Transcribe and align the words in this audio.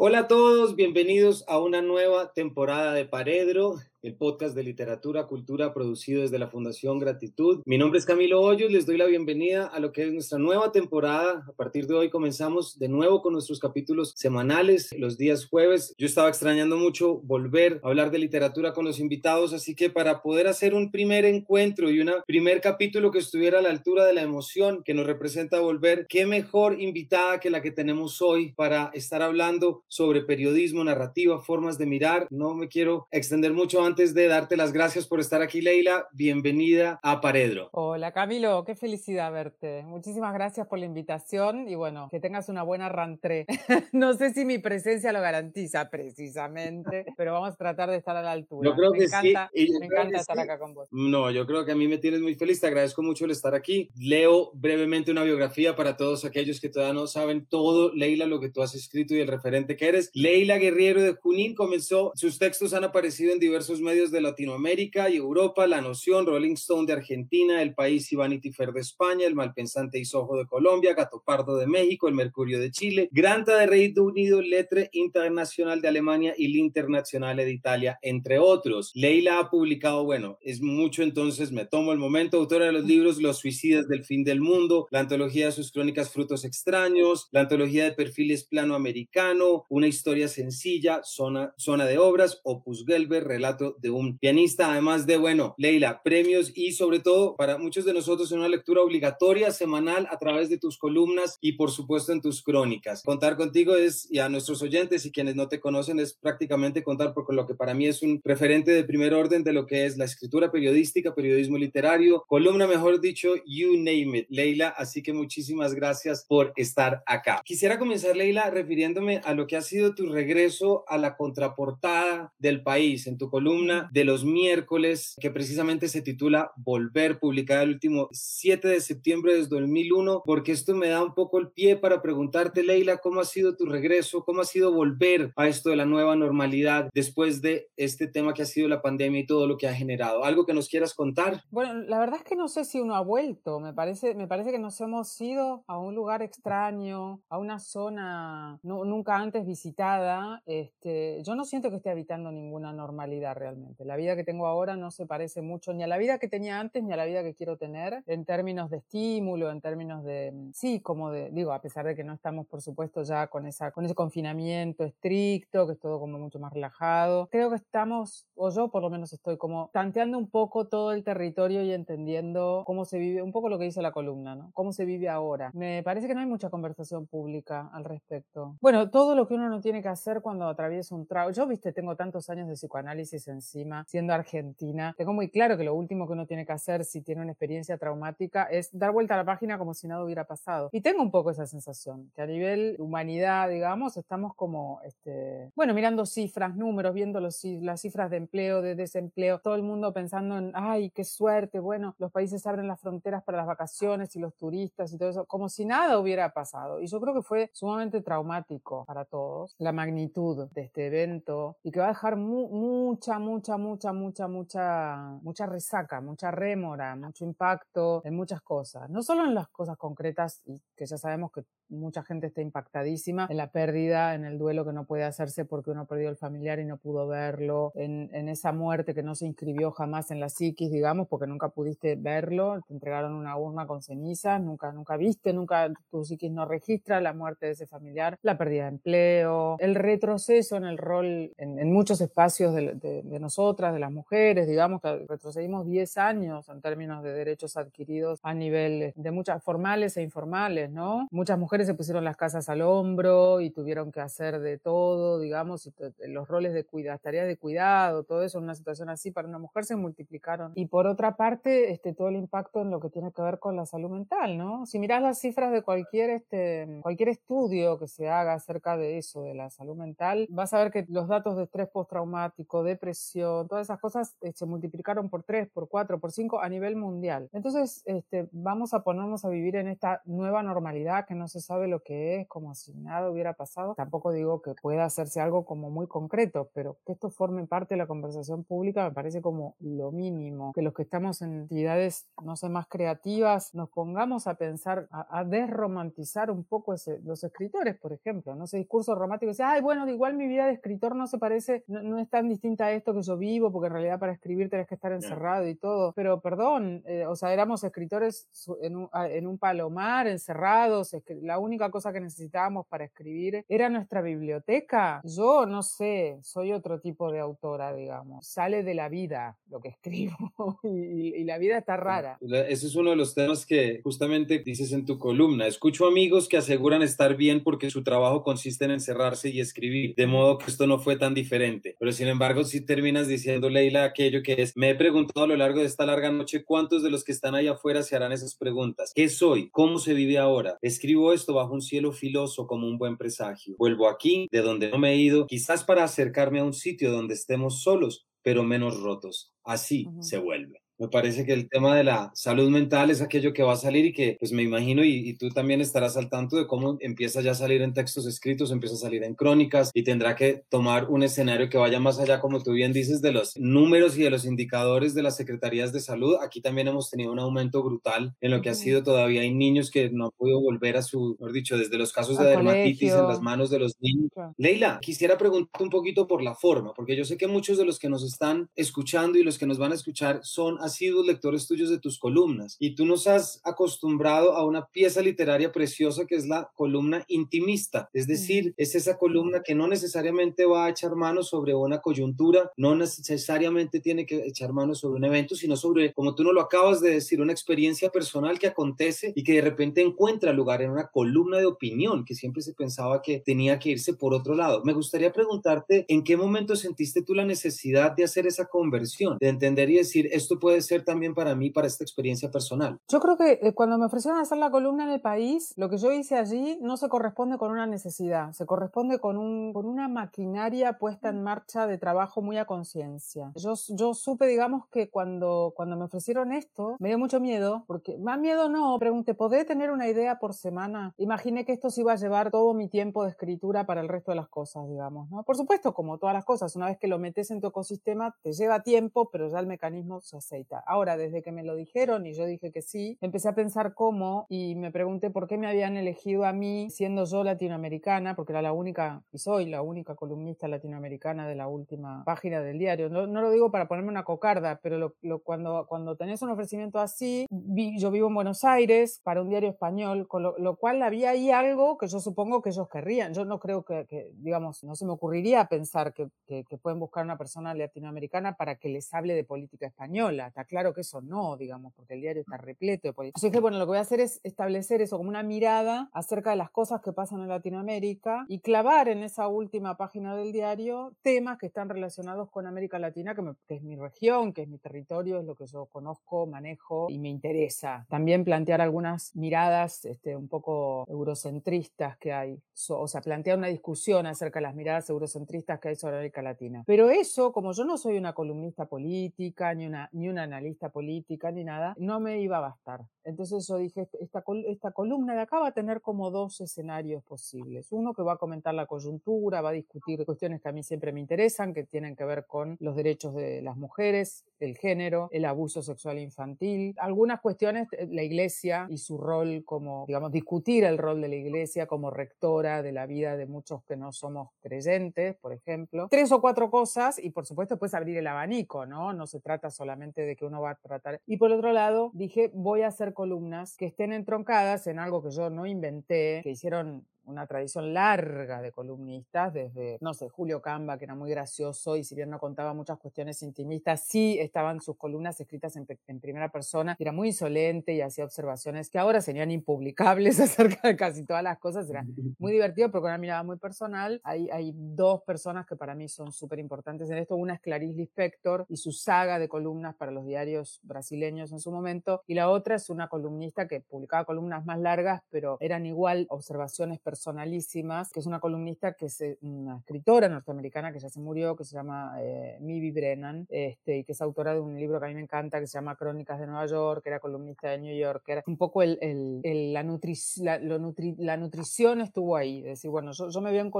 Hola 0.00 0.20
a 0.20 0.28
todos, 0.28 0.76
bienvenidos 0.76 1.44
a 1.48 1.58
una 1.58 1.82
nueva 1.82 2.32
temporada 2.32 2.92
de 2.92 3.04
Paredro 3.04 3.80
el 4.02 4.14
podcast 4.14 4.54
de 4.54 4.62
literatura, 4.62 5.26
cultura 5.26 5.74
producido 5.74 6.22
desde 6.22 6.38
la 6.38 6.48
Fundación 6.48 7.00
Gratitud. 7.00 7.62
Mi 7.66 7.78
nombre 7.78 7.98
es 7.98 8.06
Camilo 8.06 8.40
Hoyos, 8.40 8.70
les 8.70 8.86
doy 8.86 8.96
la 8.96 9.06
bienvenida 9.06 9.66
a 9.66 9.80
lo 9.80 9.92
que 9.92 10.04
es 10.04 10.12
nuestra 10.12 10.38
nueva 10.38 10.70
temporada. 10.70 11.44
A 11.48 11.52
partir 11.52 11.86
de 11.88 11.94
hoy 11.94 12.08
comenzamos 12.08 12.78
de 12.78 12.88
nuevo 12.88 13.22
con 13.22 13.32
nuestros 13.32 13.58
capítulos 13.58 14.12
semanales 14.16 14.94
los 14.96 15.18
días 15.18 15.46
jueves. 15.48 15.94
Yo 15.98 16.06
estaba 16.06 16.28
extrañando 16.28 16.76
mucho 16.76 17.16
volver 17.22 17.80
a 17.82 17.88
hablar 17.88 18.12
de 18.12 18.18
literatura 18.18 18.72
con 18.72 18.84
los 18.84 19.00
invitados, 19.00 19.52
así 19.52 19.74
que 19.74 19.90
para 19.90 20.22
poder 20.22 20.46
hacer 20.46 20.74
un 20.74 20.92
primer 20.92 21.24
encuentro 21.24 21.90
y 21.90 22.00
un 22.00 22.12
primer 22.26 22.60
capítulo 22.60 23.10
que 23.10 23.18
estuviera 23.18 23.58
a 23.58 23.62
la 23.62 23.70
altura 23.70 24.04
de 24.04 24.14
la 24.14 24.22
emoción 24.22 24.82
que 24.84 24.94
nos 24.94 25.06
representa 25.06 25.58
volver, 25.58 26.06
qué 26.08 26.24
mejor 26.24 26.80
invitada 26.80 27.40
que 27.40 27.50
la 27.50 27.62
que 27.62 27.72
tenemos 27.72 28.22
hoy 28.22 28.52
para 28.52 28.90
estar 28.94 29.22
hablando 29.22 29.82
sobre 29.88 30.22
periodismo, 30.22 30.84
narrativa, 30.84 31.40
formas 31.40 31.78
de 31.78 31.86
mirar. 31.86 32.28
No 32.30 32.54
me 32.54 32.68
quiero 32.68 33.08
extender 33.10 33.52
mucho 33.52 33.87
de 33.96 34.28
darte 34.28 34.58
las 34.58 34.74
gracias 34.74 35.06
por 35.06 35.18
estar 35.18 35.40
aquí, 35.40 35.62
Leila, 35.62 36.08
bienvenida 36.12 37.00
a 37.02 37.22
Paredro. 37.22 37.70
Hola, 37.72 38.12
Camilo, 38.12 38.62
qué 38.66 38.74
felicidad 38.74 39.32
verte. 39.32 39.82
Muchísimas 39.82 40.34
gracias 40.34 40.66
por 40.66 40.78
la 40.78 40.84
invitación 40.84 41.66
y 41.68 41.74
bueno, 41.74 42.08
que 42.10 42.20
tengas 42.20 42.50
una 42.50 42.62
buena 42.62 42.90
rantré. 42.90 43.46
no 43.92 44.12
sé 44.12 44.34
si 44.34 44.44
mi 44.44 44.58
presencia 44.58 45.10
lo 45.10 45.22
garantiza 45.22 45.88
precisamente, 45.88 47.06
pero 47.16 47.32
vamos 47.32 47.54
a 47.54 47.56
tratar 47.56 47.88
de 47.88 47.96
estar 47.96 48.14
a 48.14 48.22
la 48.22 48.32
altura. 48.32 48.68
Yo 48.68 48.76
creo 48.76 48.92
me 48.92 48.98
que 48.98 49.04
encanta, 49.04 49.50
sí. 49.54 49.68
Me 49.80 49.86
encanta 49.86 50.18
estar 50.18 50.38
acá 50.38 50.58
con 50.58 50.74
vos. 50.74 50.88
No, 50.92 51.30
yo 51.30 51.46
creo 51.46 51.64
que 51.64 51.72
a 51.72 51.76
mí 51.76 51.88
me 51.88 51.96
tienes 51.96 52.20
muy 52.20 52.34
feliz, 52.34 52.60
te 52.60 52.66
agradezco 52.66 53.02
mucho 53.02 53.24
el 53.24 53.30
estar 53.30 53.54
aquí. 53.54 53.88
Leo 53.98 54.50
brevemente 54.52 55.10
una 55.10 55.24
biografía 55.24 55.74
para 55.76 55.96
todos 55.96 56.26
aquellos 56.26 56.60
que 56.60 56.68
todavía 56.68 56.92
no 56.92 57.06
saben 57.06 57.46
todo, 57.46 57.92
Leila, 57.94 58.26
lo 58.26 58.38
que 58.38 58.50
tú 58.50 58.60
has 58.60 58.74
escrito 58.74 59.14
y 59.14 59.20
el 59.20 59.28
referente 59.28 59.76
que 59.76 59.88
eres. 59.88 60.10
Leila 60.12 60.58
Guerriero 60.58 61.02
de 61.02 61.14
Junín 61.14 61.54
comenzó, 61.54 62.12
sus 62.14 62.38
textos 62.38 62.74
han 62.74 62.84
aparecido 62.84 63.32
en 63.32 63.38
diversos 63.38 63.77
medios 63.80 64.10
de 64.10 64.20
Latinoamérica 64.20 65.10
y 65.10 65.16
Europa, 65.16 65.66
La 65.66 65.80
Noción, 65.80 66.26
Rolling 66.26 66.54
Stone 66.54 66.86
de 66.86 66.92
Argentina, 66.94 67.62
El 67.62 67.74
País 67.74 68.12
y 68.12 68.16
Vanity 68.16 68.50
de 68.50 68.80
España, 68.80 69.26
El 69.26 69.34
Malpensante 69.34 69.98
y 69.98 70.04
Sojo 70.04 70.36
de 70.36 70.46
Colombia, 70.46 70.94
Gato 70.94 71.22
Pardo 71.24 71.56
de 71.56 71.66
México, 71.66 72.08
El 72.08 72.14
Mercurio 72.14 72.58
de 72.58 72.70
Chile, 72.70 73.08
Granta 73.12 73.56
de 73.56 73.66
Reino 73.66 74.04
Unido, 74.04 74.42
Letre 74.42 74.90
Internacional 74.92 75.80
de 75.80 75.88
Alemania 75.88 76.34
y 76.36 76.48
L'Internazionale 76.48 77.44
de 77.44 77.52
Italia, 77.52 77.98
entre 78.02 78.38
otros. 78.38 78.92
Leila 78.94 79.38
ha 79.38 79.50
publicado, 79.50 80.04
bueno, 80.04 80.38
es 80.40 80.60
mucho 80.60 81.02
entonces, 81.02 81.52
me 81.52 81.64
tomo 81.64 81.92
el 81.92 81.98
momento, 81.98 82.38
autora 82.38 82.66
de 82.66 82.72
los 82.72 82.84
libros 82.84 83.18
Los 83.20 83.38
Suicidas 83.38 83.88
del 83.88 84.04
Fin 84.04 84.24
del 84.24 84.40
Mundo, 84.40 84.86
la 84.90 85.00
antología 85.00 85.46
de 85.46 85.52
sus 85.52 85.72
crónicas 85.72 86.10
Frutos 86.10 86.44
Extraños, 86.44 87.28
la 87.30 87.40
antología 87.40 87.84
de 87.84 87.92
perfiles 87.92 88.44
plano 88.44 88.74
americano, 88.74 89.64
una 89.68 89.86
historia 89.86 90.28
sencilla, 90.28 91.00
zona, 91.04 91.54
zona 91.56 91.86
de 91.86 91.98
obras, 91.98 92.40
Opus 92.44 92.84
Gelber, 92.86 93.24
relato 93.24 93.67
de 93.78 93.90
un 93.90 94.18
pianista, 94.18 94.72
además 94.72 95.06
de, 95.06 95.16
bueno, 95.16 95.54
Leila, 95.58 96.02
premios 96.02 96.52
y 96.54 96.72
sobre 96.72 97.00
todo 97.00 97.36
para 97.36 97.58
muchos 97.58 97.84
de 97.84 97.92
nosotros 97.92 98.32
una 98.32 98.48
lectura 98.48 98.82
obligatoria 98.82 99.50
semanal 99.50 100.08
a 100.10 100.18
través 100.18 100.48
de 100.48 100.58
tus 100.58 100.78
columnas 100.78 101.38
y 101.40 101.52
por 101.52 101.70
supuesto 101.70 102.12
en 102.12 102.20
tus 102.20 102.42
crónicas. 102.42 103.02
Contar 103.02 103.36
contigo 103.36 103.76
es, 103.76 104.08
y 104.10 104.18
a 104.18 104.28
nuestros 104.28 104.62
oyentes 104.62 105.04
y 105.04 105.12
quienes 105.12 105.36
no 105.36 105.48
te 105.48 105.60
conocen, 105.60 106.00
es 106.00 106.14
prácticamente 106.14 106.82
contar 106.82 107.14
por 107.14 107.32
lo 107.34 107.46
que 107.46 107.54
para 107.54 107.74
mí 107.74 107.86
es 107.86 108.02
un 108.02 108.20
referente 108.24 108.70
de 108.70 108.84
primer 108.84 109.14
orden 109.14 109.44
de 109.44 109.52
lo 109.52 109.66
que 109.66 109.84
es 109.84 109.96
la 109.96 110.04
escritura 110.04 110.50
periodística, 110.50 111.14
periodismo 111.14 111.58
literario, 111.58 112.24
columna, 112.26 112.66
mejor 112.66 113.00
dicho, 113.00 113.34
you 113.46 113.76
name 113.76 114.18
it, 114.18 114.26
Leila. 114.30 114.68
Así 114.68 115.02
que 115.02 115.12
muchísimas 115.12 115.74
gracias 115.74 116.24
por 116.26 116.52
estar 116.56 117.02
acá. 117.06 117.42
Quisiera 117.44 117.78
comenzar, 117.78 118.16
Leila, 118.16 118.50
refiriéndome 118.50 119.20
a 119.24 119.34
lo 119.34 119.46
que 119.46 119.56
ha 119.56 119.62
sido 119.62 119.94
tu 119.94 120.06
regreso 120.06 120.84
a 120.88 120.98
la 120.98 121.16
contraportada 121.16 122.32
del 122.38 122.62
país 122.62 123.06
en 123.06 123.18
tu 123.18 123.30
columna 123.30 123.57
de 123.66 124.04
los 124.04 124.24
miércoles 124.24 125.16
que 125.20 125.30
precisamente 125.30 125.88
se 125.88 126.00
titula 126.00 126.52
Volver, 126.56 127.18
publicada 127.18 127.62
el 127.62 127.70
último 127.70 128.08
7 128.12 128.68
de 128.68 128.80
septiembre 128.80 129.34
de 129.34 129.46
2001, 129.46 130.22
porque 130.24 130.52
esto 130.52 130.74
me 130.74 130.88
da 130.88 131.02
un 131.02 131.14
poco 131.14 131.38
el 131.38 131.50
pie 131.50 131.76
para 131.76 132.00
preguntarte, 132.00 132.62
Leila, 132.62 132.98
¿cómo 132.98 133.20
ha 133.20 133.24
sido 133.24 133.56
tu 133.56 133.66
regreso? 133.66 134.24
¿Cómo 134.24 134.42
ha 134.42 134.44
sido 134.44 134.72
volver 134.72 135.32
a 135.36 135.48
esto 135.48 135.70
de 135.70 135.76
la 135.76 135.86
nueva 135.86 136.14
normalidad 136.14 136.88
después 136.94 137.42
de 137.42 137.68
este 137.76 138.06
tema 138.06 138.32
que 138.32 138.42
ha 138.42 138.46
sido 138.46 138.68
la 138.68 138.80
pandemia 138.80 139.20
y 139.20 139.26
todo 139.26 139.48
lo 139.48 139.56
que 139.56 139.66
ha 139.66 139.74
generado? 139.74 140.24
¿Algo 140.24 140.46
que 140.46 140.54
nos 140.54 140.68
quieras 140.68 140.94
contar? 140.94 141.42
Bueno, 141.50 141.74
la 141.74 141.98
verdad 141.98 142.18
es 142.18 142.24
que 142.24 142.36
no 142.36 142.46
sé 142.46 142.64
si 142.64 142.80
uno 142.80 142.94
ha 142.94 143.02
vuelto. 143.02 143.58
Me 143.58 143.72
parece, 143.72 144.14
me 144.14 144.28
parece 144.28 144.52
que 144.52 144.58
nos 144.58 144.80
hemos 144.80 145.20
ido 145.20 145.64
a 145.66 145.78
un 145.78 145.94
lugar 145.94 146.22
extraño, 146.22 147.20
a 147.28 147.38
una 147.38 147.58
zona 147.58 148.60
nunca 148.62 149.16
antes 149.16 149.44
visitada. 149.44 150.42
Este, 150.46 151.22
yo 151.24 151.34
no 151.34 151.44
siento 151.44 151.70
que 151.70 151.76
esté 151.76 151.90
habitando 151.90 152.30
ninguna 152.30 152.72
normalidad 152.72 153.34
realmente 153.34 153.47
realmente. 153.48 153.84
La 153.84 153.96
vida 153.96 154.16
que 154.16 154.24
tengo 154.24 154.46
ahora 154.46 154.76
no 154.76 154.90
se 154.90 155.06
parece 155.06 155.42
mucho 155.42 155.72
ni 155.72 155.82
a 155.82 155.86
la 155.86 155.98
vida 155.98 156.18
que 156.18 156.28
tenía 156.28 156.60
antes 156.60 156.82
ni 156.82 156.92
a 156.92 156.96
la 156.96 157.04
vida 157.06 157.22
que 157.22 157.34
quiero 157.34 157.56
tener 157.56 158.02
en 158.06 158.24
términos 158.24 158.70
de 158.70 158.78
estímulo, 158.78 159.50
en 159.50 159.60
términos 159.60 160.04
de, 160.04 160.32
sí, 160.52 160.80
como 160.80 161.10
de, 161.10 161.30
digo, 161.30 161.52
a 161.52 161.60
pesar 161.60 161.86
de 161.86 161.94
que 161.94 162.04
no 162.04 162.12
estamos, 162.12 162.46
por 162.46 162.60
supuesto, 162.60 163.02
ya 163.02 163.28
con, 163.28 163.46
esa, 163.46 163.70
con 163.70 163.84
ese 163.84 163.94
confinamiento 163.94 164.84
estricto, 164.84 165.66
que 165.66 165.72
es 165.72 165.78
todo 165.78 165.98
como 165.98 166.18
mucho 166.18 166.38
más 166.38 166.52
relajado. 166.52 167.28
Creo 167.30 167.50
que 167.50 167.56
estamos, 167.56 168.26
o 168.34 168.50
yo 168.50 168.68
por 168.68 168.82
lo 168.82 168.90
menos 168.90 169.12
estoy 169.12 169.36
como 169.36 169.70
tanteando 169.72 170.18
un 170.18 170.28
poco 170.28 170.66
todo 170.66 170.92
el 170.92 171.04
territorio 171.04 171.62
y 171.62 171.72
entendiendo 171.72 172.62
cómo 172.66 172.84
se 172.84 172.98
vive, 172.98 173.22
un 173.22 173.32
poco 173.32 173.48
lo 173.48 173.58
que 173.58 173.64
dice 173.64 173.82
la 173.82 173.92
columna, 173.92 174.34
¿no? 174.34 174.50
Cómo 174.52 174.72
se 174.72 174.84
vive 174.84 175.08
ahora. 175.08 175.50
Me 175.54 175.82
parece 175.82 176.06
que 176.06 176.14
no 176.14 176.20
hay 176.20 176.26
mucha 176.26 176.50
conversación 176.50 177.06
pública 177.06 177.70
al 177.72 177.84
respecto. 177.84 178.56
Bueno, 178.60 178.90
todo 178.90 179.14
lo 179.14 179.26
que 179.26 179.34
uno 179.34 179.48
no 179.48 179.60
tiene 179.60 179.82
que 179.82 179.88
hacer 179.88 180.20
cuando 180.20 180.48
atraviesa 180.48 180.94
un 180.94 181.06
trauma. 181.06 181.32
Yo, 181.32 181.46
viste, 181.46 181.72
tengo 181.72 181.96
tantos 181.96 182.28
años 182.30 182.48
de 182.48 182.54
psicoanálisis 182.54 183.28
en 183.28 183.37
encima, 183.38 183.84
siendo 183.88 184.12
argentina. 184.12 184.94
Tengo 184.96 185.12
muy 185.12 185.30
claro 185.30 185.56
que 185.56 185.64
lo 185.64 185.74
último 185.74 186.06
que 186.06 186.12
uno 186.12 186.26
tiene 186.26 186.44
que 186.44 186.52
hacer 186.52 186.84
si 186.84 187.02
tiene 187.02 187.22
una 187.22 187.32
experiencia 187.32 187.78
traumática 187.78 188.44
es 188.44 188.68
dar 188.72 188.92
vuelta 188.92 189.14
a 189.14 189.18
la 189.18 189.24
página 189.24 189.58
como 189.58 189.74
si 189.74 189.88
nada 189.88 190.04
hubiera 190.04 190.24
pasado. 190.24 190.68
Y 190.72 190.80
tengo 190.80 191.02
un 191.02 191.10
poco 191.10 191.30
esa 191.30 191.46
sensación, 191.46 192.10
que 192.14 192.22
a 192.22 192.26
nivel 192.26 192.76
humanidad, 192.78 193.48
digamos, 193.48 193.96
estamos 193.96 194.34
como, 194.34 194.80
este, 194.84 195.50
bueno, 195.54 195.74
mirando 195.74 196.04
cifras, 196.06 196.56
números, 196.56 196.94
viendo 196.94 197.20
los, 197.20 197.42
las 197.44 197.80
cifras 197.80 198.10
de 198.10 198.18
empleo, 198.18 198.62
de 198.62 198.74
desempleo, 198.74 199.38
todo 199.38 199.54
el 199.54 199.62
mundo 199.62 199.92
pensando 199.92 200.38
en, 200.38 200.52
ay, 200.54 200.90
qué 200.90 201.04
suerte, 201.04 201.60
bueno, 201.60 201.94
los 201.98 202.10
países 202.12 202.46
abren 202.46 202.68
las 202.68 202.80
fronteras 202.80 203.22
para 203.22 203.38
las 203.38 203.46
vacaciones 203.46 204.14
y 204.16 204.20
los 204.20 204.34
turistas 204.34 204.92
y 204.92 204.98
todo 204.98 205.10
eso, 205.10 205.24
como 205.26 205.48
si 205.48 205.64
nada 205.64 205.98
hubiera 205.98 206.32
pasado. 206.32 206.80
Y 206.80 206.86
yo 206.86 207.00
creo 207.00 207.14
que 207.14 207.22
fue 207.22 207.50
sumamente 207.52 208.00
traumático 208.00 208.84
para 208.86 209.04
todos 209.04 209.54
la 209.58 209.72
magnitud 209.72 210.48
de 210.54 210.62
este 210.62 210.86
evento 210.86 211.56
y 211.62 211.70
que 211.70 211.80
va 211.80 211.86
a 211.86 211.88
dejar 211.88 212.16
mucha, 212.16 213.18
mucha, 213.18 213.18
mucha, 213.28 213.92
mucha, 213.92 214.26
mucha, 214.26 214.96
mucha 215.22 215.46
resaca, 215.46 216.00
mucha 216.00 216.30
rémora, 216.30 216.96
mucho 216.96 217.24
impacto 217.24 218.02
en 218.04 218.16
muchas 218.16 218.40
cosas. 218.40 218.88
No 218.88 219.02
solo 219.02 219.24
en 219.24 219.34
las 219.34 219.48
cosas 219.48 219.76
concretas, 219.76 220.42
que 220.76 220.86
ya 220.86 220.96
sabemos 220.96 221.30
que 221.32 221.44
mucha 221.68 222.02
gente 222.02 222.28
está 222.28 222.40
impactadísima 222.40 223.26
en 223.28 223.36
la 223.36 223.50
pérdida, 223.50 224.14
en 224.14 224.24
el 224.24 224.38
duelo 224.38 224.64
que 224.64 224.72
no 224.72 224.86
puede 224.86 225.04
hacerse 225.04 225.44
porque 225.44 225.70
uno 225.70 225.86
perdió 225.86 226.08
el 226.08 226.16
familiar 226.16 226.58
y 226.58 226.64
no 226.64 226.78
pudo 226.78 227.06
verlo, 227.06 227.72
en, 227.74 228.08
en 228.14 228.28
esa 228.28 228.52
muerte 228.52 228.94
que 228.94 229.02
no 229.02 229.14
se 229.14 229.26
inscribió 229.26 229.70
jamás 229.72 230.10
en 230.10 230.20
la 230.20 230.28
psiquis, 230.28 230.70
digamos, 230.70 231.08
porque 231.08 231.26
nunca 231.26 231.50
pudiste 231.50 231.96
verlo, 231.96 232.60
te 232.66 232.74
entregaron 232.74 233.14
una 233.14 233.36
urna 233.36 233.66
con 233.66 233.82
cenizas, 233.82 234.40
nunca, 234.40 234.72
nunca 234.72 234.96
viste, 234.96 235.32
nunca 235.32 235.70
tu 235.90 236.04
psiquis 236.04 236.32
no 236.32 236.46
registra 236.46 237.00
la 237.00 237.12
muerte 237.12 237.46
de 237.46 237.52
ese 237.52 237.66
familiar, 237.66 238.16
la 238.22 238.38
pérdida 238.38 238.64
de 238.64 238.70
empleo, 238.70 239.56
el 239.58 239.74
retroceso 239.74 240.56
en 240.56 240.64
el 240.64 240.78
rol 240.78 241.32
en, 241.36 241.58
en 241.58 241.72
muchos 241.72 242.00
espacios 242.00 242.54
de, 242.54 242.74
de, 242.74 243.02
de 243.02 243.17
nosotras, 243.20 243.72
de 243.72 243.80
las 243.80 243.92
mujeres, 243.92 244.46
digamos 244.46 244.80
que 244.80 245.06
retrocedimos 245.06 245.66
10 245.66 245.98
años 245.98 246.48
en 246.48 246.60
términos 246.60 247.02
de 247.02 247.12
derechos 247.12 247.56
adquiridos 247.56 248.20
a 248.22 248.34
nivel 248.34 248.92
de 248.94 249.10
muchas 249.10 249.42
formales 249.42 249.96
e 249.96 250.02
informales, 250.02 250.70
¿no? 250.70 251.08
Muchas 251.10 251.38
mujeres 251.38 251.66
se 251.66 251.74
pusieron 251.74 252.04
las 252.04 252.16
casas 252.16 252.48
al 252.48 252.62
hombro 252.62 253.40
y 253.40 253.50
tuvieron 253.50 253.92
que 253.92 254.00
hacer 254.00 254.40
de 254.40 254.58
todo, 254.58 255.18
digamos, 255.18 255.70
los 256.06 256.28
roles 256.28 256.52
de 256.52 256.64
cuidado, 256.64 256.98
tareas 256.98 257.26
de 257.26 257.36
cuidado, 257.36 258.04
todo 258.04 258.22
eso 258.22 258.38
en 258.38 258.44
una 258.44 258.54
situación 258.54 258.88
así 258.88 259.10
para 259.10 259.28
una 259.28 259.38
mujer 259.38 259.64
se 259.64 259.76
multiplicaron. 259.76 260.52
Y 260.54 260.66
por 260.66 260.86
otra 260.86 261.16
parte, 261.16 261.70
este, 261.70 261.94
todo 261.94 262.08
el 262.08 262.16
impacto 262.16 262.62
en 262.62 262.70
lo 262.70 262.80
que 262.80 262.90
tiene 262.90 263.12
que 263.12 263.22
ver 263.22 263.38
con 263.38 263.56
la 263.56 263.66
salud 263.66 263.90
mental, 263.90 264.36
¿no? 264.36 264.66
Si 264.66 264.78
miras 264.78 265.02
las 265.02 265.18
cifras 265.18 265.52
de 265.52 265.62
cualquier, 265.62 266.10
este, 266.10 266.80
cualquier 266.82 267.10
estudio 267.10 267.78
que 267.78 267.88
se 267.88 268.08
haga 268.08 268.34
acerca 268.34 268.76
de 268.76 268.98
eso, 268.98 269.22
de 269.22 269.34
la 269.34 269.50
salud 269.50 269.76
mental, 269.76 270.26
vas 270.30 270.52
a 270.52 270.58
ver 270.58 270.70
que 270.70 270.86
los 270.88 271.08
datos 271.08 271.36
de 271.36 271.44
estrés 271.44 271.68
postraumático, 271.68 272.62
depresión, 272.62 272.97
precio, 272.98 273.46
todas 273.48 273.66
esas 273.66 273.78
cosas 273.78 274.16
eh, 274.20 274.32
se 274.34 274.46
multiplicaron 274.46 275.08
por 275.08 275.22
tres, 275.22 275.48
por 275.48 275.68
cuatro, 275.68 276.00
por 276.00 276.12
cinco 276.12 276.40
a 276.40 276.48
nivel 276.48 276.76
mundial. 276.76 277.28
Entonces, 277.32 277.82
este, 277.86 278.28
vamos 278.32 278.74
a 278.74 278.82
ponernos 278.82 279.24
a 279.24 279.28
vivir 279.28 279.56
en 279.56 279.68
esta 279.68 280.02
nueva 280.04 280.42
normalidad 280.42 281.06
que 281.06 281.14
no 281.14 281.28
se 281.28 281.40
sabe 281.40 281.68
lo 281.68 281.80
que 281.80 282.20
es, 282.20 282.28
como 282.28 282.54
si 282.54 282.74
nada 282.74 283.10
hubiera 283.10 283.34
pasado. 283.34 283.74
Tampoco 283.74 284.12
digo 284.12 284.42
que 284.42 284.54
pueda 284.60 284.84
hacerse 284.84 285.20
algo 285.20 285.44
como 285.44 285.70
muy 285.70 285.86
concreto, 285.86 286.50
pero 286.54 286.76
que 286.84 286.92
esto 286.92 287.10
forme 287.10 287.46
parte 287.46 287.74
de 287.74 287.78
la 287.78 287.86
conversación 287.86 288.44
pública 288.44 288.84
me 288.84 288.94
parece 288.94 289.22
como 289.22 289.54
lo 289.60 289.92
mínimo. 289.92 290.52
Que 290.52 290.62
los 290.62 290.74
que 290.74 290.82
estamos 290.82 291.22
en 291.22 291.42
entidades, 291.42 292.08
no 292.22 292.36
sé, 292.36 292.48
más 292.48 292.66
creativas, 292.68 293.54
nos 293.54 293.70
pongamos 293.70 294.26
a 294.26 294.34
pensar, 294.34 294.88
a, 294.90 295.24
desromantizar 295.24 296.30
un 296.30 296.44
poco 296.44 296.74
ese, 296.74 297.00
los 297.04 297.22
escritores, 297.22 297.76
por 297.76 297.92
ejemplo, 297.92 298.34
no 298.34 298.46
sé, 298.46 298.58
discurso 298.58 298.94
romántico, 298.94 299.30
dice, 299.30 299.42
ay, 299.42 299.60
bueno, 299.60 299.88
igual 299.88 300.14
mi 300.14 300.26
vida 300.26 300.46
de 300.46 300.52
escritor 300.52 300.96
no 300.96 301.06
se 301.06 301.18
parece, 301.18 301.64
no, 301.66 301.98
es 301.98 302.08
tan 302.08 302.28
distinta 302.28 302.66
a 302.66 302.72
esto 302.72 302.87
que 302.94 303.02
yo 303.02 303.16
vivo, 303.16 303.52
porque 303.52 303.68
en 303.68 303.72
realidad 303.74 303.98
para 303.98 304.12
escribir 304.12 304.50
tenés 304.50 304.66
que 304.66 304.74
estar 304.74 304.92
encerrado 304.92 305.46
y 305.48 305.54
todo. 305.54 305.92
Pero 305.94 306.20
perdón, 306.20 306.82
eh, 306.86 307.06
o 307.06 307.16
sea, 307.16 307.32
éramos 307.32 307.64
escritores 307.64 308.28
en 308.62 308.76
un, 308.76 308.88
en 309.10 309.26
un 309.26 309.38
palomar, 309.38 310.06
encerrados, 310.06 310.94
la 311.22 311.38
única 311.38 311.70
cosa 311.70 311.92
que 311.92 312.00
necesitábamos 312.00 312.66
para 312.66 312.84
escribir 312.84 313.44
era 313.48 313.68
nuestra 313.68 314.02
biblioteca. 314.02 315.00
Yo, 315.04 315.46
no 315.46 315.62
sé, 315.62 316.18
soy 316.22 316.52
otro 316.52 316.80
tipo 316.80 317.10
de 317.12 317.20
autora, 317.20 317.74
digamos. 317.74 318.26
Sale 318.26 318.62
de 318.62 318.74
la 318.74 318.88
vida 318.88 319.38
lo 319.48 319.60
que 319.60 319.68
escribo 319.68 320.16
y, 320.62 321.24
la 321.24 321.38
vida 321.38 321.58
está 321.58 321.76
rara. 321.76 322.18
Ese 322.20 322.66
es 322.66 322.74
uno 322.74 322.90
de 322.90 322.96
los 322.96 323.14
temas 323.14 323.44
que 323.44 323.80
justamente 323.82 324.38
dices 324.38 324.72
en 324.72 324.86
tu 324.86 324.98
columna. 324.98 325.46
Escucho 325.46 325.86
amigos 325.86 326.26
que 326.26 326.38
aseguran 326.38 326.80
estar 326.80 327.16
bien 327.16 327.42
porque 327.42 327.70
su 327.70 327.82
trabajo 327.82 328.22
consiste 328.22 328.64
en 328.64 328.70
encerrarse 328.70 329.28
y 329.28 329.40
escribir, 329.40 329.94
de 329.94 330.06
modo 330.06 330.38
que 330.38 330.46
esto 330.46 330.66
no 330.66 330.78
fue 330.78 330.96
tan 330.96 331.12
diferente. 331.12 331.76
Pero 331.78 331.92
sin 331.92 332.08
embargo, 332.08 332.44
si 332.44 332.64
terminas 332.78 333.08
diciendo, 333.08 333.50
Leila, 333.50 333.82
aquello 333.82 334.22
que 334.22 334.40
es, 334.40 334.56
me 334.56 334.70
he 334.70 334.74
preguntado 334.76 335.24
a 335.24 335.26
lo 335.26 335.36
largo 335.36 335.58
de 335.58 335.66
esta 335.66 335.84
larga 335.84 336.12
noche 336.12 336.44
cuántos 336.44 336.80
de 336.84 336.90
los 336.90 337.02
que 337.02 337.10
están 337.10 337.34
allá 337.34 337.54
afuera 337.54 337.82
se 337.82 337.96
harán 337.96 338.12
esas 338.12 338.36
preguntas. 338.36 338.92
¿Qué 338.94 339.08
soy? 339.08 339.50
¿Cómo 339.50 339.80
se 339.80 339.94
vive 339.94 340.16
ahora? 340.16 340.58
Escribo 340.62 341.12
esto 341.12 341.34
bajo 341.34 341.52
un 341.52 341.60
cielo 341.60 341.90
filoso 341.90 342.46
como 342.46 342.68
un 342.68 342.78
buen 342.78 342.96
presagio. 342.96 343.56
Vuelvo 343.58 343.88
aquí, 343.88 344.28
de 344.30 344.42
donde 344.42 344.70
no 344.70 344.78
me 344.78 344.92
he 344.92 344.96
ido, 344.96 345.26
quizás 345.26 345.64
para 345.64 345.82
acercarme 345.82 346.38
a 346.38 346.44
un 346.44 346.54
sitio 346.54 346.92
donde 346.92 347.14
estemos 347.14 347.64
solos, 347.64 348.06
pero 348.22 348.44
menos 348.44 348.78
rotos. 348.80 349.34
Así 349.42 349.88
se 350.00 350.18
vuelve. 350.18 350.62
Me 350.78 350.88
parece 350.88 351.24
que 351.24 351.32
el 351.32 351.48
tema 351.48 351.76
de 351.76 351.84
la 351.84 352.10
salud 352.14 352.50
mental 352.50 352.90
es 352.90 353.00
aquello 353.00 353.32
que 353.32 353.42
va 353.42 353.54
a 353.54 353.56
salir 353.56 353.86
y 353.86 353.92
que 353.92 354.16
pues 354.18 354.32
me 354.32 354.42
imagino 354.42 354.84
y, 354.84 355.08
tú 355.18 355.30
también 355.30 355.60
estarás 355.60 355.96
al 355.96 356.10
tanto 356.10 356.36
de 356.36 356.46
cómo 356.46 356.76
empieza 356.80 357.20
ya 357.20 357.32
a 357.32 357.34
salir 357.34 357.62
en 357.62 357.72
textos 357.72 358.06
escritos, 358.06 358.52
empieza 358.52 358.76
a 358.76 358.78
salir 358.78 359.02
en 359.02 359.14
crónicas 359.14 359.70
y 359.74 359.82
tendrá 359.82 360.14
que 360.14 360.44
tomar 360.48 360.88
un 360.90 361.02
escenario 361.02 361.48
que 361.48 361.58
vaya 361.58 361.80
más 361.80 361.98
allá, 361.98 362.20
como 362.20 362.42
tú 362.42 362.52
bien 362.52 362.72
dices, 362.72 363.02
de 363.02 363.12
los 363.12 363.36
números 363.36 363.98
y 363.98 364.02
de 364.02 364.10
los 364.10 364.24
indicadores 364.24 364.94
de 364.94 365.02
las 365.02 365.16
secretarías 365.16 365.72
de 365.72 365.80
salud. 365.80 366.16
Aquí 366.22 366.40
también 366.40 366.68
hemos 366.68 366.90
tenido 366.90 367.10
un 367.10 367.18
aumento 367.18 367.62
brutal 367.62 368.14
en 368.20 368.30
lo 368.30 368.40
que 368.42 368.50
ha 368.50 368.54
sido 368.54 368.82
todavía 368.82 369.22
hay 369.22 369.34
niños 369.34 369.70
que 369.70 369.90
no 369.90 370.06
han 370.06 370.10
podido 370.16 370.40
volver 370.40 370.76
a 370.76 370.82
su, 370.82 371.16
mejor 371.18 371.32
dicho, 371.32 371.58
desde 371.58 371.78
los 371.78 371.92
casos 371.92 372.18
de 372.18 372.26
dermatitis 372.26 372.92
en 372.92 373.08
las 373.08 373.20
manos 373.20 373.50
de 373.50 373.58
los 373.58 373.76
niños. 373.80 374.10
Leila, 374.36 374.78
quisiera 374.80 375.18
preguntarte 375.18 375.62
un 375.62 375.70
poquito 375.70 376.06
por 376.06 376.22
la 376.22 376.34
forma, 376.34 376.72
porque 376.74 376.96
yo 376.96 377.04
sé 377.04 377.16
que 377.16 377.26
muchos 377.26 377.58
de 377.58 377.64
los 377.64 377.78
que 377.78 377.88
nos 377.88 378.04
están 378.04 378.48
escuchando 378.56 379.18
y 379.18 379.24
los 379.24 379.38
que 379.38 379.46
nos 379.46 379.58
van 379.58 379.72
a 379.72 379.74
escuchar 379.74 380.20
son 380.22 380.58
sido 380.68 381.02
lectores 381.02 381.46
tuyos 381.46 381.70
de 381.70 381.78
tus 381.78 381.98
columnas 381.98 382.56
y 382.58 382.74
tú 382.74 382.86
nos 382.86 383.06
has 383.06 383.40
acostumbrado 383.44 384.32
a 384.32 384.44
una 384.44 384.66
pieza 384.66 385.00
literaria 385.02 385.52
preciosa 385.52 386.06
que 386.06 386.14
es 386.14 386.26
la 386.26 386.50
columna 386.54 387.04
intimista, 387.08 387.88
es 387.92 388.06
decir, 388.06 388.54
es 388.56 388.74
esa 388.74 388.98
columna 388.98 389.42
que 389.42 389.54
no 389.54 389.68
necesariamente 389.68 390.44
va 390.44 390.66
a 390.66 390.70
echar 390.70 390.94
mano 390.96 391.22
sobre 391.22 391.54
una 391.54 391.80
coyuntura, 391.80 392.50
no 392.56 392.74
necesariamente 392.74 393.80
tiene 393.80 394.06
que 394.06 394.26
echar 394.26 394.52
mano 394.52 394.74
sobre 394.74 394.96
un 394.96 395.04
evento, 395.04 395.34
sino 395.34 395.56
sobre, 395.56 395.92
como 395.92 396.14
tú 396.14 396.24
no 396.24 396.32
lo 396.32 396.40
acabas 396.40 396.80
de 396.80 396.90
decir, 396.90 397.20
una 397.20 397.32
experiencia 397.32 397.90
personal 397.90 398.38
que 398.38 398.46
acontece 398.46 399.12
y 399.14 399.24
que 399.24 399.34
de 399.34 399.40
repente 399.40 399.82
encuentra 399.82 400.32
lugar 400.32 400.62
en 400.62 400.70
una 400.70 400.88
columna 400.88 401.38
de 401.38 401.46
opinión 401.46 402.04
que 402.04 402.14
siempre 402.14 402.42
se 402.42 402.54
pensaba 402.54 403.02
que 403.02 403.20
tenía 403.24 403.58
que 403.58 403.70
irse 403.70 403.94
por 403.94 404.14
otro 404.14 404.34
lado. 404.34 404.62
Me 404.64 404.72
gustaría 404.72 405.12
preguntarte, 405.12 405.84
¿en 405.88 406.04
qué 406.04 406.16
momento 406.16 406.56
sentiste 406.56 407.02
tú 407.02 407.14
la 407.14 407.24
necesidad 407.24 407.92
de 407.92 408.04
hacer 408.04 408.26
esa 408.26 408.46
conversión, 408.46 409.18
de 409.20 409.28
entender 409.28 409.70
y 409.70 409.76
decir, 409.76 410.08
esto 410.12 410.38
puede 410.38 410.57
ser 410.62 410.84
también 410.84 411.14
para 411.14 411.34
mí, 411.34 411.50
para 411.50 411.66
esta 411.66 411.84
experiencia 411.84 412.30
personal? 412.30 412.78
Yo 412.88 413.00
creo 413.00 413.16
que 413.16 413.38
eh, 413.42 413.54
cuando 413.54 413.78
me 413.78 413.86
ofrecieron 413.86 414.20
hacer 414.20 414.38
la 414.38 414.50
columna 414.50 414.84
en 414.84 414.90
el 414.90 415.00
país, 415.00 415.54
lo 415.56 415.68
que 415.68 415.78
yo 415.78 415.92
hice 415.92 416.16
allí 416.16 416.58
no 416.60 416.76
se 416.76 416.88
corresponde 416.88 417.38
con 417.38 417.50
una 417.50 417.66
necesidad, 417.66 418.32
se 418.32 418.46
corresponde 418.46 418.98
con, 418.98 419.16
un, 419.16 419.52
con 419.52 419.66
una 419.66 419.88
maquinaria 419.88 420.78
puesta 420.78 421.08
en 421.08 421.22
marcha 421.22 421.66
de 421.66 421.78
trabajo 421.78 422.22
muy 422.22 422.38
a 422.38 422.44
conciencia. 422.44 423.32
Yo, 423.34 423.54
yo 423.68 423.94
supe, 423.94 424.26
digamos, 424.26 424.66
que 424.68 424.90
cuando, 424.90 425.52
cuando 425.56 425.76
me 425.76 425.84
ofrecieron 425.84 426.32
esto, 426.32 426.76
me 426.78 426.88
dio 426.88 426.98
mucho 426.98 427.20
miedo, 427.20 427.64
porque 427.66 427.98
más 427.98 428.18
miedo 428.18 428.48
no, 428.48 428.78
pregunté, 428.78 429.14
¿podré 429.14 429.44
tener 429.44 429.70
una 429.70 429.88
idea 429.88 430.18
por 430.18 430.34
semana? 430.34 430.94
Imaginé 430.98 431.44
que 431.44 431.52
esto 431.52 431.70
se 431.70 431.82
iba 431.82 431.92
a 431.92 431.96
llevar 431.96 432.30
todo 432.30 432.54
mi 432.54 432.68
tiempo 432.68 433.04
de 433.04 433.10
escritura 433.10 433.66
para 433.66 433.80
el 433.80 433.88
resto 433.88 434.12
de 434.12 434.16
las 434.16 434.28
cosas, 434.28 434.68
digamos, 434.68 435.10
¿no? 435.10 435.22
Por 435.22 435.36
supuesto, 435.36 435.74
como 435.74 435.98
todas 435.98 436.14
las 436.14 436.24
cosas, 436.24 436.56
una 436.56 436.66
vez 436.66 436.78
que 436.78 436.88
lo 436.88 436.98
metes 436.98 437.30
en 437.30 437.40
tu 437.40 437.48
ecosistema, 437.48 438.14
te 438.22 438.32
lleva 438.32 438.62
tiempo, 438.62 439.10
pero 439.10 439.28
ya 439.28 439.38
el 439.40 439.46
mecanismo 439.46 440.00
se 440.00 440.16
aceita. 440.16 440.47
Ahora, 440.66 440.96
desde 440.96 441.22
que 441.22 441.32
me 441.32 441.42
lo 441.42 441.54
dijeron 441.54 442.06
y 442.06 442.14
yo 442.14 442.24
dije 442.26 442.52
que 442.52 442.62
sí, 442.62 442.98
empecé 443.00 443.28
a 443.28 443.34
pensar 443.34 443.74
cómo 443.74 444.26
y 444.28 444.54
me 444.54 444.70
pregunté 444.70 445.10
por 445.10 445.26
qué 445.26 445.38
me 445.38 445.46
habían 445.46 445.76
elegido 445.76 446.24
a 446.24 446.32
mí 446.32 446.68
siendo 446.70 447.04
yo 447.04 447.24
latinoamericana, 447.24 448.16
porque 448.16 448.32
era 448.32 448.42
la 448.42 448.52
única, 448.52 449.02
y 449.12 449.18
soy 449.18 449.46
la 449.46 449.62
única 449.62 449.94
columnista 449.94 450.48
latinoamericana 450.48 451.28
de 451.28 451.34
la 451.34 451.48
última 451.48 452.04
página 452.04 452.40
del 452.40 452.58
diario. 452.58 452.88
No, 452.88 453.06
lo 453.06 453.30
digo 453.30 453.50
para 453.50 453.68
ponerme 453.68 453.90
una 453.90 454.04
cocarda, 454.04 454.60
pero 454.62 454.94
lo, 455.00 455.18
cuando, 455.22 455.66
cuando 455.68 455.96
tenés 455.96 456.22
un 456.22 456.30
ofrecimiento 456.30 456.78
así, 456.78 457.26
yo 457.30 457.90
vivo 457.90 458.08
en 458.08 458.14
Buenos 458.14 458.44
Aires 458.44 459.00
para 459.04 459.22
un 459.22 459.28
diario 459.28 459.50
español, 459.50 460.06
con 460.08 460.22
lo, 460.22 460.56
cual 460.56 460.82
había 460.82 461.10
ahí 461.10 461.30
algo 461.30 461.78
que 461.78 461.86
yo 461.86 462.00
supongo 462.00 462.42
que 462.42 462.50
ellos 462.50 462.68
querrían. 462.68 463.12
Yo 463.12 463.24
no 463.24 463.38
creo 463.38 463.64
que, 463.64 464.12
digamos, 464.14 464.64
no 464.64 464.74
se 464.74 464.84
me 464.84 464.92
ocurriría 464.92 465.46
pensar 465.46 465.92
que, 465.92 466.08
que, 466.26 466.44
que 466.44 466.58
pueden 466.58 466.78
buscar 466.78 467.04
una 467.04 467.18
persona 467.18 467.54
latinoamericana 467.54 468.36
para 468.36 468.56
que 468.56 468.68
les 468.68 468.92
hable 468.94 469.14
de 469.14 469.24
política 469.24 469.66
española. 469.66 470.32
Está 470.38 470.46
claro 470.46 470.72
que 470.72 470.82
eso 470.82 471.00
no, 471.00 471.36
digamos, 471.36 471.72
porque 471.74 471.94
el 471.94 472.00
diario 472.00 472.22
está 472.22 472.36
repleto 472.36 472.86
de 472.86 472.92
política. 472.92 473.18
Así 473.18 473.32
que, 473.32 473.40
bueno, 473.40 473.58
lo 473.58 473.64
que 473.64 473.70
voy 473.70 473.78
a 473.78 473.80
hacer 473.80 473.98
es 473.98 474.20
establecer 474.22 474.80
eso 474.80 474.96
como 474.96 475.08
una 475.08 475.24
mirada 475.24 475.90
acerca 475.92 476.30
de 476.30 476.36
las 476.36 476.52
cosas 476.52 476.80
que 476.80 476.92
pasan 476.92 477.22
en 477.22 477.28
Latinoamérica 477.28 478.24
y 478.28 478.38
clavar 478.38 478.88
en 478.88 479.02
esa 479.02 479.26
última 479.26 479.76
página 479.76 480.14
del 480.14 480.30
diario 480.30 480.94
temas 481.02 481.38
que 481.38 481.46
están 481.46 481.68
relacionados 481.68 482.30
con 482.30 482.46
América 482.46 482.78
Latina, 482.78 483.16
que, 483.16 483.56
es 483.56 483.64
mi 483.64 483.74
región, 483.74 484.32
que 484.32 484.42
es 484.42 484.48
mi 484.48 484.58
territorio, 484.58 485.18
es 485.18 485.24
lo 485.24 485.34
que 485.34 485.46
yo 485.46 485.66
conozco, 485.66 486.28
manejo 486.28 486.86
y 486.88 487.00
me 487.00 487.08
interesa. 487.08 487.84
También 487.88 488.24
plantear 488.24 488.60
algunas 488.60 489.16
miradas 489.16 489.86
este, 489.86 490.14
un 490.14 490.28
poco 490.28 490.84
eurocentristas 490.86 491.98
que 491.98 492.12
hay, 492.12 492.40
o 492.68 492.86
sea, 492.86 493.00
plantear 493.00 493.38
una 493.38 493.48
discusión 493.48 494.06
acerca 494.06 494.38
de 494.38 494.44
las 494.44 494.54
miradas 494.54 494.88
eurocentristas 494.88 495.58
que 495.58 495.70
hay 495.70 495.74
sobre 495.74 495.96
América 495.96 496.22
Latina. 496.22 496.62
Pero 496.64 496.90
eso, 496.90 497.32
como 497.32 497.50
yo 497.52 497.64
no 497.64 497.76
soy 497.76 497.96
una 497.96 498.12
columnista 498.12 498.66
política 498.66 499.52
ni 499.52 499.66
una, 499.66 499.88
ni 499.90 500.08
una 500.08 500.17
analista, 500.18 500.70
política 500.70 501.30
ni 501.30 501.44
nada, 501.44 501.74
no 501.78 502.00
me 502.00 502.20
iba 502.20 502.38
a 502.38 502.40
bastar. 502.40 502.80
Entonces 503.04 503.46
yo 503.48 503.56
dije, 503.56 503.88
esta, 504.00 504.22
esta 504.46 504.70
columna 504.72 505.14
de 505.14 505.22
acá 505.22 505.38
va 505.38 505.48
a 505.48 505.52
tener 505.52 505.80
como 505.80 506.10
dos 506.10 506.40
escenarios 506.40 507.02
posibles. 507.04 507.68
Uno 507.70 507.94
que 507.94 508.02
va 508.02 508.14
a 508.14 508.16
comentar 508.16 508.54
la 508.54 508.66
coyuntura, 508.66 509.40
va 509.40 509.48
a 509.50 509.52
discutir 509.52 510.04
cuestiones 510.04 510.42
que 510.42 510.48
a 510.48 510.52
mí 510.52 510.62
siempre 510.62 510.92
me 510.92 511.00
interesan, 511.00 511.54
que 511.54 511.64
tienen 511.64 511.96
que 511.96 512.04
ver 512.04 512.26
con 512.26 512.56
los 512.60 512.76
derechos 512.76 513.14
de 513.14 513.40
las 513.40 513.56
mujeres, 513.56 514.26
el 514.40 514.56
género, 514.56 515.08
el 515.10 515.24
abuso 515.24 515.62
sexual 515.62 515.98
infantil, 515.98 516.74
algunas 516.78 517.20
cuestiones, 517.20 517.68
eh, 517.72 517.88
la 517.90 518.02
iglesia 518.02 518.66
y 518.68 518.78
su 518.78 518.98
rol 518.98 519.42
como, 519.44 519.84
digamos, 519.86 520.12
discutir 520.12 520.64
el 520.64 520.78
rol 520.78 521.00
de 521.00 521.08
la 521.08 521.16
iglesia 521.16 521.66
como 521.66 521.90
rectora 521.90 522.62
de 522.62 522.72
la 522.72 522.86
vida 522.86 523.16
de 523.16 523.26
muchos 523.26 523.64
que 523.64 523.76
no 523.76 523.92
somos 523.92 524.30
creyentes, 524.40 525.16
por 525.16 525.32
ejemplo. 525.32 525.88
Tres 525.90 526.12
o 526.12 526.20
cuatro 526.20 526.50
cosas 526.50 526.98
y 526.98 527.10
por 527.10 527.26
supuesto 527.26 527.54
después 527.54 527.74
abrir 527.74 527.96
el 527.96 528.06
abanico, 528.06 528.66
¿no? 528.66 528.92
No 528.92 529.06
se 529.06 529.20
trata 529.20 529.50
solamente 529.50 530.02
de 530.02 530.07
que 530.16 530.24
uno 530.24 530.40
va 530.40 530.50
a 530.50 530.54
tratar. 530.56 531.00
Y 531.06 531.16
por 531.16 531.32
otro 531.32 531.52
lado, 531.52 531.90
dije, 531.94 532.30
voy 532.34 532.62
a 532.62 532.68
hacer 532.68 532.94
columnas 532.94 533.56
que 533.56 533.66
estén 533.66 533.92
entroncadas 533.92 534.66
en 534.66 534.78
algo 534.78 535.02
que 535.02 535.10
yo 535.10 535.30
no 535.30 535.46
inventé, 535.46 536.20
que 536.22 536.30
hicieron 536.30 536.86
una 537.08 537.26
tradición 537.26 537.72
larga 537.72 538.42
de 538.42 538.52
columnistas, 538.52 539.32
desde, 539.32 539.78
no 539.80 539.94
sé, 539.94 540.08
Julio 540.08 540.42
Camba, 540.42 540.78
que 540.78 540.84
era 540.84 540.94
muy 540.94 541.10
gracioso 541.10 541.76
y 541.76 541.84
si 541.84 541.94
bien 541.94 542.10
no 542.10 542.18
contaba 542.18 542.52
muchas 542.52 542.78
cuestiones 542.78 543.22
intimistas, 543.22 543.84
sí 543.86 544.18
estaban 544.20 544.60
sus 544.60 544.76
columnas 544.76 545.18
escritas 545.20 545.56
en, 545.56 545.66
primera 546.00 546.30
persona, 546.30 546.76
era 546.78 546.92
muy 546.92 547.08
insolente 547.08 547.72
y 547.72 547.80
hacía 547.80 548.04
observaciones 548.04 548.70
que 548.70 548.78
ahora 548.78 549.00
serían 549.00 549.30
impublicables 549.30 550.20
acerca 550.20 550.68
de 550.68 550.76
casi 550.76 551.04
todas 551.04 551.22
las 551.22 551.38
cosas, 551.38 551.68
era 551.68 551.84
muy 552.18 552.32
divertido, 552.32 552.70
pero 552.70 552.82
con 552.82 552.90
una 552.90 552.98
mirada 552.98 553.22
muy 553.22 553.38
personal. 553.38 554.00
Hay, 554.04 554.28
hay 554.30 554.52
dos 554.54 555.02
personas 555.02 555.46
que 555.46 555.56
para 555.56 555.74
mí 555.74 555.88
son 555.88 556.12
súper 556.12 556.38
importantes 556.38 556.90
en 556.90 556.98
esto, 556.98 557.16
una 557.16 557.34
es 557.34 557.40
Clarice 557.40 557.74
Lispector 557.74 558.44
y 558.48 558.56
su 558.56 558.72
saga 558.72 559.18
de 559.18 559.28
columnas 559.28 559.74
para 559.76 559.90
los 559.90 560.04
diarios 560.04 560.60
brasileños 560.62 561.32
en 561.32 561.40
su 561.40 561.50
momento, 561.50 562.02
y 562.06 562.14
la 562.14 562.28
otra 562.30 562.56
es 562.56 562.68
una 562.70 562.88
columnista 562.88 563.48
que 563.48 563.60
publicaba 563.60 564.04
columnas 564.04 564.44
más 564.44 564.58
largas, 564.58 565.02
pero 565.10 565.38
eran 565.40 565.64
igual 565.64 566.06
observaciones 566.10 566.78
personales 566.78 566.97
personalísimas, 566.98 567.92
que 567.92 568.00
es 568.00 568.06
una 568.06 568.18
columnista 568.18 568.72
que 568.72 568.86
es 568.86 569.02
una 569.22 569.58
escritora 569.58 570.08
norteamericana 570.08 570.72
que 570.72 570.80
ya 570.80 570.88
se 570.88 570.98
murió, 570.98 571.36
que 571.36 571.44
se 571.44 571.54
llama 571.54 571.94
eh, 572.00 572.38
Mibby 572.40 572.72
Brennan, 572.72 573.26
este, 573.30 573.78
y 573.78 573.84
que 573.84 573.92
es 573.92 574.00
autora 574.00 574.34
de 574.34 574.40
un 574.40 574.58
libro 574.58 574.80
que 574.80 574.86
a 574.86 574.88
mí 574.88 574.94
me 574.94 575.02
encanta, 575.02 575.38
que 575.38 575.46
se 575.46 575.58
llama 575.58 575.76
Crónicas 575.76 576.18
de 576.18 576.26
Nueva 576.26 576.46
York, 576.46 576.82
que 576.82 576.88
era 576.88 576.98
columnista 576.98 577.50
de 577.50 577.58
New 577.58 577.76
York, 577.76 578.02
que 578.04 578.12
era 578.12 578.24
un 578.26 578.36
poco 578.36 578.62
el, 578.62 578.78
el, 578.82 579.52
la, 579.52 579.62
la, 579.62 581.16
nutrición 581.16 581.80
estuvo 581.80 582.16
ahí, 582.16 582.38
es 582.38 582.44
decir, 582.44 582.70
bueno, 582.70 582.90
yo, 582.92 583.10
yo 583.10 583.20
me 583.20 583.30
voy, 583.30 583.38
en 583.38 583.50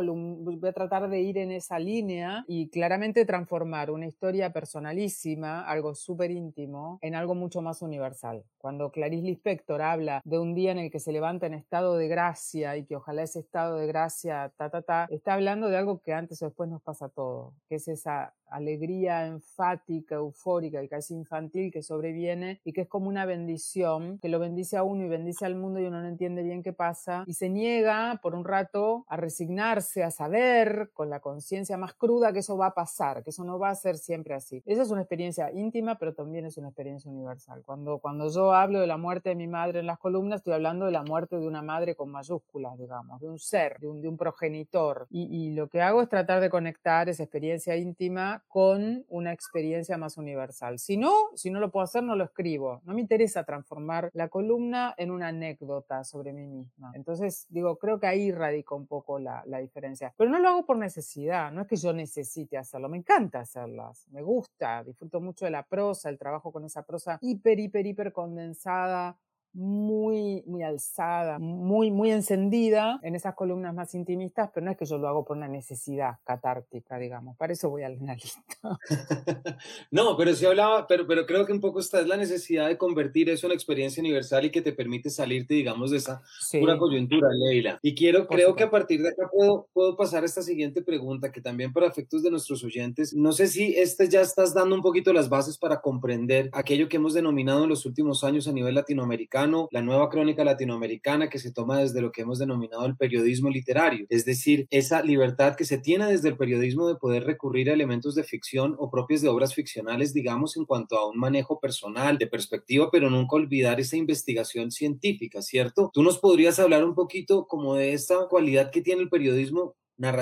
voy 0.61 0.69
a 0.69 0.73
tratar 0.73 1.09
de 1.09 1.21
ir 1.21 1.39
en 1.39 1.53
esa 1.53 1.79
línea 1.79 2.45
y 2.49 2.69
claramente 2.71 3.25
transformar 3.25 3.93
una 3.93 4.07
historia 4.07 4.53
personalísima, 4.53 5.63
algo 5.63 5.95
súper 5.95 6.33
íntimo, 6.33 6.99
en 7.03 7.15
algo 7.15 7.37
mucho 7.37 7.63
más 7.63 7.83
universal. 7.83 8.43
Cuando 8.59 8.91
Clarice 8.91 9.25
Lispector 9.25 9.81
habla 9.81 10.23
de 10.25 10.39
un 10.39 10.55
día 10.55 10.73
en 10.73 10.79
el 10.79 10.91
que 10.91 10.99
se 10.99 11.13
levanta 11.13 11.47
en 11.47 11.55
estado 11.55 11.97
de 11.97 12.09
gracia 12.09 12.77
y 12.77 12.85
que 12.85 12.97
ojalá 12.97 13.18
ese 13.23 13.41
estado 13.41 13.77
de 13.77 13.87
gracia, 13.87 14.53
ta, 14.57 14.71
ta, 14.71 14.83
ta, 14.83 15.07
está 15.11 15.35
hablando 15.35 15.69
de 15.69 15.77
algo 15.77 16.01
que 16.01 16.13
antes 16.13 16.43
o 16.43 16.47
después 16.47 16.69
nos 16.69 16.83
pasa 16.83 17.07
a 17.07 17.09
todos, 17.09 17.55
que 17.69 17.77
es 17.77 17.89
esa 17.89 18.35
alegría 18.51 19.27
enfática, 19.27 20.17
eufórica 20.17 20.83
y 20.83 20.89
casi 20.89 21.15
infantil 21.15 21.71
que 21.73 21.83
sobreviene 21.83 22.61
y 22.65 22.73
que 22.73 22.83
es 22.83 22.89
como 22.89 23.09
una 23.09 23.27
bendición, 23.27 24.19
que 24.19 24.29
lo 24.29 24.39
bendice 24.39 24.77
a 24.77 24.83
uno 24.83 25.05
y 25.05 25.09
bendice 25.09 25.47
al 25.47 25.55
mundo 25.55 25.81
y 25.81 25.87
uno 25.87 26.01
no 26.01 26.09
entiende 26.09 26.43
bien 26.43 26.63
qué 26.63 26.73
pasa 26.73 27.25
y 27.27 27.35
se 27.35 27.49
niega 27.49 28.19
por 28.23 28.35
un 28.35 28.45
rato 28.45 29.05
a 29.09 29.17
resignarse, 29.17 30.03
a 30.03 30.11
saber 30.11 30.91
con 30.95 31.11
la 31.11 31.21
conciencia 31.21 31.77
más 31.77 31.95
cruda 31.95 32.33
que 32.33 32.41
eso 32.41 32.57
va 32.57 32.67
a 32.67 32.75
pasar, 32.75 33.23
que 33.23 33.31
eso 33.31 33.45
no 33.45 33.59
va 33.59 33.71
a 33.71 33.75
ser 33.75 33.97
siempre 33.97 34.35
así. 34.35 34.63
Esa 34.67 34.83
es 34.83 34.91
una 34.91 35.03
experiencia 35.03 35.51
íntima, 35.53 35.99
pero 35.99 36.15
también 36.15 36.47
es 36.47 36.57
una 36.59 36.69
experiencia 36.69 37.11
universal. 37.11 37.63
Cuando, 37.65 37.99
cuando 37.99 38.29
yo 38.31 38.53
hablo 38.53 38.81
de 38.81 38.87
la 38.87 38.97
muerte 38.97 39.31
de 39.31 39.35
mi 39.35 39.47
madre 39.47 39.81
en 39.81 39.87
las 39.87 39.99
columnas, 39.99 40.41
estoy 40.41 40.55
hablando 40.55 40.87
de 40.87 40.93
la 40.93 41.03
muerte 41.03 41.37
de 41.37 41.47
una 41.47 41.63
madre 41.63 41.95
con 41.95 42.11
mayúsculas, 42.11 42.79
digamos, 42.79 43.21
de 43.21 43.29
un 43.29 43.39
ser, 43.39 43.79
de 43.79 43.89
un, 43.89 44.01
de 44.01 44.09
un 44.09 44.17
progenitor. 44.17 45.07
Y, 45.11 45.25
y 45.25 45.55
lo 45.55 45.69
que 45.69 45.83
hago 45.83 46.03
es 46.03 46.09
tratar 46.09 46.41
de 46.41 46.51
conectar 46.51 47.09
esa 47.09 47.23
experiencia 47.23 47.77
íntima 47.77 48.38
con 48.49 49.05
una 49.09 49.33
experiencia 49.33 49.99
más 49.99 50.17
universal. 50.17 50.79
Si 50.79 50.97
no, 50.97 51.13
si 51.35 51.51
no 51.51 51.61
lo 51.61 51.71
puedo 51.71 51.85
hacer, 51.85 52.03
no 52.03 52.17
lo 52.17 52.25
escribo. 52.25 52.81
No 52.85 52.95
me 52.95 53.01
interesa 53.01 53.45
transformar 53.45 54.11
la 54.13 54.29
columna 54.29 54.95
en 54.97 55.11
una 55.11 55.29
anécdota 55.29 56.05
sobre 56.05 56.33
mí 56.33 56.47
misma. 56.47 56.93
Entonces, 56.95 57.47
digo, 57.49 57.77
creo 57.79 57.99
que 57.99 58.07
ahí 58.07 58.31
radica 58.31 58.75
un 58.75 58.87
poco 58.87 59.19
la, 59.19 59.43
la 59.47 59.59
diferencia. 59.59 60.15
Pero 60.17 60.31
no 60.31 60.39
lo 60.39 60.49
hago 60.49 60.67
por 60.67 60.77
necesidad, 60.77 61.51
no 61.53 61.63
es 61.63 61.67
que 61.67 61.77
yo 61.77 61.93
necesite 61.93 62.57
hacerlo, 62.57 62.89
me 62.89 62.99
encanta 62.99 63.41
hacerlas, 63.41 64.07
me 64.11 64.23
gusta, 64.23 64.85
disfruto 64.85 65.21
mucho 65.21 65.45
de 65.45 65.51
la 65.51 65.63
prosa, 65.63 66.09
el 66.09 66.19
trabajo 66.19 66.53
con 66.53 66.65
esa 66.65 66.83
prosa 66.83 67.19
hiper, 67.21 67.59
hiper, 67.59 67.87
hiper 67.87 68.13
condensada, 68.13 69.17
muy, 69.59 70.45
muy 70.47 70.63
alzada, 70.63 71.41
muy, 71.41 71.91
muy 71.91 72.13
encendida 72.13 73.01
en 73.03 73.17
esas 73.17 73.35
columnas 73.35 73.75
más 73.75 73.93
intimistas, 73.93 74.51
pero 74.55 74.65
no 74.65 74.71
es 74.71 74.79
que 74.79 74.85
yo 74.85 74.99
lo 74.99 75.09
hago 75.09 75.25
por 75.25 75.37
una 75.37 75.49
necesidad 75.49 76.19
catártica, 76.23 76.97
digamos. 76.97 77.37
Para 77.37 77.55
eso 77.55 77.69
voy 77.69 77.83
al 77.83 77.99
analista. 78.01 78.41
no, 79.91 80.17
pero 80.17 80.33
sí 80.35 80.47
hablaba, 80.47 80.87
pero, 80.87 81.09
pero 81.09 81.27
creo 81.27 81.45
que 81.45 81.53
un 81.53 81.61
poco 81.61 81.81
esta 81.81 82.01
es 82.01 82.07
la 82.07 82.17
necesidad 82.17 82.69
de 82.69 82.79
convertir 82.79 83.29
eso 83.31 83.49
en 83.49 83.53
experiencia 83.53 84.01
universal 84.01 84.45
y 84.45 84.51
que 84.51 84.63
te 84.63 84.73
permite 84.73 85.11
salirte, 85.11 85.55
digamos, 85.55 85.91
de 85.91 85.97
esa 85.97 86.23
pura 86.53 86.79
coyuntura, 86.79 87.29
Leila. 87.33 87.81
Y 87.83 87.97
quiero, 87.97 88.29
creo 88.29 88.55
que 88.55 88.63
a 88.63 88.71
partir 88.71 89.03
de 89.03 89.09
acá 89.09 89.29
puedo, 89.29 89.67
puedo 89.73 89.97
pasar 89.97 90.23
a 90.23 90.27
esta 90.27 90.43
siguiente 90.43 90.83
pregunta, 90.83 91.33
que 91.33 91.41
también 91.41 91.73
para 91.73 91.89
efectos 91.89 92.23
de 92.23 92.31
nuestros 92.31 92.63
oyentes, 92.63 93.13
no 93.13 93.33
sé 93.33 93.49
si 93.49 93.75
este 93.77 94.09
ya 94.09 94.21
estás 94.21 94.55
dando 94.55 94.77
un 94.77 94.83
poquito 94.83 95.13
las 95.13 95.29
bases 95.29 95.59
para 95.59 95.81
comprender 95.81 96.49
aquello 96.53 96.89
que 96.89 96.99
hemos 96.99 97.13
denominado 97.13 97.65
en 97.65 97.71
los 97.71 97.87
últimos 97.87 98.23
años 98.23 98.47
a 98.47 98.53
nivel 98.53 98.77
latinoamericano 98.77 99.48
la 99.71 99.83
nueva 99.83 100.09
crónica 100.09 100.45
latinoamericana 100.45 101.29
que 101.29 101.39
se 101.39 101.53
toma 101.53 101.79
desde 101.79 102.01
lo 102.01 102.13
que 102.13 102.23
hemos 102.23 102.39
denominado 102.39 102.87
el 102.87 102.97
periodismo 102.97 103.51
literario, 103.51 104.07
es 104.09 104.25
decir, 104.25 104.67
esa 104.71 105.03
libertad 105.03 105.57
que 105.57 105.65
se 105.65 105.79
tiene 105.79 106.07
desde 106.07 106.29
el 106.29 106.37
periodismo 106.37 106.89
de 106.89 106.97
poder 106.97 107.25
recurrir 107.25 107.71
a 107.71 107.75
elementos 107.75 108.15
de 108.15 108.25
ficción 108.25 108.77
o 108.79 108.91
propios 108.91 109.23
de 109.23 109.29
obras 109.29 109.55
ficcionales, 109.55 110.13
digamos, 110.13 110.57
en 110.57 110.65
cuanto 110.65 110.97
a 110.97 111.09
un 111.09 111.19
manejo 111.19 111.61
personal, 111.61 112.19
de 112.19 112.27
perspectiva, 112.27 112.91
pero 112.91 113.11
nunca 113.11 113.37
olvidar 113.37 113.81
esa 113.81 113.97
investigación 113.97 114.71
científica, 114.71 115.43
¿cierto? 115.43 115.91
Tú 115.93 116.03
nos 116.03 116.19
podrías 116.19 116.59
hablar 116.59 116.85
un 116.85 116.95
poquito 116.95 117.47
como 117.47 117.75
de 117.75 117.93
esta 117.93 118.27
cualidad 118.29 118.71
que 118.71 118.83
tiene 118.83 119.03
el 119.03 119.09
periodismo 119.09 119.75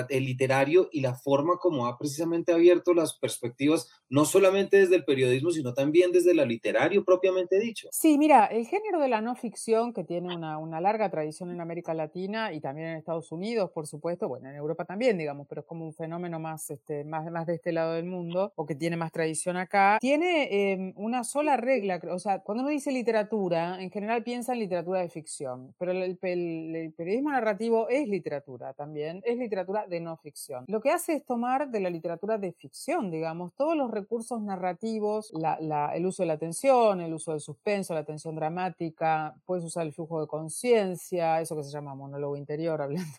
el 0.09 0.25
literario 0.25 0.89
y 0.91 1.01
la 1.01 1.13
forma 1.13 1.57
como 1.57 1.85
ha 1.85 1.97
precisamente 1.97 2.51
abierto 2.51 2.93
las 2.93 3.17
perspectivas, 3.17 3.89
no 4.09 4.25
solamente 4.25 4.77
desde 4.77 4.95
el 4.95 5.05
periodismo, 5.05 5.51
sino 5.51 5.73
también 5.73 6.11
desde 6.11 6.33
lo 6.33 6.45
literario 6.45 7.03
propiamente 7.03 7.59
dicho. 7.59 7.87
Sí, 7.91 8.17
mira, 8.17 8.45
el 8.45 8.65
género 8.65 8.99
de 8.99 9.07
la 9.07 9.21
no 9.21 9.35
ficción, 9.35 9.93
que 9.93 10.03
tiene 10.03 10.35
una, 10.35 10.57
una, 10.57 10.81
larga 10.81 11.09
tradición 11.09 11.51
en 11.51 11.61
América 11.61 11.93
Latina 11.93 12.53
y 12.53 12.59
también 12.59 12.89
en 12.89 12.97
Estados 12.97 13.31
Unidos, 13.31 13.71
por 13.71 13.87
supuesto, 13.87 14.27
bueno, 14.27 14.49
en 14.49 14.55
Europa 14.55 14.85
también, 14.85 15.17
digamos, 15.17 15.47
pero 15.47 15.61
es 15.61 15.67
como 15.67 15.85
un 15.85 15.93
fenómeno 15.93 16.39
más, 16.39 16.69
este, 16.69 17.03
más, 17.03 17.29
más 17.31 17.45
de 17.45 17.55
este 17.55 17.71
lado 17.71 17.93
del 17.93 18.05
mundo, 18.05 18.53
o 18.55 18.65
que 18.65 18.75
tiene 18.75 18.97
más 18.97 19.11
tradición 19.11 19.57
acá, 19.57 19.97
tiene 19.99 20.71
em, 20.71 20.93
una 20.95 21.23
sola 21.23 21.57
regla, 21.57 21.99
o 22.11 22.19
sea, 22.19 22.39
cuando 22.39 22.63
uno 22.63 22.71
dice 22.71 22.91
literatura, 22.91 23.81
en 23.81 23.91
general 23.91 24.23
piensa 24.23 24.53
en 24.53 24.59
literatura 24.59 25.01
de 25.01 25.09
ficción, 25.09 25.73
pero 25.77 25.91
el 25.91 26.17
periodismo 26.17 27.31
narrativo 27.31 27.89
es 27.89 28.07
literatura 28.07 28.73
también, 28.73 29.21
es 29.25 29.37
literatura 29.37 29.66
de 29.87 29.99
no 29.99 30.17
ficción. 30.17 30.65
Lo 30.67 30.81
que 30.81 30.91
hace 30.91 31.13
es 31.13 31.25
tomar 31.25 31.69
de 31.69 31.79
la 31.79 31.89
literatura 31.89 32.37
de 32.37 32.53
ficción, 32.53 33.11
digamos, 33.11 33.53
todos 33.55 33.75
los 33.75 33.91
recursos 33.91 34.41
narrativos, 34.41 35.31
el 35.33 36.05
uso 36.05 36.23
de 36.23 36.27
la 36.27 36.33
atención, 36.33 37.01
el 37.01 37.13
uso 37.13 37.31
del 37.31 37.41
suspenso, 37.41 37.93
la 37.93 38.01
atención 38.01 38.35
dramática, 38.35 39.35
puedes 39.45 39.65
usar 39.65 39.85
el 39.85 39.93
flujo 39.93 40.21
de 40.21 40.27
conciencia, 40.27 41.41
eso 41.41 41.55
que 41.55 41.63
se 41.63 41.71
llama 41.71 41.95
monólogo 41.95 42.37
interior, 42.37 42.81
hablando 42.81 43.11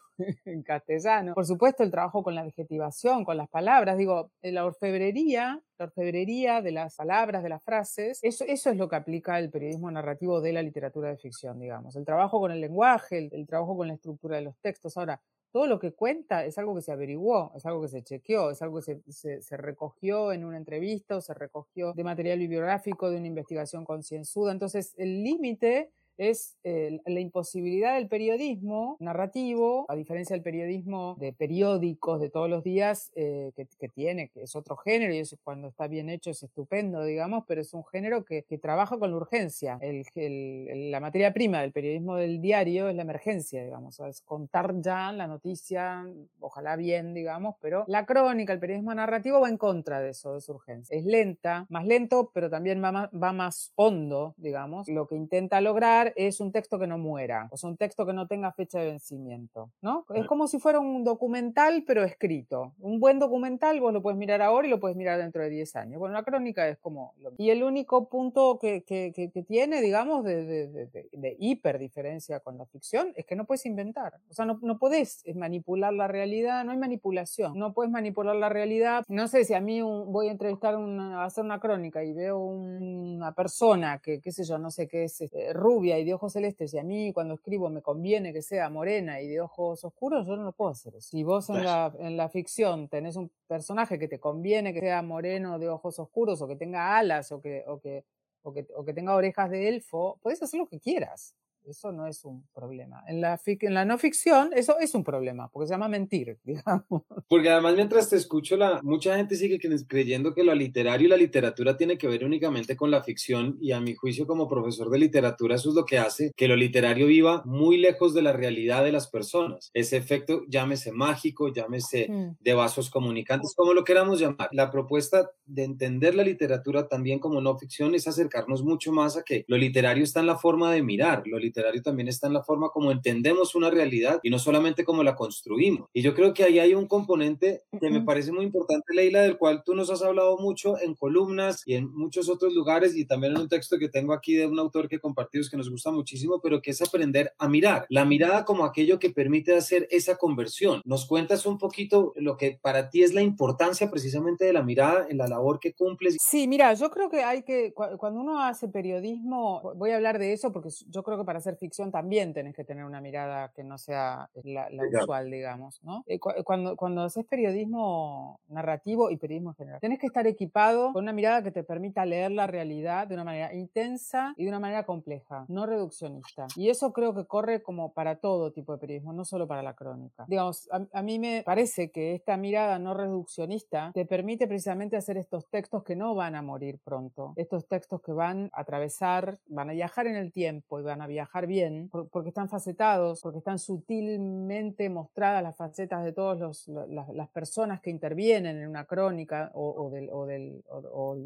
en 0.45 0.63
castellano. 0.63 1.35
Por 1.35 1.47
supuesto, 1.47 1.83
el 1.83 1.91
trabajo 1.91 2.23
con 2.23 2.35
la 2.35 2.41
adjetivación, 2.43 3.25
con 3.25 3.37
las 3.37 3.49
palabras, 3.49 3.99
digo, 3.99 4.31
la 4.43 4.65
orfebrería 4.65 5.63
la 5.79 5.85
orfebrería 5.85 6.61
de 6.61 6.73
las 6.73 6.97
palabras, 6.97 7.43
de 7.43 7.49
las 7.49 7.63
frases, 7.63 8.19
eso 8.23 8.45
es 8.45 8.77
lo 8.77 8.89
que 8.89 8.97
aplica 8.97 9.39
el 9.39 9.51
periodismo 9.51 9.91
narrativo 9.91 10.41
de 10.41 10.53
la 10.53 10.63
literatura 10.63 11.09
de 11.09 11.17
ficción, 11.17 11.61
digamos. 11.61 11.95
El 11.95 12.05
trabajo 12.05 12.41
con 12.41 12.51
el 12.51 12.61
lenguaje, 12.61 13.29
el 13.31 13.47
trabajo 13.47 13.77
con 13.77 13.87
la 13.87 13.95
estructura 13.95 14.37
de 14.37 14.43
los 14.43 14.59
textos. 14.59 14.97
Ahora, 14.97 15.21
todo 15.51 15.67
lo 15.67 15.79
que 15.79 15.93
cuenta 15.93 16.45
es 16.45 16.59
algo 16.59 16.75
que 16.75 16.83
se 16.83 16.93
averiguó, 16.93 17.53
es 17.55 17.65
algo 17.67 17.83
que 17.83 17.89
se 17.89 18.03
chequeó, 18.03 18.51
es 18.51 18.61
algo 18.63 18.81
que 18.81 19.01
se, 19.13 19.43
se, 19.43 19.57
recogió 19.57 20.33
en 20.33 20.45
una 20.45 20.57
entrevista 20.57 21.17
o 21.17 21.21
se 21.21 21.35
recogió 21.35 21.93
de 21.95 22.05
material 22.05 22.39
bibliográfico, 22.39 23.11
de 23.11 23.17
una 23.17 23.27
investigación 23.27 23.85
concienzuda. 23.85 24.53
Entonces, 24.53 24.95
el 24.99 25.23
límite 25.23 25.91
es 26.19 26.57
la 26.65 27.21
imposibilidad 27.21 27.95
del 27.95 28.09
periodismo 28.09 28.97
narrativo, 29.01 29.87
a 29.89 29.95
diferencia 29.95 30.35
del 30.35 30.43
periodismo 30.43 31.17
de 31.19 31.33
periódicos 31.33 32.21
de 32.21 32.29
todos 32.31 32.51
los 32.51 32.65
días, 32.65 33.11
eh, 33.15 33.53
que, 33.55 33.89
tiene, 33.89 34.29
que 34.29 34.43
es 34.43 34.57
otro 34.57 34.77
género 34.77 35.15
y 35.15 35.23
cuando 35.43 35.69
está 35.69 35.87
bien 35.87 36.09
hecho 36.09 36.31
es 36.31 36.43
estupendo, 36.43 37.05
digamos, 37.05 37.45
pero 37.47 37.61
es 37.61 37.73
un 37.75 37.85
género 37.85 38.25
que, 38.25 38.45
trabaja 38.61 38.99
con 38.99 39.11
la 39.11 39.17
urgencia. 39.17 39.79
la 40.15 41.01
materia 41.01 41.33
prima 41.33 41.61
del 41.61 41.71
periodismo 41.71 42.17
del 42.17 42.41
diario 42.41 42.89
es 42.89 42.97
la 42.97 43.03
emergencia, 43.03 43.63
digamos, 43.63 44.01
es 44.01 44.21
contar 44.23 44.75
ya 44.81 45.13
la 45.13 45.29
noticia, 45.29 46.05
ojalá 46.41 46.75
bien, 46.75 47.15
digamos, 47.15 47.55
pero 47.61 47.85
la 47.87 48.05
crónica, 48.05 48.53
el 48.53 48.59
periodismo 48.59 48.93
narrativo 48.95 49.41
va 49.41 49.49
en 49.49 49.57
contra 49.57 50.01
de 50.01 50.11
eso, 50.11 50.35
de 50.35 50.41
su 50.41 50.53
urgencia. 50.53 50.97
Es 50.97 51.05
lenta, 51.05 51.67
más 51.69 51.87
lento, 51.87 52.31
pero 52.35 52.51
también 52.51 52.83
va 52.83 52.89
va 53.07 53.33
más 53.33 53.73
hondo, 53.77 54.35
digamos. 54.37 54.89
Lo 54.89 55.07
que 55.07 55.17
intenta 55.17 55.61
lograr 55.61 56.08
es 56.17 56.41
un 56.41 56.53
texto 56.53 56.79
que 56.79 56.87
no 56.87 56.99
muera, 56.99 57.49
o 57.51 57.57
sea, 57.57 57.71
un 57.71 57.77
texto 57.77 58.07
que 58.07 58.13
no 58.13 58.27
tenga 58.27 58.53
fecha 58.53 58.81
de 58.81 58.87
vencimiento, 58.87 59.71
¿no? 59.83 60.05
Es 60.15 60.27
como 60.27 60.47
si 60.49 60.59
fuera 60.59 60.81
un 60.81 61.05
documental, 61.05 61.85
pero 61.87 62.05
escrito. 62.05 62.75
Un 62.81 63.01
buen 63.01 63.19
documental 63.19 63.81
vos 63.81 63.93
lo 63.93 64.03
puedes 64.03 64.19
mirar 64.19 64.43
ahora 64.43 64.67
y 64.67 64.71
lo 64.71 64.81
puedes 64.81 64.97
mirar 64.97 65.19
dentro 65.19 65.43
de 65.43 65.51
10 65.51 65.77
años. 65.77 65.99
Bueno, 65.99 66.15
la 66.15 66.23
crónica 66.23 66.69
es 66.69 66.79
como... 66.79 67.15
Y 67.37 67.51
el 67.51 67.63
único 67.63 68.09
punto 68.09 68.59
que, 68.59 68.83
que, 68.83 69.13
que, 69.13 69.43
tiene, 69.43 69.81
digamos, 69.81 70.25
de, 70.25 70.45
de, 70.45 70.67
de, 70.69 71.09
de, 71.13 71.37
hiper 71.39 71.79
diferencia 71.79 72.41
con 72.41 72.59
la 72.59 72.67
ficción 72.67 73.13
es 73.17 73.27
que 73.27 73.37
no 73.37 73.45
puedes 73.45 73.67
inventar. 73.67 74.15
O 74.31 74.35
sea, 74.35 74.45
no, 74.45 74.59
no 74.63 74.79
podés 74.79 75.25
manipular 75.35 75.93
la 75.93 76.09
realidad, 76.09 76.65
no 76.65 76.73
hay 76.73 76.79
manipulación. 76.79 77.59
No 77.59 77.73
puedes 77.73 77.91
manipular 77.91 78.37
la 78.37 78.49
realidad. 78.49 79.05
No 79.09 79.29
sé 79.29 79.45
si 79.45 79.55
a 79.55 79.61
mí 79.61 79.81
voy 79.83 80.29
a 80.29 80.33
entrevistar, 80.33 80.75
a 80.75 81.25
hacer 81.25 81.45
una 81.45 81.61
crónica 81.61 82.05
y 82.05 82.13
veo 82.13 82.39
una 82.39 83.33
persona 83.35 83.99
que, 83.99 84.21
qué 84.21 84.33
sé 84.33 84.45
yo, 84.45 84.59
no 84.59 84.71
sé 84.71 84.89
qué 84.89 85.05
es, 85.05 85.21
este, 85.21 85.53
rubia 85.53 85.98
y 85.99 86.05
de 86.05 86.15
ojos 86.15 86.33
celestes 86.33 86.73
y 86.75 86.79
a 86.79 86.83
mí 86.83 87.13
cuando 87.13 87.35
escribo 87.35 87.69
me 87.71 87.83
conviene 87.83 88.33
que 88.33 88.43
sea 88.43 88.71
morena 88.71 89.21
y 89.21 89.29
de 89.29 89.41
ojos 89.41 89.85
oscuros, 89.85 90.27
yo 90.27 90.37
no 90.37 90.45
lo 90.45 90.53
puedo 90.53 90.71
hacer. 90.71 91.01
Si 91.01 91.23
vos 91.23 91.49
en 91.51 91.65
la, 91.65 91.93
en 91.99 92.17
la 92.17 92.29
ficción 92.29 92.89
tenés 92.89 93.17
un 93.17 93.31
personaje 93.47 93.99
que 93.99 94.09
te 94.09 94.19
conviene 94.19 94.73
que 94.73 94.81
sea 94.81 95.03
moreno 95.03 95.59
de 95.59 95.69
ojos 95.69 95.99
oscuros 95.99 96.41
o 96.43 96.49
que 96.49 96.57
tenga 96.57 96.97
alas 96.97 97.33
o 97.33 97.41
que, 97.41 97.65
o 97.67 97.81
que, 97.81 98.05
o 98.43 98.53
que, 98.53 98.67
o 98.75 98.85
que 98.85 98.95
tenga 98.95 99.15
orejas 99.15 99.51
de 99.51 99.69
elfo, 99.69 100.19
podés 100.23 100.43
hacer 100.43 100.59
lo 100.59 100.67
que 100.67 100.81
quieras. 100.81 101.35
Eso 101.65 101.93
no 101.93 102.07
es 102.07 102.25
un 102.25 102.47
problema. 102.55 103.03
En 103.07 103.21
la, 103.21 103.41
en 103.45 103.75
la 103.75 103.85
no 103.85 103.99
ficción, 103.99 104.51
eso 104.55 104.79
es 104.79 104.95
un 104.95 105.05
problema, 105.05 105.49
porque 105.51 105.69
se 105.69 105.75
llama 105.75 105.89
mentir, 105.89 106.39
digamos. 106.45 107.03
Porque 107.29 107.51
además, 107.51 107.75
mientras 107.75 108.09
te 108.09 108.17
escucho, 108.17 108.57
la, 108.57 108.81
mucha 108.83 109.17
gente 109.17 109.37
sigue 109.37 109.59
creyendo 109.87 110.35
que 110.35 110.45
lo 110.45 110.55
literario 110.55 111.07
y 111.07 111.11
la 111.11 111.17
literatura 111.17 111.77
tiene 111.77 111.99
que 111.99 112.09
ver 112.09 112.25
únicamente 112.25 112.77
con 112.77 112.91
la 112.91 113.03
ficción, 113.03 113.59
y 113.61 113.73
a 113.73 113.81
mi 113.81 113.95
juicio, 113.95 114.27
como 114.27 114.49
profesor 114.49 114.91
de 114.91 114.99
literatura, 114.99 115.57
eso 115.57 115.71
es 115.71 115.75
lo 115.75 115.85
que 115.85 115.99
hace 115.99 116.33
que 116.37 116.49
lo 116.49 116.57
literario 116.57 117.07
viva 117.07 117.43
muy 117.45 117.77
lejos 117.77 118.15
de 118.15 118.23
la 118.23 118.33
realidad 118.33 118.85
de 118.85 118.93
las 118.93 119.09
personas. 119.09 119.71
Ese 119.75 119.97
efecto, 119.97 120.43
llámese 120.49 120.93
mágico, 120.93 121.53
llámese 121.53 122.09
mm. 122.09 122.37
de 122.41 122.55
vasos 122.55 122.91
comunicantes, 122.91 123.55
como 123.55 123.75
lo 123.75 123.85
queramos 123.85 124.21
llamar. 124.21 124.49
La 124.53 124.71
propuesta 124.71 125.31
de 125.47 125.65
entender 125.65 126.15
la 126.15 126.23
literatura 126.23 126.89
también 126.89 127.19
como 127.19 127.41
no 127.41 127.59
ficción 127.59 127.95
es 127.95 128.07
acercarnos 128.07 128.63
mucho 128.63 128.93
más 128.93 129.17
a 129.17 129.23
que 129.23 129.45
lo 129.49 129.57
literario 129.57 130.05
está 130.05 130.21
en 130.21 130.27
la 130.27 130.39
forma 130.39 130.73
de 130.73 130.83
mirar, 130.83 131.23
lo 131.27 131.39
literario 131.49 131.83
también 131.83 132.09
está 132.09 132.27
en 132.27 132.35
la 132.35 132.43
forma 132.43 132.71
como 132.71 132.93
entendemos 132.93 133.55
una 133.55 133.71
realidad 133.71 134.21
y 134.23 134.31
no 134.31 134.39
solamente 134.39 134.85
como 134.85 135.03
la 135.03 135.17
construimos. 135.17 135.89
Y 135.93 136.03
yo 136.03 136.15
creo 136.15 136.35
que 136.35 136.45
ahí 136.45 136.59
hay 136.59 136.75
un 136.75 136.87
componente 136.87 137.63
que 137.81 137.91
me 137.91 138.03
parece 138.03 138.33
muy 138.33 138.45
importante, 138.45 138.95
Leila, 138.95 139.23
del 139.23 139.39
cual 139.39 139.63
tú 139.65 139.75
nos 139.75 139.91
has 139.91 140.03
hablado 140.03 140.39
mucho 140.39 140.79
en 140.81 140.95
columnas 140.95 141.63
y 141.67 141.75
en 141.75 141.91
muchos 141.93 142.29
otros 142.29 142.55
lugares 142.55 142.97
y 142.97 143.05
también 143.05 143.35
en 143.35 143.43
un 143.43 143.49
texto 143.49 143.79
que 143.79 143.89
tengo 143.89 144.13
aquí 144.13 144.35
de 144.35 144.47
un 144.47 144.59
autor 144.59 144.89
que 144.89 145.01
compartimos 145.01 145.51
que 145.51 145.57
nos 145.57 145.71
gusta 145.71 145.91
muchísimo, 145.91 146.41
pero 146.43 146.61
que 146.61 146.71
es 146.71 146.83
aprender 146.83 147.33
a 147.39 147.49
mirar. 147.49 147.87
La 147.89 148.05
mirada 148.05 148.45
como 148.45 148.65
aquello 148.65 148.99
que 148.99 149.11
permite 149.11 149.57
hacer 149.57 149.89
esa 149.91 150.17
conversión. 150.17 150.83
¿Nos 150.85 151.07
cuentas 151.07 151.47
un 151.47 151.59
poquito 151.59 152.13
lo 152.17 152.37
que 152.37 152.59
para 152.61 152.91
ti 152.91 153.03
es 153.03 153.15
la 153.15 153.23
importancia 153.23 153.91
precisamente 153.91 154.45
de 154.45 154.53
la 154.53 154.63
mirada 154.63 155.07
en 155.09 155.19
la 155.19 155.29
labor 155.29 155.61
que 155.61 155.73
cumples? 155.73 156.17
Sí, 156.21 156.47
mira, 156.49 156.75
yo 156.75 156.91
creo 156.91 157.09
que 157.09 157.23
hay 157.23 157.43
que, 157.43 157.73
cuando 157.73 158.21
uno 158.21 158.43
hace 158.43 158.69
periodismo, 158.69 159.73
voy 159.77 159.91
a 159.91 159.97
hablar 159.97 160.19
de 160.19 160.33
eso 160.33 160.53
porque 160.53 160.71
yo 160.89 161.03
creo 161.03 161.19
que 161.19 161.25
para 161.25 161.38
hacer 161.39 161.57
ficción 161.57 161.91
también 161.91 162.33
tenés 162.33 162.55
que 162.55 162.65
tener 162.65 162.85
una 162.85 163.01
mirada 163.01 163.53
que 163.55 163.65
no 163.65 163.79
sea 163.79 164.29
la, 164.45 164.69
usual, 165.03 165.31
digamos, 165.31 165.83
¿no? 165.83 166.05
Eh, 166.07 166.19
cuando, 166.19 166.77
cuando 166.77 167.03
haces 167.03 167.25
periodismo 167.27 168.41
narrativo 168.49 169.11
y 169.11 169.17
periodismo 169.17 169.51
en 169.51 169.57
general, 169.57 169.81
tenés 169.81 169.99
que 169.99 170.07
estar 170.07 170.27
equipado 170.27 170.93
con 170.93 171.05
una 171.05 171.13
mirada 171.13 171.43
que 171.43 171.51
te 171.51 171.65
permita 171.65 172.05
leer 172.05 172.31
la 172.31 172.47
realidad 172.47 173.07
de 173.07 173.15
una 173.15 173.25
manera 173.25 173.55
intensa 173.55 174.35
y 174.37 174.45
de 174.45 174.49
una 174.49 174.61
manera 174.61 174.85
compleja, 174.85 175.45
no 175.49 175.67
reduccionista. 175.67 176.47
Y 176.57 176.71
eso 176.71 176.93
creo 176.93 177.15
que 177.15 177.27
corre 177.27 177.63
como 177.63 177.93
para 177.93 178.17
todo 178.17 178.53
tipo 178.53 178.73
de 178.73 178.79
periodismo, 178.79 179.13
no 179.13 179.25
solo 179.25 179.47
para 179.47 179.63
la 179.63 179.75
crónica. 179.75 180.25
Digamos, 180.29 180.69
a, 180.71 180.87
a 180.93 181.03
mí 181.03 181.19
me 181.19 181.43
parece 181.45 181.91
que 181.91 182.15
esta 182.15 182.37
mirada 182.37 182.79
no 182.79 182.95
reduccionista 182.95 183.93
te 183.95 184.05
permite 184.05 184.47
precisamente 184.47 184.97
hacer 184.97 185.17
estos 185.17 185.47
textos 185.49 185.85
que 185.85 185.97
no 185.97 186.15
van 186.15 186.35
a 186.35 186.43
morir 186.43 186.79
pronto, 186.85 187.33
estos 187.37 187.67
textos 187.67 188.01
que 188.03 188.13
van 188.13 188.51
a 188.53 188.61
atravesar, 188.61 189.39
van 189.47 189.71
a 189.71 189.73
viajar 189.73 190.07
en 190.07 190.17
el 190.17 190.33
tiempo 190.33 190.81
y 190.81 190.83
van 190.83 191.01
a 191.01 191.07
viajar 191.07 191.28
bien, 191.47 191.89
porque 191.91 192.29
están 192.29 192.49
facetados, 192.49 193.21
porque 193.23 193.39
están 193.39 193.59
sutilmente 193.59 194.89
mostradas 194.89 195.43
las 195.43 195.57
facetas 195.57 196.05
de 196.05 196.13
todas 196.13 196.67
las, 196.69 197.29
personas 197.29 197.81
que 197.81 197.91
intervienen 197.91 198.59
en 198.59 198.69
una 198.69 198.85
crónica 198.85 199.51
o, 199.55 199.91
del, 199.91 200.11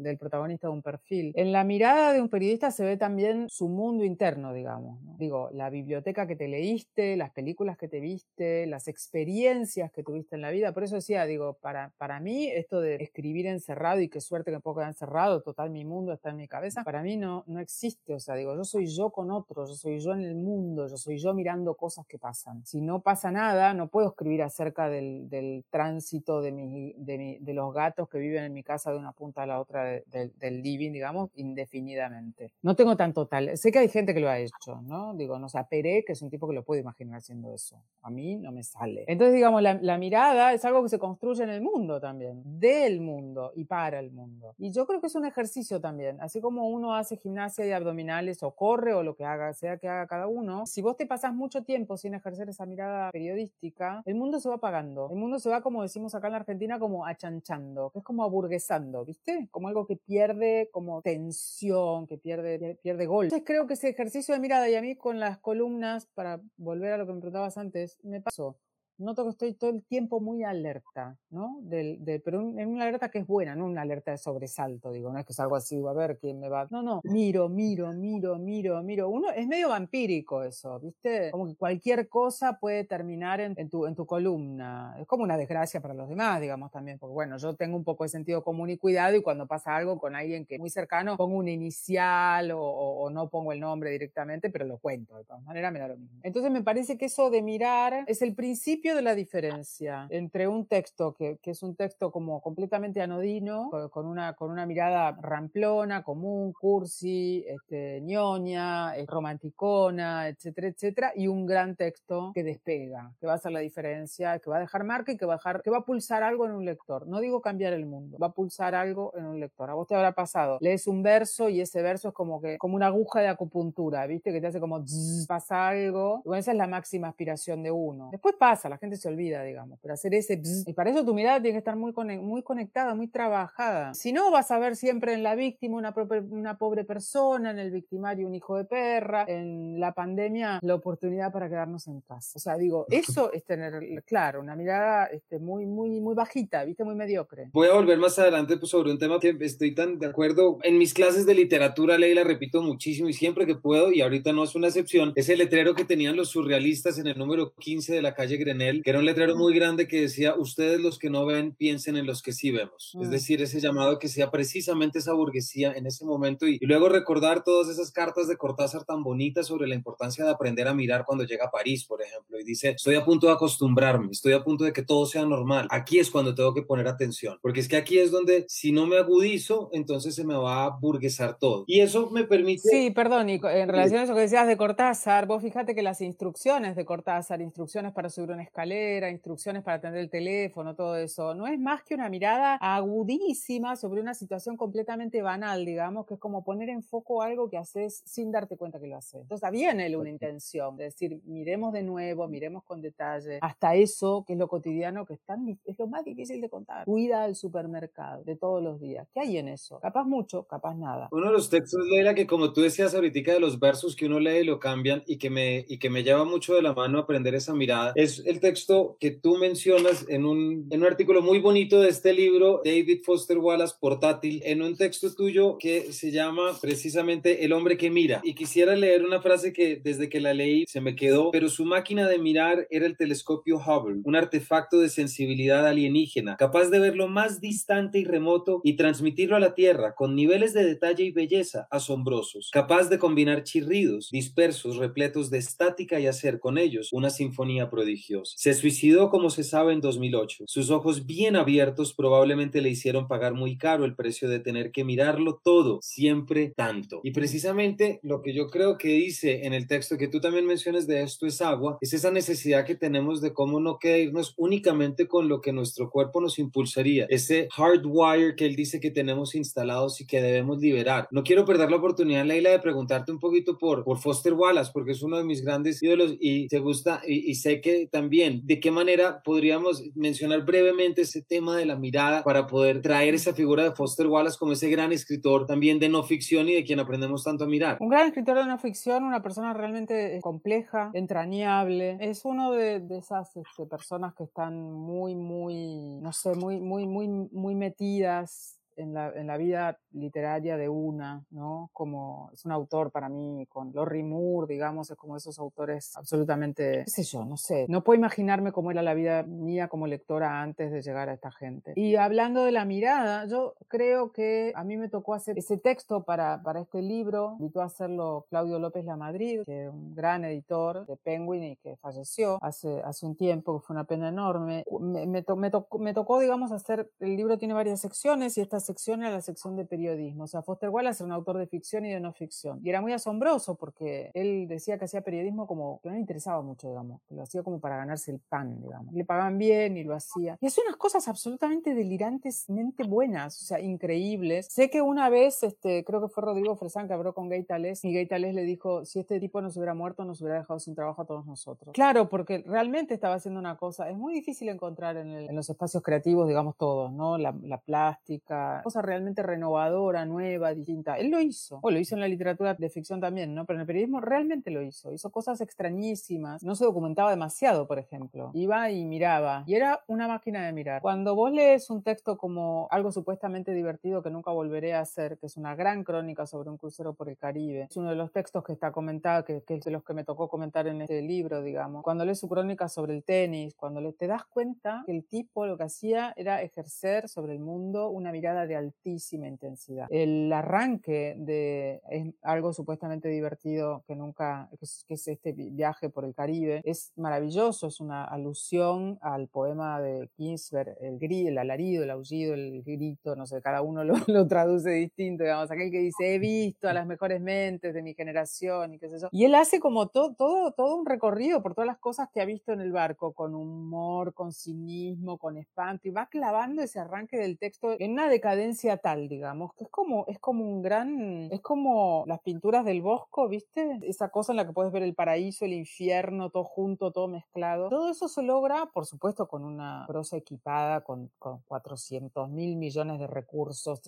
del, 0.03 0.17
protagonista 0.17 0.67
de 0.67 0.73
un 0.73 0.81
perfil. 0.81 1.31
En 1.35 1.51
la 1.51 1.63
mirada 1.63 2.13
de 2.13 2.21
un 2.21 2.29
periodista 2.29 2.71
se 2.71 2.83
ve 2.83 2.97
también 2.97 3.47
su 3.49 3.69
mundo 3.69 4.03
interno, 4.03 4.53
digamos. 4.53 4.99
Digo, 5.17 5.49
la 5.53 5.69
biblioteca 5.69 6.27
que 6.27 6.35
te 6.35 6.47
leíste, 6.47 7.15
las 7.15 7.31
películas 7.31 7.77
que 7.77 7.87
te 7.87 7.99
viste, 7.99 8.67
las 8.67 8.87
experiencias 8.87 9.91
que 9.91 10.03
tuviste 10.03 10.35
en 10.35 10.41
la 10.41 10.51
vida. 10.51 10.73
Por 10.73 10.83
eso 10.83 10.95
decía, 10.95 11.25
digo, 11.25 11.57
para, 11.61 11.93
para 11.97 12.19
mí 12.19 12.47
esto 12.47 12.81
de 12.81 12.95
escribir 12.95 13.47
encerrado 13.47 14.01
y 14.01 14.09
qué 14.09 14.21
suerte 14.21 14.51
que 14.51 14.59
puedo 14.59 14.77
quedar 14.77 14.89
encerrado, 14.89 15.41
total 15.41 15.69
mi 15.69 15.85
mundo 15.85 16.13
está 16.13 16.29
en 16.29 16.37
mi 16.37 16.47
cabeza, 16.47 16.83
para 16.83 17.01
mí 17.01 17.17
no, 17.17 17.43
no 17.47 17.59
existe. 17.59 18.13
O 18.13 18.19
sea, 18.19 18.35
digo, 18.35 18.55
yo 18.55 18.65
soy 18.65 18.87
yo 18.87 19.09
con 19.09 19.31
otros, 19.31 19.69
yo 19.69 19.75
soy 19.75 19.92
yo 19.99 20.13
en 20.13 20.21
el 20.21 20.35
mundo, 20.35 20.87
yo 20.87 20.97
soy 20.97 21.17
yo 21.17 21.33
mirando 21.33 21.75
cosas 21.75 22.05
que 22.05 22.17
pasan. 22.17 22.65
Si 22.65 22.81
no 22.81 23.01
pasa 23.01 23.31
nada, 23.31 23.73
no 23.73 23.87
puedo 23.87 24.09
escribir 24.09 24.43
acerca 24.43 24.89
del, 24.89 25.29
del 25.29 25.63
tránsito 25.69 26.41
de, 26.41 26.51
mi, 26.51 26.93
de, 26.97 27.17
mi, 27.17 27.37
de, 27.39 27.53
los 27.53 27.73
gatos 27.73 28.09
que 28.09 28.17
viven 28.19 28.43
en 28.43 28.53
mi 28.53 28.63
casa 28.63 28.91
de 28.91 28.97
una 28.97 29.11
punta 29.11 29.43
a 29.43 29.45
la 29.45 29.59
otra 29.59 29.83
del 29.83 30.63
living, 30.63 30.91
digamos, 30.91 31.29
indefinidamente. 31.35 32.51
No 32.61 32.75
tengo 32.75 32.95
tanto 32.95 33.27
tal. 33.27 33.57
Sé 33.57 33.71
que 33.71 33.79
hay 33.79 33.89
gente 33.89 34.13
que 34.13 34.19
lo 34.19 34.29
ha 34.29 34.39
hecho, 34.39 34.81
¿no? 34.83 35.13
Digo, 35.15 35.39
no 35.39 35.49
sé, 35.49 35.59
Peré, 35.69 36.03
que 36.05 36.13
es 36.13 36.21
un 36.21 36.29
tipo 36.29 36.47
que 36.47 36.55
lo 36.55 36.63
puede 36.63 36.81
imaginar 36.81 37.17
haciendo 37.17 37.53
eso. 37.53 37.81
A 38.01 38.09
mí 38.09 38.35
no 38.35 38.51
me 38.51 38.63
sale. 38.63 39.05
Entonces, 39.07 39.35
digamos, 39.35 39.61
la, 39.61 39.75
la 39.75 39.97
mirada 39.97 40.53
es 40.53 40.65
algo 40.65 40.83
que 40.83 40.89
se 40.89 40.99
construye 40.99 41.43
en 41.43 41.49
el 41.49 41.61
mundo 41.61 41.99
también, 41.99 42.41
del 42.59 43.01
mundo 43.01 43.51
y 43.55 43.65
para 43.65 43.99
el 43.99 44.11
mundo. 44.11 44.55
Y 44.57 44.71
yo 44.71 44.85
creo 44.85 44.99
que 44.99 45.07
es 45.07 45.15
un 45.15 45.25
ejercicio 45.25 45.79
también. 45.79 46.19
Así 46.21 46.41
como 46.41 46.69
uno 46.69 46.95
hace 46.95 47.17
gimnasia 47.17 47.65
y 47.65 47.71
abdominales 47.71 48.43
o 48.43 48.51
corre 48.51 48.93
o 48.93 49.03
lo 49.03 49.15
que 49.15 49.25
haga, 49.25 49.53
sea 49.53 49.77
que 49.83 49.89
haga 49.89 50.07
cada 50.07 50.27
uno, 50.27 50.65
si 50.65 50.81
vos 50.81 50.95
te 50.95 51.05
pasás 51.05 51.33
mucho 51.33 51.65
tiempo 51.65 51.97
sin 51.97 52.13
ejercer 52.13 52.47
esa 52.47 52.65
mirada 52.65 53.11
periodística, 53.11 54.01
el 54.05 54.15
mundo 54.15 54.39
se 54.39 54.47
va 54.47 54.55
apagando. 54.55 55.09
El 55.11 55.17
mundo 55.17 55.39
se 55.39 55.49
va, 55.49 55.61
como 55.61 55.81
decimos 55.81 56.15
acá 56.15 56.27
en 56.27 56.31
la 56.31 56.39
Argentina, 56.39 56.79
como 56.79 57.05
achanchando, 57.05 57.89
que 57.89 57.99
es 57.99 58.05
como 58.05 58.23
aburguesando, 58.23 59.03
¿viste? 59.03 59.49
Como 59.51 59.67
algo 59.67 59.85
que 59.85 59.97
pierde 59.97 60.69
como 60.71 61.01
tensión, 61.01 62.07
que 62.07 62.17
pierde, 62.17 62.79
pierde 62.81 63.05
gol. 63.07 63.25
Entonces 63.25 63.45
creo 63.45 63.67
que 63.67 63.73
ese 63.73 63.89
ejercicio 63.89 64.33
de 64.33 64.39
mirada 64.39 64.69
y 64.69 64.75
a 64.75 64.81
mí 64.81 64.95
con 64.95 65.19
las 65.19 65.37
columnas, 65.39 66.05
para 66.13 66.39
volver 66.55 66.93
a 66.93 66.97
lo 66.97 67.05
que 67.05 67.11
me 67.11 67.19
preguntabas 67.19 67.57
antes, 67.57 67.99
me 68.03 68.21
pasó 68.21 68.55
noto 69.03 69.23
que 69.23 69.29
estoy 69.29 69.53
todo 69.53 69.69
el 69.69 69.83
tiempo 69.83 70.19
muy 70.19 70.43
alerta, 70.43 71.17
¿no? 71.29 71.59
Del, 71.61 72.01
pero 72.23 72.41
en 72.41 72.67
una 72.67 72.83
alerta 72.83 73.09
que 73.09 73.19
es 73.19 73.27
buena, 73.27 73.55
no 73.55 73.65
una 73.65 73.81
alerta 73.81 74.11
de 74.11 74.17
sobresalto, 74.17 74.91
digo, 74.91 75.11
no 75.11 75.19
es 75.19 75.25
que 75.25 75.33
salgo 75.33 75.55
así, 75.55 75.81
a 75.87 75.93
ver 75.93 76.17
quién 76.19 76.39
me 76.39 76.49
va. 76.49 76.67
No, 76.69 76.81
no, 76.81 77.01
miro, 77.03 77.49
miro, 77.49 77.91
miro, 77.93 78.37
miro, 78.37 78.81
miro. 78.83 79.09
Uno 79.09 79.31
es 79.31 79.47
medio 79.47 79.69
vampírico 79.69 80.43
eso, 80.43 80.79
¿viste? 80.79 81.31
Como 81.31 81.47
que 81.47 81.55
cualquier 81.55 82.07
cosa 82.07 82.59
puede 82.59 82.83
terminar 82.83 83.41
en, 83.41 83.69
tu, 83.69 83.85
en 83.85 83.95
tu 83.95 84.05
columna. 84.05 84.95
Es 84.99 85.07
como 85.07 85.23
una 85.23 85.37
desgracia 85.37 85.81
para 85.81 85.93
los 85.93 86.09
demás, 86.09 86.39
digamos 86.41 86.71
también, 86.71 86.99
porque 86.99 87.13
bueno, 87.13 87.37
yo 87.37 87.55
tengo 87.55 87.75
un 87.77 87.83
poco 87.83 88.03
de 88.03 88.09
sentido 88.09 88.43
común 88.43 88.69
y 88.69 88.77
cuidado 88.77 89.15
y 89.15 89.21
cuando 89.21 89.47
pasa 89.47 89.75
algo 89.75 89.99
con 89.99 90.15
alguien 90.15 90.45
que 90.45 90.55
es 90.55 90.59
muy 90.59 90.69
cercano, 90.69 91.17
pongo 91.17 91.37
una 91.37 91.51
inicial 91.51 92.51
o, 92.51 92.61
o 92.61 93.09
no 93.09 93.29
pongo 93.29 93.51
el 93.51 93.59
nombre 93.59 93.91
directamente, 93.91 94.49
pero 94.49 94.65
lo 94.65 94.77
cuento, 94.77 95.17
de 95.17 95.23
todas 95.25 95.43
maneras 95.43 95.71
me 95.71 95.79
da 95.79 95.87
lo 95.87 95.97
mismo. 95.97 96.19
Entonces 96.23 96.51
me 96.51 96.61
parece 96.61 96.97
que 96.97 97.05
eso 97.05 97.29
de 97.29 97.41
mirar 97.41 98.05
es 98.07 98.21
el 98.21 98.35
principio 98.35 98.92
de 98.93 99.01
la 99.01 99.15
diferencia 99.15 100.07
entre 100.09 100.47
un 100.47 100.65
texto 100.65 101.13
que, 101.13 101.37
que 101.41 101.51
es 101.51 101.63
un 101.63 101.75
texto 101.75 102.11
como 102.11 102.41
completamente 102.41 103.01
anodino, 103.01 103.69
con 103.91 104.05
una, 104.05 104.33
con 104.33 104.51
una 104.51 104.65
mirada 104.65 105.17
ramplona, 105.21 106.03
común, 106.03 106.53
cursi, 106.53 107.43
este, 107.47 108.01
ñoña, 108.01 108.95
eh, 108.95 109.05
romanticona, 109.07 110.27
etcétera, 110.27 110.67
etcétera, 110.67 111.13
y 111.15 111.27
un 111.27 111.45
gran 111.45 111.75
texto 111.75 112.31
que 112.33 112.43
despega, 112.43 113.13
que 113.19 113.27
va 113.27 113.33
a 113.33 113.35
hacer 113.35 113.51
la 113.51 113.59
diferencia, 113.59 114.39
que 114.39 114.49
va 114.49 114.57
a 114.57 114.61
dejar 114.61 114.83
marca 114.83 115.11
y 115.11 115.17
que 115.17 115.25
va 115.25 115.33
a, 115.33 115.37
dejar, 115.37 115.61
que 115.61 115.69
va 115.69 115.79
a 115.79 115.85
pulsar 115.85 116.23
algo 116.23 116.45
en 116.45 116.51
un 116.51 116.65
lector. 116.65 117.07
No 117.07 117.19
digo 117.19 117.41
cambiar 117.41 117.73
el 117.73 117.85
mundo, 117.85 118.17
va 118.17 118.27
a 118.27 118.33
pulsar 118.33 118.75
algo 118.75 119.13
en 119.15 119.25
un 119.25 119.39
lector. 119.39 119.69
A 119.69 119.73
vos 119.73 119.87
te 119.87 119.95
habrá 119.95 120.13
pasado, 120.13 120.57
lees 120.61 120.87
un 120.87 121.03
verso 121.03 121.49
y 121.49 121.61
ese 121.61 121.81
verso 121.81 122.09
es 122.09 122.13
como 122.13 122.41
que 122.41 122.57
como 122.57 122.75
una 122.75 122.87
aguja 122.87 123.21
de 123.21 123.27
acupuntura, 123.27 124.05
¿viste? 124.07 124.31
Que 124.31 124.41
te 124.41 124.47
hace 124.47 124.59
como 124.59 124.83
pasa 125.27 125.67
algo. 125.67 126.21
Bueno, 126.25 126.39
esa 126.39 126.51
es 126.51 126.57
la 126.57 126.67
máxima 126.67 127.07
aspiración 127.07 127.63
de 127.63 127.71
uno. 127.71 128.09
Después 128.11 128.35
pasa, 128.37 128.69
la 128.73 128.77
gente 128.79 128.97
se 128.97 129.07
olvida, 129.07 129.43
digamos, 129.43 129.79
pero 129.81 129.93
hacer 129.93 130.13
ese 130.15 130.41
y 130.65 130.73
para 130.73 130.89
eso 130.89 131.05
tu 131.05 131.13
mirada 131.13 131.41
tiene 131.41 131.53
que 131.53 131.59
estar 131.59 131.75
muy, 131.75 131.93
muy 132.17 132.41
conectada, 132.41 132.95
muy 132.95 133.07
trabajada. 133.07 133.93
Si 133.93 134.11
no, 134.11 134.31
vas 134.31 134.49
a 134.49 134.57
ver 134.57 134.75
siempre 134.75 135.13
en 135.13 135.21
la 135.21 135.35
víctima 135.35 135.77
una, 135.77 135.93
una 136.31 136.57
pobre 136.57 136.83
persona, 136.83 137.51
en 137.51 137.59
el 137.59 137.71
victimario 137.71 138.27
un 138.27 138.35
hijo 138.35 138.57
de 138.57 138.65
perra, 138.65 139.25
en 139.27 139.79
la 139.79 139.93
pandemia 139.93 140.59
la 140.61 140.75
oportunidad 140.75 141.31
para 141.31 141.49
quedarnos 141.49 141.87
en 141.87 142.01
casa. 142.01 142.33
O 142.35 142.39
sea, 142.39 142.57
digo, 142.57 142.87
eso 142.89 143.31
es 143.31 143.43
tener, 143.43 144.03
claro, 144.05 144.41
una 144.41 144.55
mirada 144.55 145.05
este, 145.05 145.37
muy, 145.37 145.65
muy, 145.65 145.99
muy 145.99 146.15
bajita, 146.15 146.63
viste, 146.63 146.83
muy 146.83 146.95
mediocre. 146.95 147.49
Voy 147.53 147.67
a 147.67 147.73
volver 147.73 147.99
más 147.99 148.17
adelante 148.17 148.57
pues, 148.57 148.71
sobre 148.71 148.91
un 148.91 148.97
tema 148.97 149.19
que 149.19 149.35
estoy 149.41 149.75
tan 149.75 149.99
de 149.99 150.07
acuerdo. 150.07 150.57
En 150.63 150.79
mis 150.79 150.93
clases 150.93 151.25
de 151.27 151.35
literatura, 151.35 151.97
Leila, 151.97 152.23
repito 152.23 152.61
muchísimo 152.61 153.09
y 153.09 153.13
siempre 153.13 153.45
que 153.45 153.55
puedo, 153.55 153.91
y 153.91 154.01
ahorita 154.01 154.33
no 154.33 154.43
es 154.43 154.55
una 154.55 154.67
excepción, 154.67 155.13
es 155.15 155.29
el 155.29 155.37
letrero 155.37 155.75
que 155.75 155.85
tenían 155.85 156.15
los 156.15 156.29
surrealistas 156.29 156.97
en 156.97 157.07
el 157.07 157.17
número 157.17 157.53
15 157.53 157.93
de 157.93 158.01
la 158.01 158.15
calle 158.15 158.37
Grenel, 158.63 158.83
que 158.83 158.89
era 158.89 158.99
un 158.99 159.05
letrero 159.05 159.35
muy 159.35 159.53
grande 159.53 159.87
que 159.87 160.01
decía, 160.01 160.35
ustedes 160.35 160.79
los 160.79 160.99
que 160.99 161.09
no 161.09 161.25
ven, 161.25 161.53
piensen 161.53 161.97
en 161.97 162.05
los 162.05 162.21
que 162.21 162.33
sí 162.33 162.51
vemos. 162.51 162.95
Es 162.99 163.07
mm. 163.07 163.11
decir, 163.11 163.41
ese 163.41 163.59
llamado 163.59 163.99
que 163.99 164.07
sea 164.07 164.31
precisamente 164.31 164.99
esa 164.99 165.13
burguesía 165.13 165.73
en 165.73 165.85
ese 165.85 166.05
momento 166.05 166.47
y, 166.47 166.59
luego 166.61 166.89
recordar 166.89 167.43
todas 167.43 167.69
esas 167.69 167.91
cartas 167.91 168.27
de 168.27 168.37
Cortázar 168.37 168.83
tan 168.85 169.03
bonitas 169.03 169.47
sobre 169.47 169.67
la 169.67 169.75
importancia 169.75 170.25
de 170.25 170.31
aprender 170.31 170.67
a 170.67 170.73
mirar 170.73 171.05
cuando 171.05 171.23
llega 171.23 171.45
a 171.45 171.51
París, 171.51 171.85
por 171.85 172.01
ejemplo, 172.01 172.39
y 172.39 172.43
dice, 172.43 172.71
estoy 172.71 172.95
a 172.95 173.05
punto 173.05 173.27
de 173.27 173.33
acostumbrarme, 173.33 174.09
estoy 174.11 174.33
a 174.33 174.43
punto 174.43 174.63
de 174.63 174.73
que 174.73 174.81
todo 174.81 175.05
sea 175.05 175.25
normal. 175.25 175.67
Aquí 175.69 175.99
es 175.99 176.09
cuando 176.09 176.33
tengo 176.33 176.53
que 176.53 176.63
poner 176.63 176.87
atención, 176.87 177.37
porque 177.41 177.59
es 177.59 177.67
que 177.67 177.77
aquí 177.77 177.99
es 177.99 178.11
donde 178.11 178.45
si 178.47 178.71
no 178.71 178.87
me 178.87 178.97
agudizo, 178.97 179.69
entonces 179.71 180.15
se 180.15 180.25
me 180.25 180.35
va 180.35 180.65
a 180.65 180.69
burguesar 180.69 181.37
todo. 181.37 181.63
Y 181.67 181.81
eso 181.81 182.09
me 182.09 182.23
permite... 182.23 182.69
Sí, 182.69 182.91
perdón, 182.91 183.29
y 183.29 183.33
en 183.43 183.69
relación 183.69 184.01
a 184.01 184.03
eso 184.03 184.15
que 184.15 184.21
decías 184.21 184.47
de 184.47 184.57
Cortázar, 184.57 185.27
vos 185.27 185.41
fíjate 185.41 185.75
que 185.75 185.83
las 185.83 186.01
instrucciones 186.01 186.75
de 186.75 186.85
Cortázar, 186.85 187.41
instrucciones 187.41 187.93
para 187.93 188.09
subir 188.09 188.31
una 188.31 188.43
escalera, 188.53 189.09
instrucciones 189.09 189.63
para 189.63 189.77
atender 189.77 190.01
el 190.01 190.09
teléfono, 190.11 190.75
todo 190.75 190.95
eso. 190.95 191.33
No 191.33 191.47
es 191.47 191.59
más 191.59 191.83
que 191.83 191.95
una 191.95 192.07
mirada 192.07 192.55
agudísima 192.61 193.75
sobre 193.75 193.99
una 193.99 194.13
situación 194.13 194.57
completamente 194.57 195.23
banal, 195.23 195.65
digamos, 195.65 196.05
que 196.05 196.13
es 196.13 196.19
como 196.19 196.43
poner 196.43 196.69
en 196.69 196.83
foco 196.83 197.23
algo 197.23 197.49
que 197.49 197.57
haces 197.57 198.03
sin 198.05 198.31
darte 198.31 198.55
cuenta 198.55 198.79
que 198.79 198.87
lo 198.87 198.97
haces. 198.97 199.21
Entonces, 199.21 199.49
viene 199.49 199.95
una 199.97 200.09
intención 200.09 200.77
de 200.77 200.85
decir, 200.85 201.19
miremos 201.25 201.73
de 201.73 201.81
nuevo, 201.81 202.27
miremos 202.27 202.63
con 202.63 202.79
detalle, 202.79 203.39
hasta 203.41 203.73
eso, 203.73 204.23
que 204.27 204.33
es 204.33 204.39
lo 204.39 204.47
cotidiano, 204.47 205.05
que 205.07 205.15
es, 205.15 205.21
tan, 205.21 205.59
es 205.65 205.79
lo 205.79 205.87
más 205.87 206.05
difícil 206.05 206.39
de 206.39 206.49
contar. 206.49 206.85
Cuida 206.85 207.25
el 207.25 207.35
supermercado 207.35 208.23
de 208.23 208.35
todos 208.35 208.61
los 208.61 208.79
días. 208.79 209.07
¿Qué 209.13 209.21
hay 209.21 209.37
en 209.37 209.47
eso? 209.47 209.79
Capaz 209.79 210.03
mucho, 210.03 210.43
capaz 210.43 210.75
nada. 210.75 211.09
Uno 211.11 211.27
de 211.27 211.33
los 211.33 211.49
textos, 211.49 211.83
Leila, 211.87 212.13
que 212.13 212.27
como 212.27 212.53
tú 212.53 212.61
decías 212.61 212.93
ahorita 212.93 213.33
de 213.33 213.39
los 213.39 213.59
versos 213.59 213.95
que 213.95 214.05
uno 214.05 214.19
lee 214.19 214.39
y 214.39 214.43
lo 214.43 214.59
cambian 214.59 215.03
y 215.07 215.17
que 215.17 215.29
me, 215.29 215.65
y 215.67 215.79
que 215.79 215.89
me 215.89 216.03
lleva 216.03 216.23
mucho 216.23 216.53
de 216.53 216.61
la 216.61 216.73
mano 216.73 216.99
a 216.99 217.01
aprender 217.01 217.33
esa 217.35 217.53
mirada, 217.53 217.93
es 217.95 218.21
el 218.25 218.39
texto 218.43 218.97
que 218.99 219.11
tú 219.11 219.37
mencionas 219.37 220.05
en 220.09 220.25
un, 220.25 220.67
en 220.69 220.81
un 220.81 220.85
artículo 220.85 221.21
muy 221.21 221.39
bonito 221.39 221.79
de 221.79 221.87
este 221.87 222.11
libro, 222.11 222.61
David 222.65 222.99
Foster 223.05 223.37
Wallace, 223.37 223.75
Portátil, 223.79 224.41
en 224.43 224.61
un 224.61 224.75
texto 224.75 225.15
tuyo 225.15 225.57
que 225.57 225.93
se 225.93 226.11
llama 226.11 226.57
precisamente 226.61 227.45
El 227.45 227.53
hombre 227.53 227.77
que 227.77 227.89
mira. 227.89 228.19
Y 228.21 228.35
quisiera 228.35 228.75
leer 228.75 229.05
una 229.05 229.21
frase 229.21 229.53
que 229.53 229.77
desde 229.77 230.09
que 230.09 230.19
la 230.19 230.33
leí 230.33 230.65
se 230.67 230.81
me 230.81 230.93
quedó, 230.93 231.31
pero 231.31 231.47
su 231.47 231.63
máquina 231.63 232.05
de 232.09 232.19
mirar 232.19 232.67
era 232.69 232.85
el 232.85 232.97
telescopio 232.97 233.55
Hubble, 233.55 234.01
un 234.03 234.17
artefacto 234.17 234.81
de 234.81 234.89
sensibilidad 234.89 235.65
alienígena, 235.65 236.35
capaz 236.35 236.69
de 236.69 236.79
ver 236.79 236.97
lo 236.97 237.07
más 237.07 237.39
distante 237.39 237.99
y 237.99 238.03
remoto 238.03 238.59
y 238.65 238.73
transmitirlo 238.75 239.37
a 239.37 239.39
la 239.39 239.55
Tierra 239.55 239.95
con 239.95 240.17
niveles 240.17 240.53
de 240.53 240.65
detalle 240.65 241.05
y 241.05 241.11
belleza 241.11 241.65
asombrosos, 241.71 242.49
capaz 242.51 242.89
de 242.89 242.99
combinar 242.99 243.43
chirridos 243.43 244.09
dispersos, 244.11 244.75
repletos 244.75 245.29
de 245.29 245.37
estática 245.37 245.97
y 246.01 246.07
hacer 246.07 246.41
con 246.41 246.57
ellos 246.57 246.89
una 246.91 247.09
sinfonía 247.09 247.69
prodigiosa. 247.69 248.32
Se 248.35 248.53
suicidó 248.53 249.09
como 249.09 249.29
se 249.29 249.43
sabe 249.43 249.73
en 249.73 249.81
2008. 249.81 250.45
Sus 250.47 250.69
ojos 250.69 251.05
bien 251.05 251.35
abiertos 251.35 251.93
probablemente 251.93 252.61
le 252.61 252.69
hicieron 252.69 253.07
pagar 253.07 253.33
muy 253.33 253.57
caro 253.57 253.85
el 253.85 253.95
precio 253.95 254.29
de 254.29 254.39
tener 254.39 254.71
que 254.71 254.83
mirarlo 254.83 255.39
todo, 255.43 255.79
siempre 255.81 256.53
tanto. 256.55 257.01
Y 257.03 257.11
precisamente 257.11 257.99
lo 258.03 258.21
que 258.21 258.33
yo 258.33 258.47
creo 258.47 258.77
que 258.77 258.89
dice 258.89 259.45
en 259.45 259.53
el 259.53 259.67
texto 259.67 259.97
que 259.97 260.07
tú 260.07 260.19
también 260.19 260.45
mencionas 260.45 260.87
de 260.87 261.03
esto 261.03 261.25
es 261.25 261.41
agua, 261.41 261.77
es 261.81 261.93
esa 261.93 262.11
necesidad 262.11 262.65
que 262.65 262.75
tenemos 262.75 263.21
de 263.21 263.33
cómo 263.33 263.59
no 263.59 263.79
quedarnos 263.79 264.33
únicamente 264.37 265.07
con 265.07 265.27
lo 265.27 265.41
que 265.41 265.53
nuestro 265.53 265.89
cuerpo 265.89 266.21
nos 266.21 266.39
impulsaría, 266.39 267.05
ese 267.09 267.47
hardwire 267.51 268.35
que 268.35 268.45
él 268.45 268.55
dice 268.55 268.79
que 268.79 268.91
tenemos 268.91 269.35
instalados 269.35 270.01
y 270.01 270.05
que 270.05 270.21
debemos 270.21 270.59
liberar. 270.59 271.07
No 271.11 271.23
quiero 271.23 271.45
perder 271.45 271.69
la 271.69 271.77
oportunidad, 271.77 272.25
Leila, 272.25 272.51
de 272.51 272.59
preguntarte 272.59 273.11
un 273.11 273.19
poquito 273.19 273.57
por, 273.57 273.83
por 273.83 273.99
Foster 273.99 274.33
Wallace, 274.33 274.71
porque 274.73 274.91
es 274.91 275.03
uno 275.03 275.17
de 275.17 275.23
mis 275.23 275.43
grandes 275.43 275.81
ídolos 275.81 276.15
y 276.19 276.47
te 276.47 276.59
gusta, 276.59 277.01
y, 277.05 277.29
y 277.29 277.35
sé 277.35 277.61
que 277.61 277.87
también, 277.91 278.22
¿de 278.31 278.59
qué 278.59 278.71
manera 278.71 279.21
podríamos 279.23 279.83
mencionar 279.95 280.43
brevemente 280.45 281.01
ese 281.01 281.21
tema 281.21 281.55
de 281.55 281.65
la 281.65 281.75
mirada 281.75 282.23
para 282.23 282.47
poder 282.47 282.81
traer 282.81 283.13
esa 283.13 283.33
figura 283.33 283.63
de 283.63 283.71
Foster 283.71 284.07
Wallace 284.07 284.37
como 284.37 284.53
ese 284.53 284.69
gran 284.69 284.91
escritor 284.91 285.45
también 285.45 285.79
de 285.79 285.89
no 285.89 286.03
ficción 286.03 286.49
y 286.49 286.53
de 286.53 286.63
quien 286.63 286.79
aprendemos 286.79 287.23
tanto 287.23 287.43
a 287.43 287.47
mirar? 287.47 287.77
Un 287.79 287.89
gran 287.89 288.07
escritor 288.07 288.37
de 288.37 288.45
no 288.45 288.57
ficción, 288.57 289.03
una 289.03 289.21
persona 289.21 289.53
realmente 289.53 290.19
compleja, 290.21 290.91
entrañable. 290.93 291.97
Es 291.99 292.25
uno 292.25 292.51
de, 292.51 292.79
de 292.79 292.97
esas 292.97 293.35
este, 293.35 293.65
personas 293.65 294.13
que 294.15 294.23
están 294.23 294.71
muy, 294.71 295.15
muy, 295.15 295.99
no 296.01 296.11
sé, 296.11 296.33
muy, 296.35 296.59
muy, 296.59 296.87
muy, 296.87 297.07
muy 297.07 297.55
metidas 297.55 298.62
en 298.77 298.93
la, 298.93 299.11
en 299.15 299.27
la, 299.27 299.37
vida 299.37 299.79
literaria 299.91 300.57
de 300.57 300.69
una, 300.69 301.25
¿no? 301.31 301.69
Como 301.73 302.29
es 302.33 302.45
un 302.45 302.51
autor 302.51 302.91
para 302.91 303.09
mí, 303.09 303.45
con 303.49 303.73
Lori 303.73 304.03
Moore, 304.03 304.51
digamos, 304.51 304.89
es 304.89 304.97
como 304.97 305.17
esos 305.17 305.39
autores 305.39 305.95
absolutamente, 305.95 306.83
qué 306.85 306.89
sé 306.89 307.03
yo, 307.03 307.25
no 307.25 307.37
sé, 307.37 307.65
no 307.67 307.83
puedo 307.83 307.97
imaginarme 307.97 308.51
cómo 308.51 308.71
era 308.71 308.81
la 308.81 308.93
vida 308.93 309.23
mía 309.23 309.67
como 309.67 309.87
lectora 309.87 310.41
antes 310.41 310.71
de 310.71 310.81
llegar 310.81 311.09
a 311.09 311.13
esta 311.13 311.31
gente. 311.31 311.73
Y 311.75 311.95
hablando 311.95 312.43
de 312.45 312.51
la 312.51 312.65
mirada, 312.65 313.25
yo 313.25 313.55
creo 313.67 314.11
que 314.11 314.53
a 314.55 314.63
mí 314.63 314.77
me 314.77 314.89
tocó 314.89 315.13
hacer 315.13 315.37
ese 315.37 315.57
texto 315.57 316.03
para, 316.03 316.41
para 316.43 316.61
este 316.61 316.81
libro, 316.81 317.35
invitó 317.39 317.61
a 317.61 317.65
hacerlo 317.65 318.25
Claudio 318.29 318.59
López 318.59 318.85
La 318.85 318.95
Madrid, 318.95 319.41
que 319.45 319.65
es 319.65 319.69
un 319.69 319.95
gran 319.95 320.23
editor 320.25 320.85
de 320.85 320.97
Penguin 320.97 321.43
y 321.43 321.55
que 321.57 321.75
falleció 321.77 322.37
hace, 322.41 322.81
hace 322.83 323.05
un 323.05 323.15
tiempo, 323.15 323.59
que 323.59 323.65
fue 323.65 323.75
una 323.75 323.85
pena 323.85 324.09
enorme. 324.09 324.63
Me, 324.79 325.05
me, 325.05 325.21
to, 325.23 325.35
me, 325.35 325.49
tocó, 325.49 325.79
me 325.79 325.93
tocó, 325.93 326.19
digamos, 326.19 326.51
hacer, 326.51 326.89
el 326.99 327.15
libro 327.15 327.37
tiene 327.37 327.53
varias 327.53 327.81
secciones 327.81 328.37
y 328.37 328.41
esta 328.41 328.59
sección 328.63 329.03
era 329.03 329.11
la 329.11 329.21
sección 329.21 329.55
de 329.55 329.65
periodismo. 329.65 330.23
O 330.23 330.27
sea, 330.27 330.41
Foster 330.41 330.69
Wallace 330.69 331.03
era 331.03 331.05
un 331.05 331.11
autor 331.11 331.37
de 331.37 331.45
ficción 331.45 331.85
y 331.85 331.91
de 331.91 331.99
no 331.99 332.13
ficción. 332.13 332.59
Y 332.63 332.69
era 332.69 332.81
muy 332.81 332.93
asombroso 332.93 333.55
porque 333.55 334.09
él 334.15 334.47
decía 334.47 334.79
que 334.79 334.85
hacía 334.85 335.01
periodismo 335.01 335.45
como 335.45 335.79
que 335.81 335.89
no 335.89 335.95
le 335.95 336.01
interesaba 336.01 336.41
mucho, 336.41 336.69
digamos, 336.69 337.01
que 337.07 337.15
lo 337.15 337.23
hacía 337.23 337.43
como 337.43 337.59
para 337.59 337.77
ganarse 337.77 338.11
el 338.11 338.19
pan, 338.19 338.59
digamos. 338.61 338.93
Le 338.93 339.05
pagaban 339.05 339.37
bien 339.37 339.77
y 339.77 339.83
lo 339.83 339.93
hacía. 339.93 340.37
Y 340.41 340.47
hacía 340.47 340.63
unas 340.65 340.77
cosas 340.77 341.07
absolutamente 341.07 341.75
delirantemente 341.75 342.83
buenas, 342.83 343.41
o 343.41 343.45
sea, 343.45 343.59
increíbles. 343.59 344.47
Sé 344.49 344.69
que 344.69 344.81
una 344.81 345.09
vez, 345.09 345.43
este, 345.43 345.83
creo 345.83 346.01
que 346.01 346.07
fue 346.07 346.23
Rodrigo 346.23 346.55
Fresán 346.55 346.87
que 346.87 346.93
habló 346.93 347.13
con 347.13 347.29
Gay 347.29 347.43
Tales 347.43 347.83
y 347.85 347.93
Gay 347.93 348.07
Tales 348.07 348.33
le 348.33 348.43
dijo, 348.43 348.85
si 348.85 348.99
este 348.99 349.19
tipo 349.19 349.41
nos 349.41 349.57
hubiera 349.57 349.73
muerto, 349.73 350.05
nos 350.05 350.21
hubiera 350.21 350.39
dejado 350.39 350.59
sin 350.59 350.75
trabajo 350.75 351.01
a 351.01 351.05
todos 351.05 351.25
nosotros. 351.25 351.73
Claro, 351.73 352.09
porque 352.09 352.43
realmente 352.45 352.93
estaba 352.93 353.15
haciendo 353.15 353.39
una 353.39 353.57
cosa, 353.57 353.89
es 353.89 353.97
muy 353.97 354.13
difícil 354.13 354.49
encontrar 354.49 354.97
en, 354.97 355.09
el, 355.09 355.29
en 355.29 355.35
los 355.35 355.49
espacios 355.49 355.83
creativos, 355.83 356.27
digamos, 356.27 356.55
todos, 356.57 356.91
¿no? 356.91 357.17
La, 357.17 357.35
la 357.43 357.57
plástica, 357.57 358.52
cosas 358.61 358.83
realmente 358.83 359.23
renovadora, 359.23 360.05
nueva, 360.05 360.53
distinta. 360.53 360.97
Él 360.97 361.09
lo 361.09 361.21
hizo, 361.21 361.59
o 361.61 361.71
lo 361.71 361.79
hizo 361.79 361.95
en 361.95 362.01
la 362.01 362.07
literatura 362.07 362.53
de 362.53 362.69
ficción 362.69 362.99
también, 362.99 363.33
¿no? 363.33 363.45
Pero 363.45 363.57
en 363.57 363.61
el 363.61 363.67
periodismo 363.67 364.01
realmente 364.01 364.51
lo 364.51 364.61
hizo. 364.61 364.91
Hizo 364.91 365.11
cosas 365.11 365.41
extrañísimas. 365.41 366.43
No 366.43 366.55
se 366.55 366.65
documentaba 366.65 367.09
demasiado, 367.09 367.67
por 367.67 367.79
ejemplo. 367.79 368.31
Iba 368.33 368.69
y 368.71 368.85
miraba. 368.85 369.43
Y 369.47 369.55
era 369.55 369.81
una 369.87 370.07
máquina 370.07 370.45
de 370.45 370.53
mirar. 370.53 370.81
Cuando 370.81 371.15
vos 371.15 371.31
lees 371.31 371.69
un 371.69 371.83
texto 371.83 372.17
como 372.17 372.67
algo 372.71 372.91
supuestamente 372.91 373.53
divertido 373.53 374.03
que 374.03 374.09
nunca 374.09 374.31
volveré 374.31 374.73
a 374.73 374.81
hacer, 374.81 375.17
que 375.17 375.27
es 375.27 375.37
una 375.37 375.55
gran 375.55 375.83
crónica 375.83 376.25
sobre 376.25 376.49
un 376.49 376.57
crucero 376.57 376.93
por 376.93 377.09
el 377.09 377.17
Caribe, 377.17 377.67
es 377.69 377.77
uno 377.77 377.89
de 377.89 377.95
los 377.95 378.11
textos 378.11 378.43
que 378.43 378.53
está 378.53 378.71
comentado, 378.71 379.23
que, 379.23 379.41
que 379.43 379.55
es 379.55 379.63
de 379.63 379.71
los 379.71 379.83
que 379.83 379.93
me 379.93 380.03
tocó 380.03 380.29
comentar 380.29 380.67
en 380.67 380.81
este 380.81 381.01
libro, 381.01 381.41
digamos. 381.41 381.83
Cuando 381.83 382.05
lees 382.05 382.19
su 382.19 382.27
crónica 382.27 382.67
sobre 382.67 382.95
el 382.95 383.03
tenis, 383.03 383.55
cuando 383.55 383.81
le, 383.81 383.93
te 383.93 384.07
das 384.07 384.25
cuenta 384.25 384.83
que 384.85 384.91
el 384.91 385.05
tipo 385.05 385.45
lo 385.45 385.57
que 385.57 385.63
hacía 385.63 386.13
era 386.15 386.41
ejercer 386.41 387.07
sobre 387.07 387.33
el 387.33 387.39
mundo 387.39 387.89
una 387.89 388.11
mirada 388.11 388.42
de 388.47 388.55
altísima 388.55 389.27
intensidad. 389.27 389.87
El 389.89 390.31
arranque 390.31 391.15
de 391.17 391.81
es 391.89 392.13
algo 392.21 392.53
supuestamente 392.53 393.09
divertido 393.09 393.83
que 393.87 393.95
nunca, 393.95 394.49
que 394.87 394.93
es, 394.93 395.07
este 395.07 395.33
viaje 395.33 395.89
por 395.89 396.05
el 396.05 396.13
Caribe, 396.13 396.61
es 396.63 396.91
maravilloso, 396.95 397.67
es 397.67 397.79
una 397.79 398.05
alusión 398.05 398.97
al 399.01 399.27
poema 399.27 399.81
de 399.81 400.09
Ginsberg, 400.17 400.77
el 400.81 400.99
gri, 400.99 401.27
el 401.27 401.37
alarido, 401.37 401.83
el 401.83 401.89
aullido, 401.91 402.33
el 402.33 402.63
grito, 402.63 403.15
no 403.15 403.25
sé, 403.25 403.41
cada 403.41 403.61
uno 403.61 403.83
lo, 403.83 403.93
lo, 404.07 404.27
traduce 404.27 404.71
distinto, 404.71 405.23
digamos, 405.23 405.51
aquel 405.51 405.71
que 405.71 405.79
dice, 405.79 406.15
he 406.15 406.19
visto 406.19 406.67
a 406.67 406.73
las 406.73 406.85
mejores 406.85 407.21
mentes 407.21 407.73
de 407.73 407.81
mi 407.81 407.93
generación 407.93 408.73
y 408.73 408.79
qué 408.79 408.89
sé 408.89 408.99
yo. 408.99 409.09
Y 409.11 409.25
él 409.25 409.35
hace 409.35 409.59
como 409.59 409.87
todo, 409.87 410.13
todo, 410.15 410.51
todo 410.51 410.75
un 410.75 410.85
recorrido 410.85 411.41
por 411.41 411.53
todas 411.53 411.67
las 411.67 411.79
cosas 411.79 412.09
que 412.13 412.21
ha 412.21 412.25
visto 412.25 412.51
en 412.53 412.61
el 412.61 412.71
barco, 412.71 413.13
con 413.13 413.35
humor, 413.35 414.13
con 414.13 414.31
cinismo, 414.31 415.17
con 415.17 415.37
espanto, 415.37 415.87
y 415.87 415.91
va 415.91 416.07
clavando 416.07 416.61
ese 416.61 416.79
arranque 416.79 417.17
del 417.17 417.37
texto 417.37 417.75
en 417.79 417.91
una 417.93 418.09
decadencia 418.33 418.77
tal, 418.77 419.07
digamos, 419.07 419.53
que 419.53 419.65
es 419.65 419.69
como, 419.69 420.05
es 420.07 420.19
como 420.19 420.43
un 420.43 420.61
gran, 420.61 421.31
es 421.31 421.41
como 421.41 422.03
las 422.07 422.19
pinturas 422.21 422.65
del 422.65 422.81
Bosco, 422.81 423.27
¿viste? 423.27 423.79
Esa 423.83 424.09
cosa 424.09 424.33
en 424.33 424.37
la 424.37 424.45
que 424.45 424.53
puedes 424.53 424.71
ver 424.71 424.83
el 424.83 424.95
paraíso, 424.95 425.45
el 425.45 425.53
infierno, 425.53 426.29
todo 426.29 426.43
junto, 426.43 426.91
todo 426.91 427.07
mezclado. 427.07 427.69
Todo 427.69 427.89
eso 427.89 428.07
se 428.07 428.23
logra, 428.23 428.69
por 428.73 428.85
supuesto, 428.85 429.27
con 429.27 429.43
una 429.43 429.85
prosa 429.87 430.17
equipada, 430.17 430.81
con, 430.81 431.11
con 431.19 431.41
400 431.47 432.29
mil 432.29 432.57
millones 432.57 432.99
de 432.99 433.07
recursos, 433.07 433.81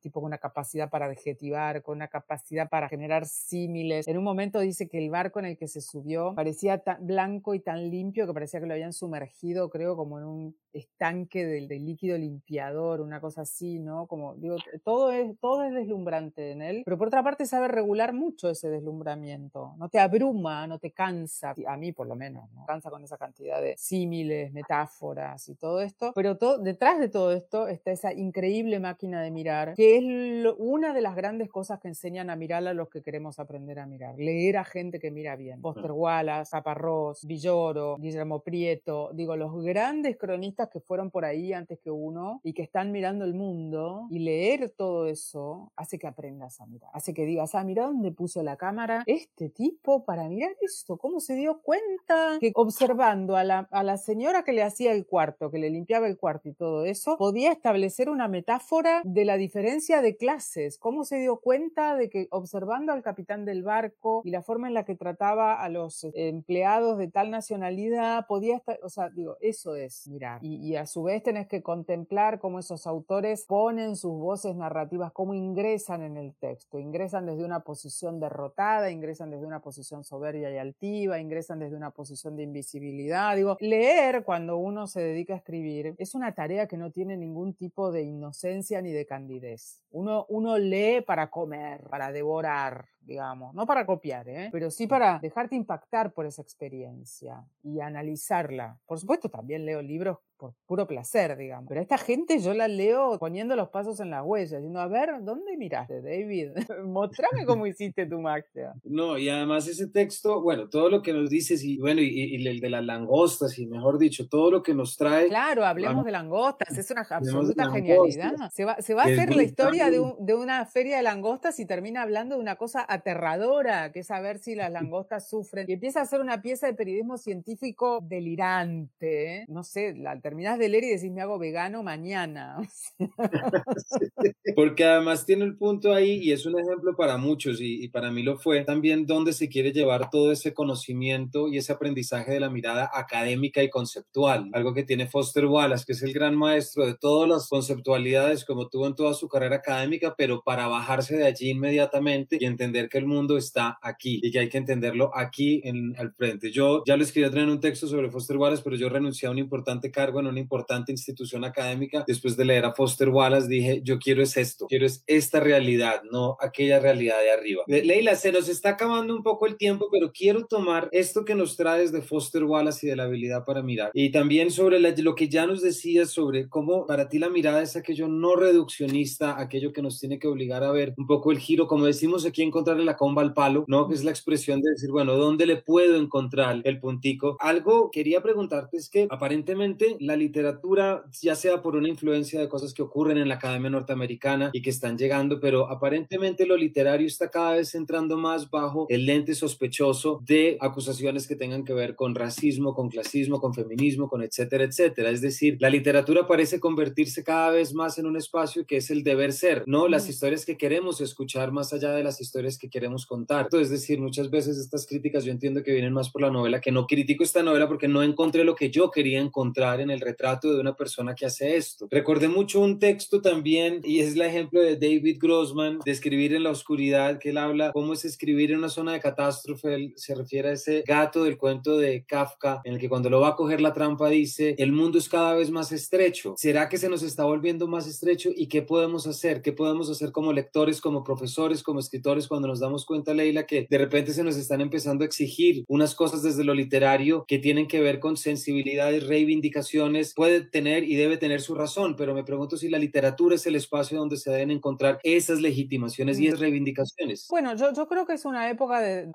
tipo 0.00 0.20
con 0.20 0.26
una 0.26 0.38
capacidad 0.38 0.90
para 0.90 1.06
adjetivar, 1.06 1.82
con 1.82 1.96
una 1.96 2.08
capacidad 2.08 2.68
para 2.68 2.88
generar 2.88 3.26
símiles. 3.26 4.06
En 4.08 4.18
un 4.18 4.24
momento 4.24 4.60
dice 4.60 4.88
que 4.88 4.98
el 4.98 5.10
barco 5.10 5.38
en 5.38 5.46
el 5.46 5.56
que 5.56 5.68
se 5.68 5.80
subió 5.80 6.34
parecía 6.34 6.78
tan 6.78 7.06
blanco 7.06 7.54
y 7.54 7.60
tan 7.60 7.90
limpio 7.90 8.26
que 8.26 8.34
parecía 8.34 8.60
que 8.60 8.66
lo 8.66 8.74
habían 8.74 8.92
sumergido, 8.92 9.70
creo, 9.70 9.96
como 9.96 10.18
en 10.18 10.24
un 10.24 10.56
estanque 10.76 11.44
de, 11.44 11.66
de 11.66 11.78
líquido 11.78 12.16
limpiador, 12.18 13.00
una 13.00 13.20
cosa 13.20 13.42
así, 13.42 13.78
¿no? 13.78 14.06
Como, 14.06 14.34
digo, 14.36 14.56
todo 14.84 15.12
es, 15.12 15.38
todo 15.40 15.62
es 15.62 15.72
deslumbrante 15.72 16.52
en 16.52 16.62
él, 16.62 16.82
pero 16.84 16.98
por 16.98 17.08
otra 17.08 17.22
parte 17.22 17.46
sabe 17.46 17.68
regular 17.68 18.12
mucho 18.12 18.50
ese 18.50 18.68
deslumbramiento. 18.68 19.74
No 19.78 19.88
te 19.88 19.98
abruma, 19.98 20.66
no 20.66 20.78
te 20.78 20.90
cansa, 20.92 21.54
a 21.66 21.76
mí 21.76 21.92
por 21.92 22.06
lo 22.06 22.16
menos, 22.16 22.50
¿no? 22.52 22.66
Cansa 22.66 22.90
con 22.90 23.02
esa 23.04 23.16
cantidad 23.16 23.60
de 23.60 23.74
símiles, 23.76 24.52
metáforas 24.52 25.48
y 25.48 25.54
todo 25.54 25.80
esto, 25.80 26.12
pero 26.14 26.36
todo, 26.36 26.58
detrás 26.58 26.98
de 26.98 27.08
todo 27.08 27.32
esto 27.32 27.68
está 27.68 27.90
esa 27.90 28.12
increíble 28.12 28.80
máquina 28.80 29.22
de 29.22 29.30
mirar, 29.30 29.74
que 29.74 29.96
es 29.96 30.02
lo, 30.42 30.56
una 30.56 30.92
de 30.92 31.00
las 31.00 31.16
grandes 31.16 31.50
cosas 31.50 31.80
que 31.80 31.88
enseñan 31.88 32.30
a 32.30 32.36
mirar 32.36 32.66
a 32.66 32.74
los 32.74 32.88
que 32.88 33.02
queremos 33.02 33.38
aprender 33.38 33.78
a 33.78 33.86
mirar. 33.86 34.14
Leer 34.16 34.56
a 34.58 34.64
gente 34.64 34.98
que 34.98 35.10
mira 35.10 35.36
bien. 35.36 35.60
Foster 35.60 35.92
Wallace, 35.92 36.50
Caparrós, 36.50 37.24
Villoro, 37.24 37.96
Guillermo 37.98 38.40
Prieto, 38.40 39.10
digo, 39.12 39.36
los 39.36 39.52
grandes 39.62 40.16
cronistas 40.16 40.65
que 40.70 40.80
fueron 40.80 41.10
por 41.10 41.24
ahí 41.24 41.52
antes 41.52 41.78
que 41.80 41.90
uno 41.90 42.40
y 42.42 42.52
que 42.52 42.62
están 42.62 42.92
mirando 42.92 43.24
el 43.24 43.34
mundo 43.34 44.06
y 44.10 44.20
leer 44.20 44.70
todo 44.70 45.06
eso 45.06 45.72
hace 45.76 45.98
que 45.98 46.06
aprendas 46.06 46.60
a 46.60 46.66
mirar, 46.66 46.90
hace 46.92 47.14
que 47.14 47.24
digas, 47.24 47.54
ah, 47.54 47.64
mira 47.64 47.86
dónde 47.86 48.12
puso 48.12 48.42
la 48.42 48.56
cámara 48.56 49.02
este 49.06 49.48
tipo 49.48 50.04
para 50.04 50.28
mirar 50.28 50.52
esto, 50.60 50.96
cómo 50.96 51.20
se 51.20 51.34
dio 51.34 51.60
cuenta 51.62 52.38
que 52.40 52.52
observando 52.54 53.36
a 53.36 53.44
la, 53.44 53.68
a 53.70 53.82
la 53.82 53.96
señora 53.96 54.44
que 54.44 54.52
le 54.52 54.62
hacía 54.62 54.92
el 54.92 55.06
cuarto, 55.06 55.50
que 55.50 55.58
le 55.58 55.70
limpiaba 55.70 56.06
el 56.06 56.16
cuarto 56.16 56.48
y 56.48 56.54
todo 56.54 56.84
eso, 56.84 57.16
podía 57.16 57.52
establecer 57.52 58.08
una 58.08 58.28
metáfora 58.28 59.02
de 59.04 59.24
la 59.24 59.36
diferencia 59.36 60.02
de 60.02 60.16
clases, 60.16 60.78
cómo 60.78 61.04
se 61.04 61.18
dio 61.18 61.40
cuenta 61.40 61.96
de 61.96 62.08
que 62.08 62.28
observando 62.30 62.92
al 62.92 63.02
capitán 63.02 63.44
del 63.44 63.62
barco 63.62 64.22
y 64.24 64.30
la 64.30 64.42
forma 64.42 64.68
en 64.68 64.74
la 64.74 64.84
que 64.84 64.94
trataba 64.94 65.62
a 65.62 65.68
los 65.68 66.06
empleados 66.14 66.98
de 66.98 67.08
tal 67.08 67.30
nacionalidad, 67.30 68.26
podía 68.26 68.56
estar, 68.56 68.78
o 68.82 68.88
sea, 68.88 69.10
digo, 69.10 69.36
eso 69.40 69.76
es 69.76 70.06
mirar. 70.08 70.40
Y 70.56 70.76
a 70.76 70.86
su 70.86 71.02
vez 71.02 71.22
tenés 71.22 71.46
que 71.46 71.62
contemplar 71.62 72.38
cómo 72.38 72.58
esos 72.58 72.86
autores 72.86 73.44
ponen 73.46 73.96
sus 73.96 74.18
voces 74.18 74.56
narrativas, 74.56 75.12
cómo 75.12 75.34
ingresan 75.34 76.02
en 76.02 76.16
el 76.16 76.34
texto, 76.34 76.78
ingresan 76.78 77.26
desde 77.26 77.44
una 77.44 77.60
posición 77.60 78.20
derrotada, 78.20 78.90
ingresan 78.90 79.30
desde 79.30 79.46
una 79.46 79.60
posición 79.60 80.04
soberbia 80.04 80.50
y 80.50 80.58
altiva, 80.58 81.20
ingresan 81.20 81.58
desde 81.58 81.76
una 81.76 81.90
posición 81.90 82.36
de 82.36 82.42
invisibilidad. 82.42 83.36
Digo, 83.36 83.56
leer 83.60 84.24
cuando 84.24 84.56
uno 84.56 84.86
se 84.86 85.00
dedica 85.00 85.34
a 85.34 85.38
escribir 85.38 85.94
es 85.98 86.14
una 86.14 86.34
tarea 86.34 86.66
que 86.66 86.76
no 86.76 86.90
tiene 86.90 87.16
ningún 87.16 87.54
tipo 87.54 87.92
de 87.92 88.02
inocencia 88.02 88.80
ni 88.82 88.92
de 88.92 89.06
candidez. 89.06 89.82
Uno, 89.90 90.26
uno 90.28 90.58
lee 90.58 91.00
para 91.00 91.30
comer, 91.30 91.82
para 91.88 92.12
devorar, 92.12 92.86
digamos, 93.06 93.54
no 93.54 93.66
para 93.66 93.86
copiar, 93.86 94.28
¿eh? 94.28 94.48
pero 94.52 94.70
sí 94.70 94.86
para 94.86 95.18
dejarte 95.20 95.54
impactar 95.54 96.12
por 96.12 96.26
esa 96.26 96.42
experiencia 96.42 97.44
y 97.62 97.80
analizarla. 97.80 98.78
Por 98.86 98.98
supuesto, 98.98 99.28
también 99.28 99.64
leo 99.64 99.80
libros 99.80 100.18
por 100.36 100.54
puro 100.66 100.86
placer, 100.86 101.36
digamos. 101.36 101.66
Pero 101.68 101.80
esta 101.80 101.98
gente 101.98 102.38
yo 102.38 102.52
la 102.54 102.68
leo 102.68 103.18
poniendo 103.18 103.56
los 103.56 103.68
pasos 103.70 104.00
en 104.00 104.10
las 104.10 104.22
huellas, 104.24 104.50
diciendo, 104.50 104.80
a 104.80 104.86
ver, 104.86 105.22
¿dónde 105.22 105.56
miraste, 105.56 106.02
David? 106.02 106.50
Mostrame 106.84 107.46
cómo 107.46 107.66
hiciste 107.66 108.06
tu 108.06 108.18
magia. 108.18 108.74
No, 108.84 109.18
y 109.18 109.28
además 109.28 109.66
ese 109.68 109.88
texto, 109.88 110.42
bueno, 110.42 110.68
todo 110.68 110.90
lo 110.90 111.02
que 111.02 111.12
nos 111.12 111.30
dices, 111.30 111.64
y 111.64 111.78
bueno, 111.78 112.00
y, 112.02 112.46
el 112.46 112.60
de 112.60 112.70
las 112.70 112.84
langostas, 112.84 113.58
y 113.58 113.66
mejor 113.66 113.98
dicho, 113.98 114.28
todo 114.28 114.50
lo 114.50 114.62
que 114.62 114.74
nos 114.74 114.96
trae. 114.96 115.28
Claro, 115.28 115.64
hablemos 115.64 116.04
de 116.04 116.12
langostas, 116.12 116.76
es 116.76 116.90
una 116.90 117.06
absoluta 117.08 117.70
genialidad. 117.70 118.34
Se 118.52 118.64
va, 118.64 118.80
se 118.80 118.94
va 118.94 119.02
a 119.02 119.06
hacer 119.06 119.34
la 119.34 119.42
historia 119.42 119.90
de, 119.90 120.14
de, 120.18 120.34
una 120.34 120.64
feria 120.66 120.98
de 120.98 121.02
langostas 121.02 121.58
y 121.60 121.66
termina 121.66 122.02
hablando 122.02 122.36
de 122.36 122.40
una 122.40 122.56
cosa 122.56 122.82
aterradora, 122.96 123.92
que 123.92 124.00
es 124.00 124.08
saber 124.08 124.38
si 124.38 124.54
las 124.54 124.70
langostas 124.70 125.28
sufren. 125.28 125.66
Y 125.68 125.74
empieza 125.74 126.00
a 126.00 126.02
hacer 126.02 126.20
una 126.20 126.42
pieza 126.42 126.66
de 126.66 126.74
periodismo 126.74 127.16
científico 127.18 128.00
delirante, 128.02 129.36
¿eh? 129.36 129.44
no 129.48 129.62
sé, 129.62 129.94
la 129.94 130.20
terminás 130.20 130.58
de 130.58 130.68
leer 130.68 130.84
y 130.84 130.88
decís, 130.90 131.10
me 131.12 131.22
hago 131.22 131.38
vegano 131.38 131.82
mañana. 131.82 132.58
Porque 134.56 134.84
además 134.84 135.26
tiene 135.26 135.44
el 135.44 135.56
punto 135.56 135.92
ahí 135.92 136.18
y 136.22 136.32
es 136.32 136.46
un 136.46 136.58
ejemplo 136.58 136.94
para 136.96 137.16
muchos 137.16 137.60
y, 137.60 137.88
para 137.88 138.10
mí 138.10 138.22
lo 138.22 138.36
fue 138.36 138.64
también 138.64 139.06
donde 139.06 139.32
se 139.32 139.48
quiere 139.48 139.72
llevar 139.72 140.10
todo 140.10 140.32
ese 140.32 140.52
conocimiento 140.52 141.48
y 141.48 141.58
ese 141.58 141.72
aprendizaje 141.72 142.32
de 142.32 142.40
la 142.40 142.50
mirada 142.50 142.90
académica 142.92 143.62
y 143.62 143.70
conceptual. 143.70 144.50
Algo 144.52 144.74
que 144.74 144.84
tiene 144.84 145.06
Foster 145.06 145.46
Wallace, 145.46 145.84
que 145.86 145.92
es 145.92 146.02
el 146.02 146.12
gran 146.12 146.36
maestro 146.36 146.86
de 146.86 146.96
todas 146.96 147.28
las 147.28 147.48
conceptualidades 147.48 148.44
como 148.44 148.68
tuvo 148.68 148.86
en 148.86 148.94
toda 148.94 149.14
su 149.14 149.28
carrera 149.28 149.56
académica, 149.56 150.14
pero 150.16 150.42
para 150.42 150.66
bajarse 150.66 151.16
de 151.16 151.26
allí 151.26 151.50
inmediatamente 151.50 152.36
y 152.40 152.44
entender 152.44 152.85
que 152.88 152.98
el 152.98 153.06
mundo 153.06 153.36
está 153.36 153.78
aquí 153.82 154.20
y 154.22 154.30
que 154.30 154.40
hay 154.40 154.48
que 154.48 154.58
entenderlo 154.58 155.10
aquí 155.14 155.60
en, 155.64 155.94
al 155.98 156.12
frente. 156.12 156.50
Yo 156.50 156.82
ya 156.86 156.96
lo 156.96 157.02
escribí 157.02 157.26
en 157.26 157.48
un 157.48 157.60
texto 157.60 157.86
sobre 157.86 158.10
Foster 158.10 158.36
Wallace, 158.36 158.62
pero 158.62 158.76
yo 158.76 158.88
renuncié 158.88 159.28
a 159.28 159.30
un 159.30 159.38
importante 159.38 159.90
cargo 159.90 160.20
en 160.20 160.26
una 160.26 160.40
importante 160.40 160.92
institución 160.92 161.44
académica, 161.44 162.04
después 162.06 162.36
de 162.36 162.44
leer 162.44 162.64
a 162.64 162.72
Foster 162.72 163.08
Wallace 163.08 163.48
dije, 163.48 163.80
yo 163.82 163.98
quiero 163.98 164.22
es 164.22 164.36
esto, 164.36 164.66
quiero 164.66 164.86
es 164.86 165.02
esta 165.06 165.40
realidad, 165.40 166.02
no 166.10 166.36
aquella 166.40 166.78
realidad 166.78 167.20
de 167.20 167.30
arriba. 167.30 167.64
Leila, 167.66 168.14
se 168.14 168.32
nos 168.32 168.48
está 168.48 168.70
acabando 168.70 169.14
un 169.14 169.22
poco 169.22 169.46
el 169.46 169.56
tiempo, 169.56 169.88
pero 169.90 170.12
quiero 170.12 170.46
tomar 170.46 170.88
esto 170.92 171.24
que 171.24 171.34
nos 171.34 171.56
traes 171.56 171.92
de 171.92 172.02
Foster 172.02 172.44
Wallace 172.44 172.86
y 172.86 172.90
de 172.90 172.96
la 172.96 173.04
habilidad 173.04 173.44
para 173.44 173.62
mirar. 173.62 173.90
Y 173.92 174.10
también 174.10 174.50
sobre 174.50 174.80
lo 174.80 175.14
que 175.14 175.28
ya 175.28 175.46
nos 175.46 175.62
decías 175.62 176.10
sobre 176.10 176.48
cómo 176.48 176.86
para 176.86 177.08
ti 177.08 177.18
la 177.18 177.28
mirada 177.28 177.62
es 177.62 177.76
aquello 177.76 178.08
no 178.08 178.36
reduccionista, 178.36 179.40
aquello 179.40 179.72
que 179.72 179.82
nos 179.82 179.98
tiene 179.98 180.18
que 180.18 180.28
obligar 180.28 180.64
a 180.64 180.72
ver 180.72 180.94
un 180.96 181.06
poco 181.06 181.32
el 181.32 181.38
giro, 181.38 181.66
como 181.66 181.86
decimos 181.86 182.24
aquí, 182.24 182.42
encontrarle 182.76 182.84
la 182.84 182.96
comba 182.96 183.22
al 183.22 183.32
palo, 183.32 183.64
¿no? 183.68 183.88
Que 183.88 183.94
es 183.94 184.04
la 184.04 184.10
expresión 184.10 184.60
de 184.60 184.70
decir, 184.70 184.90
bueno, 184.90 185.16
¿dónde 185.16 185.46
le 185.46 185.56
puedo 185.56 185.96
encontrar 185.96 186.60
el 186.64 186.78
puntico? 186.78 187.36
Algo 187.40 187.90
quería 187.90 188.22
preguntarte 188.22 188.76
es 188.76 188.88
que 188.88 189.06
aparentemente 189.10 189.96
la 190.00 190.16
literatura, 190.16 191.04
ya 191.20 191.34
sea 191.34 191.62
por 191.62 191.76
una 191.76 191.88
influencia 191.88 192.40
de 192.40 192.48
cosas 192.48 192.74
que 192.74 192.82
ocurren 192.82 193.18
en 193.18 193.28
la 193.28 193.36
Academia 193.36 193.70
Norteamericana 193.70 194.50
y 194.52 194.62
que 194.62 194.70
están 194.70 194.98
llegando, 194.98 195.40
pero 195.40 195.70
aparentemente 195.70 196.46
lo 196.46 196.56
literario 196.56 197.06
está 197.06 197.30
cada 197.30 197.52
vez 197.52 197.74
entrando 197.74 198.16
más 198.16 198.50
bajo 198.50 198.86
el 198.88 199.06
lente 199.06 199.34
sospechoso 199.34 200.20
de 200.24 200.56
acusaciones 200.60 201.26
que 201.26 201.36
tengan 201.36 201.64
que 201.64 201.72
ver 201.72 201.94
con 201.94 202.14
racismo, 202.14 202.74
con 202.74 202.88
clasismo, 202.88 203.40
con 203.40 203.54
feminismo, 203.54 204.08
con 204.08 204.22
etcétera, 204.22 204.64
etcétera. 204.64 205.10
Es 205.10 205.20
decir, 205.20 205.56
la 205.60 205.70
literatura 205.70 206.26
parece 206.26 206.60
convertirse 206.60 207.24
cada 207.24 207.50
vez 207.50 207.74
más 207.74 207.98
en 207.98 208.06
un 208.06 208.16
espacio 208.16 208.66
que 208.66 208.78
es 208.78 208.90
el 208.90 209.02
deber 209.02 209.32
ser, 209.32 209.64
¿no? 209.66 209.88
Las 209.88 210.08
historias 210.08 210.44
que 210.44 210.56
queremos 210.56 211.00
escuchar 211.00 211.52
más 211.52 211.72
allá 211.72 211.92
de 211.92 212.02
las 212.02 212.20
historias 212.20 212.55
que 212.58 212.68
queremos 212.68 213.06
contar. 213.06 213.48
Es 213.52 213.70
decir, 213.70 214.00
muchas 214.00 214.30
veces 214.30 214.58
estas 214.58 214.86
críticas 214.86 215.24
yo 215.24 215.32
entiendo 215.32 215.62
que 215.62 215.72
vienen 215.72 215.92
más 215.92 216.10
por 216.10 216.22
la 216.22 216.30
novela, 216.30 216.60
que 216.60 216.72
no 216.72 216.86
critico 216.86 217.24
esta 217.24 217.42
novela 217.42 217.68
porque 217.68 217.88
no 217.88 218.02
encontré 218.02 218.44
lo 218.44 218.54
que 218.54 218.70
yo 218.70 218.90
quería 218.90 219.20
encontrar 219.20 219.80
en 219.80 219.90
el 219.90 220.00
retrato 220.00 220.52
de 220.52 220.60
una 220.60 220.76
persona 220.76 221.14
que 221.14 221.26
hace 221.26 221.56
esto. 221.56 221.88
Recordé 221.90 222.28
mucho 222.28 222.60
un 222.60 222.78
texto 222.78 223.20
también, 223.20 223.80
y 223.84 224.00
es 224.00 224.14
el 224.14 224.22
ejemplo 224.22 224.60
de 224.60 224.76
David 224.76 225.18
Grossman, 225.20 225.78
de 225.84 225.90
escribir 225.90 226.34
en 226.34 226.42
la 226.42 226.50
oscuridad, 226.50 227.18
que 227.18 227.30
él 227.30 227.38
habla 227.38 227.72
cómo 227.72 227.92
es 227.92 228.04
escribir 228.04 228.52
en 228.52 228.58
una 228.58 228.68
zona 228.68 228.92
de 228.92 229.00
catástrofe. 229.00 229.74
Él 229.74 229.92
se 229.96 230.14
refiere 230.14 230.50
a 230.50 230.52
ese 230.52 230.82
gato 230.86 231.24
del 231.24 231.36
cuento 231.36 231.78
de 231.78 232.04
Kafka, 232.04 232.60
en 232.64 232.74
el 232.74 232.80
que 232.80 232.88
cuando 232.88 233.10
lo 233.10 233.20
va 233.20 233.28
a 233.28 233.36
coger 233.36 233.60
la 233.60 233.72
trampa 233.72 234.08
dice, 234.08 234.54
el 234.58 234.72
mundo 234.72 234.98
es 234.98 235.08
cada 235.08 235.34
vez 235.34 235.50
más 235.50 235.72
estrecho. 235.72 236.34
¿Será 236.36 236.68
que 236.68 236.78
se 236.78 236.88
nos 236.88 237.02
está 237.02 237.24
volviendo 237.24 237.66
más 237.66 237.86
estrecho? 237.86 238.30
¿Y 238.34 238.46
qué 238.48 238.62
podemos 238.62 239.06
hacer? 239.06 239.42
¿Qué 239.42 239.52
podemos 239.52 239.90
hacer 239.90 240.12
como 240.12 240.32
lectores, 240.32 240.80
como 240.80 241.04
profesores, 241.04 241.62
como 241.62 241.80
escritores, 241.80 242.28
cuando 242.28 242.45
nos 242.46 242.60
damos 242.60 242.86
cuenta, 242.86 243.14
Leila, 243.14 243.46
que 243.46 243.66
de 243.68 243.78
repente 243.78 244.12
se 244.12 244.24
nos 244.24 244.36
están 244.36 244.60
empezando 244.60 245.02
a 245.02 245.06
exigir 245.06 245.64
unas 245.68 245.94
cosas 245.94 246.22
desde 246.22 246.44
lo 246.44 246.54
literario 246.54 247.24
que 247.26 247.38
tienen 247.38 247.68
que 247.68 247.80
ver 247.80 248.00
con 248.00 248.16
sensibilidades, 248.16 249.06
reivindicación, 249.06 249.96
puede 250.14 250.40
tener 250.42 250.84
y 250.84 250.96
debe 250.96 251.16
tener 251.16 251.40
su 251.40 251.54
razón, 251.54 251.96
pero 251.96 252.14
me 252.14 252.24
pregunto 252.24 252.56
si 252.56 252.68
la 252.68 252.78
literatura 252.78 253.34
es 253.34 253.46
el 253.46 253.56
espacio 253.56 253.98
donde 253.98 254.16
se 254.16 254.30
deben 254.30 254.50
encontrar 254.50 254.98
esas 255.02 255.40
legitimaciones 255.40 256.18
y 256.18 256.26
esas 256.26 256.40
reivindicaciones. 256.40 257.26
Bueno, 257.30 257.54
yo, 257.56 257.72
yo 257.72 257.86
creo 257.88 258.06
que 258.06 258.14
es 258.14 258.24
una 258.24 258.50
época 258.50 258.80
de... 258.80 259.10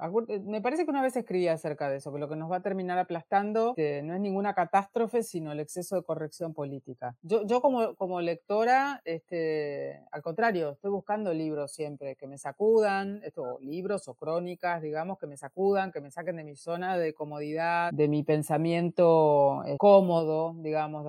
Me 0.45 0.61
parece 0.61 0.85
que 0.85 0.91
una 0.91 1.01
vez 1.01 1.15
escribí 1.15 1.47
acerca 1.47 1.89
de 1.89 1.97
eso, 1.97 2.11
que 2.11 2.19
lo 2.19 2.29
que 2.29 2.35
nos 2.35 2.51
va 2.51 2.57
a 2.57 2.61
terminar 2.61 2.97
aplastando 2.97 3.73
no 3.77 4.13
es 4.13 4.19
ninguna 4.19 4.53
catástrofe, 4.53 5.23
sino 5.23 5.51
el 5.51 5.59
exceso 5.59 5.95
de 5.95 6.03
corrección 6.03 6.53
política. 6.53 7.15
Yo, 7.21 7.45
yo 7.45 7.61
como, 7.61 7.95
como 7.95 8.21
lectora, 8.21 9.01
este, 9.05 10.01
al 10.11 10.21
contrario, 10.21 10.71
estoy 10.71 10.91
buscando 10.91 11.33
libros 11.33 11.71
siempre 11.71 12.15
que 12.15 12.27
me 12.27 12.37
sacudan, 12.37 13.20
esto, 13.23 13.57
libros 13.61 14.07
o 14.07 14.13
crónicas, 14.13 14.81
digamos, 14.81 15.17
que 15.17 15.27
me 15.27 15.37
sacudan, 15.37 15.91
que 15.91 16.01
me 16.01 16.11
saquen 16.11 16.37
de 16.37 16.43
mi 16.43 16.55
zona 16.55 16.97
de 16.97 17.13
comodidad, 17.13 17.91
de 17.91 18.07
mi 18.07 18.23
pensamiento 18.23 19.63
eh, 19.65 19.77
cómodo, 19.77 20.53
digamos. 20.57 21.05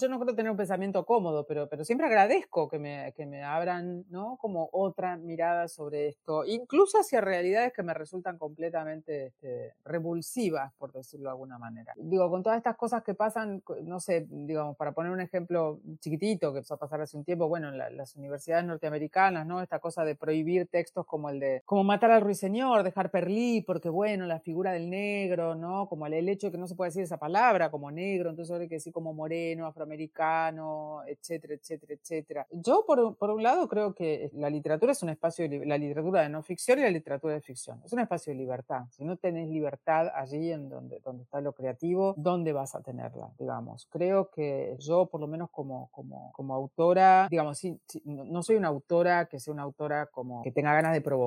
yo 0.00 0.08
no 0.08 0.20
creo 0.20 0.34
tener 0.34 0.50
un 0.50 0.56
pensamiento 0.56 1.04
cómodo, 1.04 1.46
pero, 1.46 1.68
pero 1.68 1.84
siempre 1.84 2.06
agradezco 2.06 2.68
que 2.68 2.78
me, 2.78 3.12
que 3.16 3.26
me 3.26 3.42
abran, 3.42 4.04
¿no? 4.10 4.36
Como 4.40 4.68
otra 4.72 5.16
mirada 5.16 5.68
sobre 5.68 6.08
esto, 6.08 6.44
incluso 6.44 6.98
hacia 6.98 7.20
realidades 7.20 7.72
que 7.72 7.82
me 7.82 7.94
resultan 7.94 8.38
completamente 8.38 9.26
este, 9.26 9.74
revulsivas, 9.84 10.72
por 10.74 10.92
decirlo 10.92 11.24
de 11.24 11.30
alguna 11.30 11.58
manera. 11.58 11.92
Digo, 11.96 12.30
con 12.30 12.42
todas 12.42 12.58
estas 12.58 12.76
cosas 12.76 13.02
que 13.02 13.14
pasan, 13.14 13.62
no 13.82 14.00
sé, 14.00 14.26
digamos, 14.28 14.76
para 14.76 14.92
poner 14.92 15.12
un 15.12 15.20
ejemplo 15.20 15.80
chiquitito 16.00 16.52
que 16.52 16.58
empezó 16.58 16.74
a 16.74 16.78
pasar 16.78 17.00
hace 17.00 17.16
un 17.16 17.24
tiempo, 17.24 17.48
bueno, 17.48 17.68
en 17.68 17.96
las 17.96 18.16
universidades 18.16 18.64
norteamericanas, 18.64 19.46
¿no? 19.46 19.62
Esta 19.62 19.78
cosa 19.78 20.04
de 20.04 20.14
prohibir 20.14 20.68
textos 20.68 21.06
como 21.06 21.27
el 21.30 21.40
de, 21.40 21.62
como 21.64 21.84
matar 21.84 22.10
al 22.10 22.20
ruiseñor, 22.20 22.82
dejar 22.82 23.10
perlí, 23.10 23.62
porque 23.62 23.88
bueno, 23.88 24.26
la 24.26 24.40
figura 24.40 24.72
del 24.72 24.90
negro, 24.90 25.54
¿no? 25.54 25.88
Como 25.88 26.06
el, 26.06 26.14
el 26.14 26.28
hecho 26.28 26.48
de 26.48 26.52
que 26.52 26.58
no 26.58 26.66
se 26.66 26.74
puede 26.74 26.90
decir 26.90 27.02
esa 27.02 27.18
palabra, 27.18 27.70
como 27.70 27.90
negro, 27.90 28.30
entonces 28.30 28.68
que 28.68 28.80
sí 28.80 28.90
como 28.90 29.12
moreno, 29.12 29.66
afroamericano, 29.66 31.02
etcétera, 31.06 31.54
etcétera, 31.54 31.94
etcétera. 31.94 32.46
Yo, 32.50 32.84
por, 32.86 33.16
por 33.16 33.30
un 33.30 33.42
lado, 33.42 33.68
creo 33.68 33.94
que 33.94 34.30
la 34.34 34.50
literatura 34.50 34.92
es 34.92 35.02
un 35.02 35.10
espacio, 35.10 35.48
de, 35.48 35.64
la 35.66 35.78
literatura 35.78 36.22
de 36.22 36.28
no 36.28 36.42
ficción 36.42 36.78
y 36.78 36.82
la 36.82 36.90
literatura 36.90 37.34
de 37.34 37.40
ficción. 37.40 37.80
Es 37.84 37.92
un 37.92 38.00
espacio 38.00 38.32
de 38.32 38.38
libertad. 38.38 38.84
Si 38.90 39.04
no 39.04 39.16
tenés 39.16 39.48
libertad 39.48 40.10
allí 40.14 40.52
en 40.52 40.68
donde, 40.68 41.00
donde 41.00 41.24
está 41.24 41.40
lo 41.40 41.52
creativo, 41.52 42.14
¿dónde 42.16 42.52
vas 42.52 42.74
a 42.74 42.80
tenerla? 42.80 43.30
Digamos, 43.38 43.86
creo 43.90 44.30
que 44.30 44.76
yo, 44.78 45.06
por 45.06 45.20
lo 45.20 45.26
menos 45.26 45.50
como, 45.50 45.88
como, 45.92 46.32
como 46.32 46.54
autora, 46.54 47.28
digamos, 47.30 47.58
sí, 47.58 47.78
no 48.04 48.42
soy 48.42 48.56
una 48.56 48.68
autora 48.68 49.26
que 49.26 49.40
sea 49.40 49.52
una 49.52 49.62
autora 49.62 50.06
como 50.06 50.42
que 50.42 50.52
tenga 50.52 50.72
ganas 50.72 50.92
de 50.92 51.00
provocar 51.00 51.17